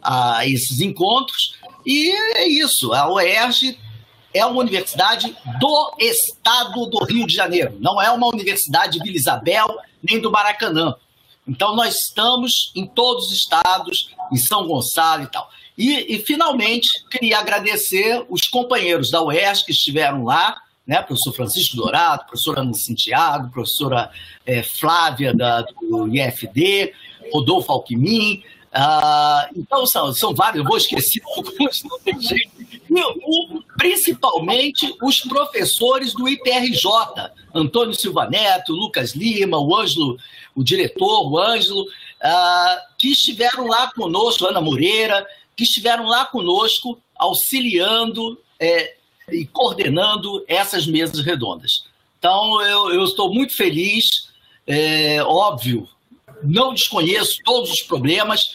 [0.02, 1.58] a esses encontros.
[1.84, 3.78] E é isso, a UERJ
[4.32, 9.16] é uma universidade do estado do Rio de Janeiro, não é uma universidade de Vila
[9.16, 10.94] Isabel nem do Maracanã.
[11.48, 15.50] Então, nós estamos em todos os estados, em São Gonçalo e tal.
[15.76, 21.76] E, e finalmente, queria agradecer os companheiros da UERJ que estiveram lá, né, professor Francisco
[21.76, 24.10] Dourado, professora Ana Santiago, professora
[24.44, 26.92] é, Flávia da, do IFD,
[27.32, 28.42] Rodolfo Alquimim.
[28.72, 32.50] Ah, então, são, são vários, eu vou esquecer alguns, não tem jeito.
[32.60, 36.88] E, o, principalmente os professores do IPRJ,
[37.54, 40.16] Antônio Silva Neto, Lucas Lima, o Ângelo,
[40.54, 41.84] o diretor, o Ângelo,
[42.22, 45.26] ah, que estiveram lá conosco, Ana Moreira,
[45.56, 48.96] que estiveram lá conosco, auxiliando é,
[49.32, 51.84] e coordenando essas mesas redondas.
[52.18, 54.28] Então, eu, eu estou muito feliz,
[54.66, 55.88] é, óbvio,
[56.42, 58.54] não desconheço todos os problemas,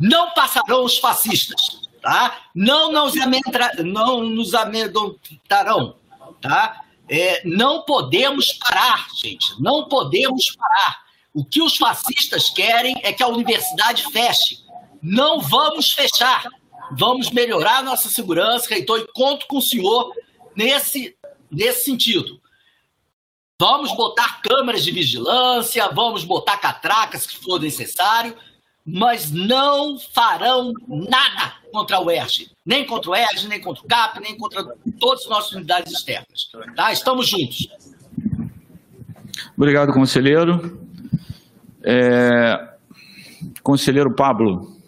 [0.00, 2.42] não passarão os fascistas, tá?
[2.54, 5.94] Não nos, amedra, não nos amedrontarão,
[6.40, 6.82] tá?
[7.08, 11.00] É, não podemos parar, gente, não podemos parar.
[11.34, 14.58] O que os fascistas querem é que a universidade feche.
[15.02, 16.48] Não vamos fechar
[16.92, 20.12] vamos melhorar nossa segurança, reitor, e conto com o senhor
[20.56, 21.16] nesse,
[21.50, 22.40] nesse sentido.
[23.58, 28.34] Vamos botar câmeras de vigilância, vamos botar catracas que for necessário,
[28.84, 34.20] mas não farão nada contra o ERG, nem contra o ERG, nem contra o CAP,
[34.20, 34.64] nem contra
[34.98, 36.50] todas as nossas unidades externas.
[36.74, 36.90] Tá?
[36.90, 37.68] Estamos juntos.
[39.56, 40.80] Obrigado, conselheiro.
[41.82, 42.70] É...
[43.62, 44.79] Conselheiro Pablo.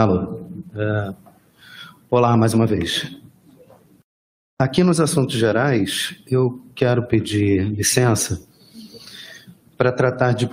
[0.00, 0.46] Alô.
[0.72, 1.14] Uh,
[2.10, 3.20] olá, mais uma vez.
[4.58, 8.42] Aqui nos assuntos gerais, eu quero pedir licença
[9.76, 10.48] para tratar de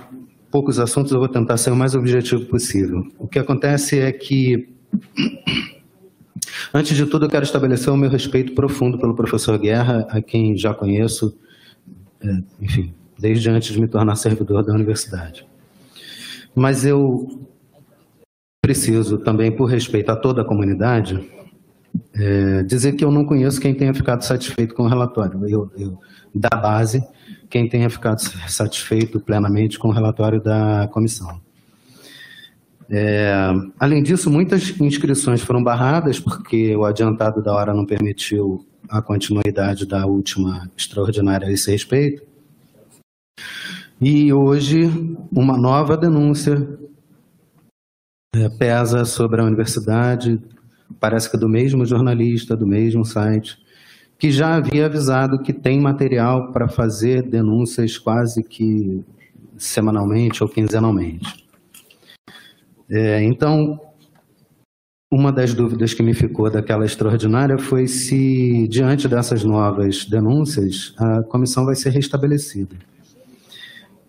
[0.50, 3.10] poucos assuntos, eu vou tentar ser o mais objetivo possível.
[3.18, 4.68] O que acontece é que,
[6.74, 10.58] antes de tudo, eu quero estabelecer o meu respeito profundo pelo professor Guerra, a quem
[10.58, 11.34] já conheço,
[12.20, 15.46] é, enfim, desde antes de me tornar servidor da universidade.
[16.54, 17.47] Mas eu
[18.68, 21.26] preciso também, por respeito a toda a comunidade,
[22.14, 25.40] é, dizer que eu não conheço quem tenha ficado satisfeito com o relatório.
[25.48, 25.98] Eu, eu,
[26.34, 27.02] da base,
[27.48, 31.40] quem tenha ficado satisfeito plenamente com o relatório da comissão.
[32.90, 33.32] É,
[33.80, 39.86] além disso, muitas inscrições foram barradas porque o adiantado da hora não permitiu a continuidade
[39.86, 42.22] da última extraordinária a esse respeito.
[43.98, 44.90] E hoje,
[45.32, 46.78] uma nova denúncia
[48.34, 50.40] é, pesa sobre a universidade,
[51.00, 53.58] parece que é do mesmo jornalista, do mesmo site,
[54.18, 59.04] que já havia avisado que tem material para fazer denúncias quase que
[59.56, 61.46] semanalmente ou quinzenalmente.
[62.90, 63.78] É, então,
[65.10, 71.22] uma das dúvidas que me ficou daquela extraordinária foi se, diante dessas novas denúncias, a
[71.22, 72.76] comissão vai ser restabelecida.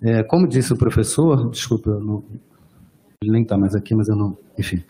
[0.01, 2.23] É, como disse o professor, desculpa, não,
[3.22, 4.38] ele nem está mais aqui, mas eu não.
[4.57, 4.83] Enfim.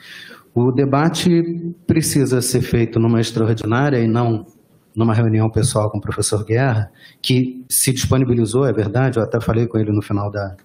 [0.54, 4.46] O debate precisa ser feito numa extraordinária e não
[4.96, 6.92] numa reunião pessoal com o professor Guerra,
[7.22, 10.58] que se disponibilizou, é verdade, eu até falei com ele no final da,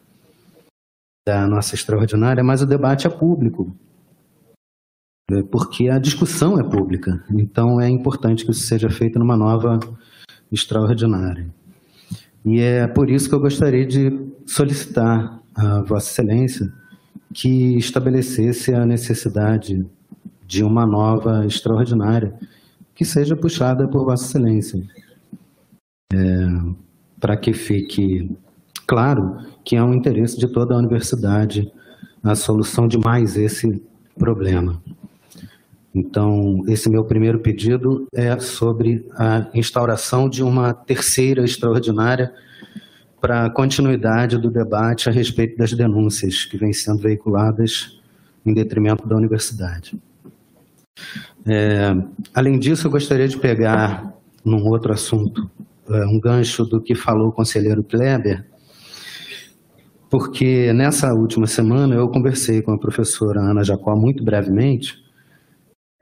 [1.26, 3.76] da nossa extraordinária, mas o debate é público,
[5.30, 7.22] é, porque a discussão é pública.
[7.30, 9.78] Então é importante que isso seja feito numa nova
[10.50, 11.46] extraordinária.
[12.44, 16.72] E é por isso que eu gostaria de solicitar a Vossa Excelência
[17.32, 19.84] que estabelecesse a necessidade
[20.46, 22.34] de uma nova extraordinária
[22.94, 24.82] que seja puxada por Vossa Excelência,
[26.12, 26.16] é,
[27.18, 28.30] para que fique
[28.86, 31.72] claro que é um interesse de toda a universidade
[32.22, 33.82] a solução de mais esse
[34.18, 34.82] problema.
[35.94, 42.32] Então, esse meu primeiro pedido é sobre a instauração de uma terceira extraordinária
[43.24, 47.98] para a continuidade do debate a respeito das denúncias que vêm sendo veiculadas
[48.44, 49.98] em detrimento da universidade.
[51.46, 51.96] É,
[52.34, 54.12] além disso, eu gostaria de pegar
[54.44, 55.50] num outro assunto
[55.88, 58.44] é, um gancho do que falou o conselheiro Kleber,
[60.10, 65.02] porque nessa última semana eu conversei com a professora Ana Jacó muito brevemente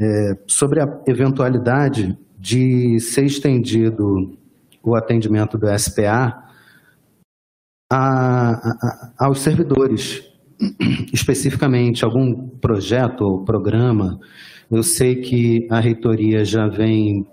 [0.00, 4.36] é, sobre a eventualidade de ser estendido
[4.82, 6.50] o atendimento do SPA
[7.94, 8.52] a,
[9.18, 10.24] a, aos servidores,
[11.12, 14.18] especificamente algum projeto ou programa.
[14.70, 17.26] Eu sei que a reitoria já vem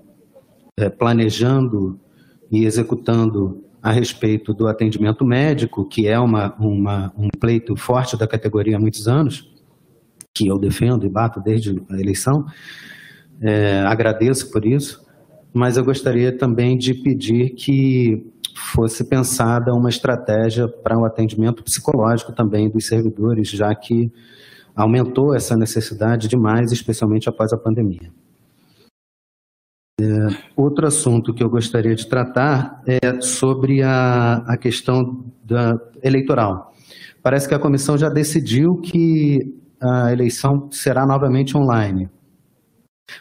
[0.77, 1.97] é, planejando
[2.51, 8.27] e executando a respeito do atendimento médico, que é uma, uma, um pleito forte da
[8.27, 9.49] categoria há muitos anos,
[10.33, 12.45] que eu defendo e bato desde a eleição.
[13.41, 15.01] É, agradeço por isso,
[15.53, 18.29] mas eu gostaria também de pedir que
[18.59, 24.11] fosse pensada uma estratégia para o atendimento psicológico também dos servidores, já que
[24.75, 28.11] aumentou essa necessidade demais, especialmente após a pandemia.
[30.01, 30.05] É,
[30.55, 36.73] outro assunto que eu gostaria de tratar é sobre a, a questão da eleitoral.
[37.21, 39.39] Parece que a comissão já decidiu que
[39.81, 42.09] a eleição será novamente online.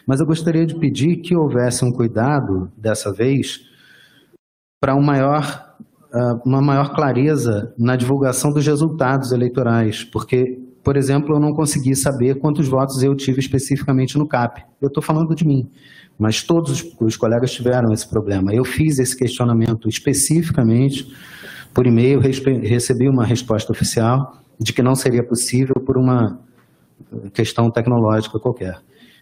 [0.07, 3.68] Mas eu gostaria de pedir que houvesse um cuidado, dessa vez,
[4.79, 5.75] para um maior,
[6.13, 11.95] ah, uma maior clareza na divulgação dos resultados eleitorais, porque, por exemplo, eu não consegui
[11.95, 14.63] saber quantos votos eu tive especificamente no CAP.
[14.81, 15.69] Eu estou falando de mim,
[16.17, 18.53] mas todos os, os colegas tiveram esse problema.
[18.53, 21.07] Eu fiz esse questionamento especificamente
[21.73, 26.39] por e-mail, recebi uma resposta oficial de que não seria possível por uma
[27.33, 28.81] questão tecnológica qualquer.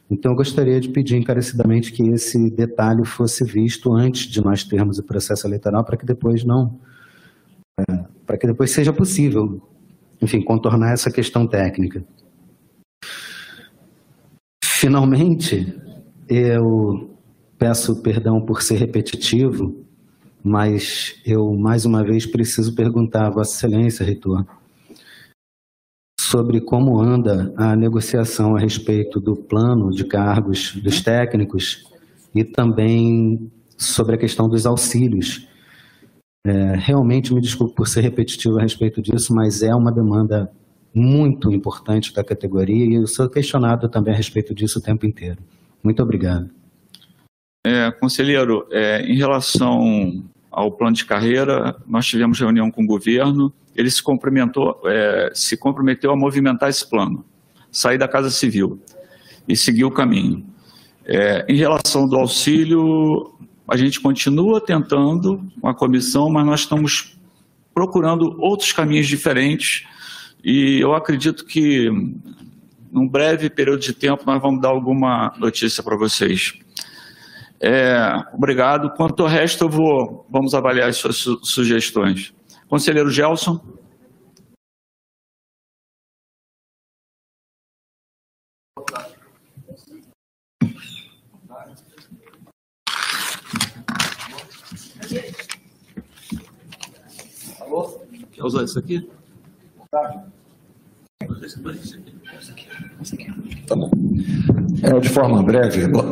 [0.10, 4.98] Então, eu gostaria de pedir encarecidamente que esse detalhe fosse visto antes de nós termos
[4.98, 6.80] o processo eleitoral, para que depois não,
[7.80, 9.62] é, para que depois seja possível,
[10.22, 12.06] enfim, contornar essa questão técnica.
[14.64, 15.76] Finalmente,
[16.30, 17.18] eu
[17.58, 19.84] peço perdão por ser repetitivo,
[20.44, 24.46] mas eu mais uma vez preciso perguntar a Vossa Excelência, reitor,
[26.30, 31.86] sobre como anda a negociação a respeito do plano de cargos dos técnicos
[32.36, 35.48] e também sobre a questão dos auxílios.
[36.46, 40.52] É, realmente me desculpo por ser repetitivo a respeito disso, mas é uma demanda
[40.94, 45.40] muito importante da categoria e eu sou questionado também a respeito disso o tempo inteiro.
[45.82, 46.50] Muito obrigado.
[47.66, 53.54] É, conselheiro, é, em relação ao plano de carreira, nós tivemos reunião com o governo,
[53.78, 57.24] ele se comprometeu, é, se comprometeu a movimentar esse plano,
[57.72, 58.82] sair da Casa Civil
[59.48, 60.44] e seguir o caminho.
[61.06, 63.32] É, em relação do auxílio,
[63.70, 67.18] a gente continua tentando com a comissão, mas nós estamos
[67.74, 69.86] procurando outros caminhos diferentes
[70.44, 71.90] e eu acredito que
[72.92, 76.54] num breve período de tempo nós vamos dar alguma notícia para vocês.
[77.60, 77.96] É,
[78.34, 78.92] obrigado.
[78.96, 82.34] Quanto ao resto, vou, vamos avaliar as suas su sugestões.
[82.70, 83.62] Conselheiro Gelson.
[97.62, 98.02] Alô?
[98.32, 99.10] Quer usar isso aqui?
[99.90, 100.26] Tá.
[103.68, 103.90] Tá bom.
[104.84, 106.04] É, de forma breve, boa,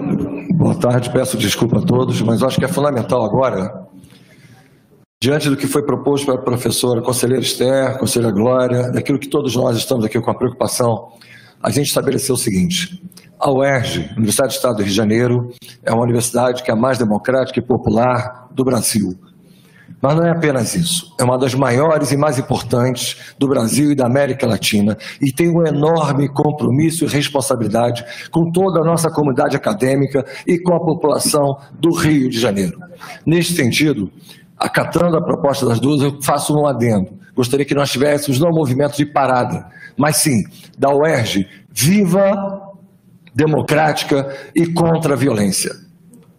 [0.54, 3.85] boa tarde, peço desculpa a todos, mas acho que é fundamental agora,
[5.22, 9.78] diante do que foi proposto pela professora conselheira Esther, conselheira Glória, daquilo que todos nós
[9.78, 11.14] estamos aqui com a preocupação,
[11.62, 13.02] a gente estabeleceu o seguinte:
[13.40, 15.52] a UERJ, Universidade do Estado do Rio de Janeiro,
[15.84, 19.18] é uma universidade que é a mais democrática e popular do Brasil.
[20.02, 21.16] Mas não é apenas isso.
[21.20, 25.50] É uma das maiores e mais importantes do Brasil e da América Latina e tem
[25.50, 31.58] um enorme compromisso e responsabilidade com toda a nossa comunidade acadêmica e com a população
[31.80, 32.78] do Rio de Janeiro.
[33.26, 34.12] Neste sentido,
[34.66, 37.14] acatando a proposta das duas, eu faço um adendo.
[37.36, 40.44] Gostaria que nós tivéssemos não um movimento de parada, mas sim
[40.78, 42.62] da UERJ viva,
[43.34, 45.72] democrática e contra a violência.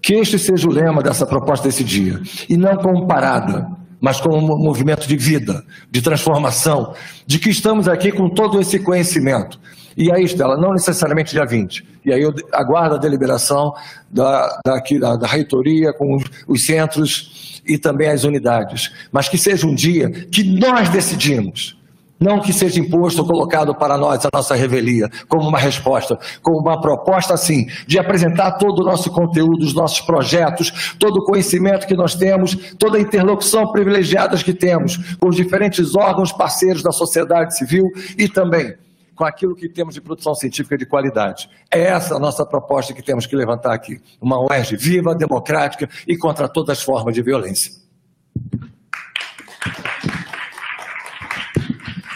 [0.02, 2.20] Que este seja o lema dessa proposta desse dia.
[2.48, 3.68] E não como parada,
[4.00, 6.94] mas como um movimento de vida, de transformação,
[7.26, 9.60] de que estamos aqui com todo esse conhecimento.
[9.96, 11.86] E aí, Estela, não necessariamente dia 20.
[12.04, 13.72] E aí eu aguardo a deliberação
[14.10, 18.92] da, daqui, da, da reitoria com os centros e também as unidades.
[19.10, 21.76] Mas que seja um dia que nós decidimos
[22.18, 26.58] não que seja imposto ou colocado para nós a nossa revelia, como uma resposta, como
[26.60, 31.86] uma proposta, assim, de apresentar todo o nosso conteúdo, os nossos projetos, todo o conhecimento
[31.86, 36.90] que nós temos, toda a interlocução privilegiada que temos com os diferentes órgãos parceiros da
[36.90, 37.84] sociedade civil
[38.16, 38.74] e também
[39.16, 41.48] com aquilo que temos de produção científica de qualidade.
[41.72, 43.98] É essa a nossa proposta que temos que levantar aqui.
[44.20, 47.72] Uma UERJ viva, democrática e contra todas as formas de violência.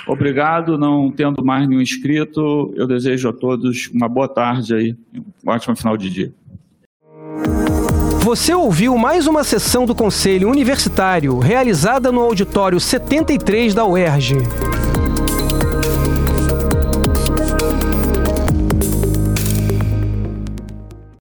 [0.06, 5.50] Obrigado, não tendo mais nenhum inscrito, eu desejo a todos uma boa tarde aí, um
[5.50, 6.34] ótimo final de dia.
[8.22, 14.36] Você ouviu mais uma sessão do Conselho Universitário realizada no auditório 73 da UERJ.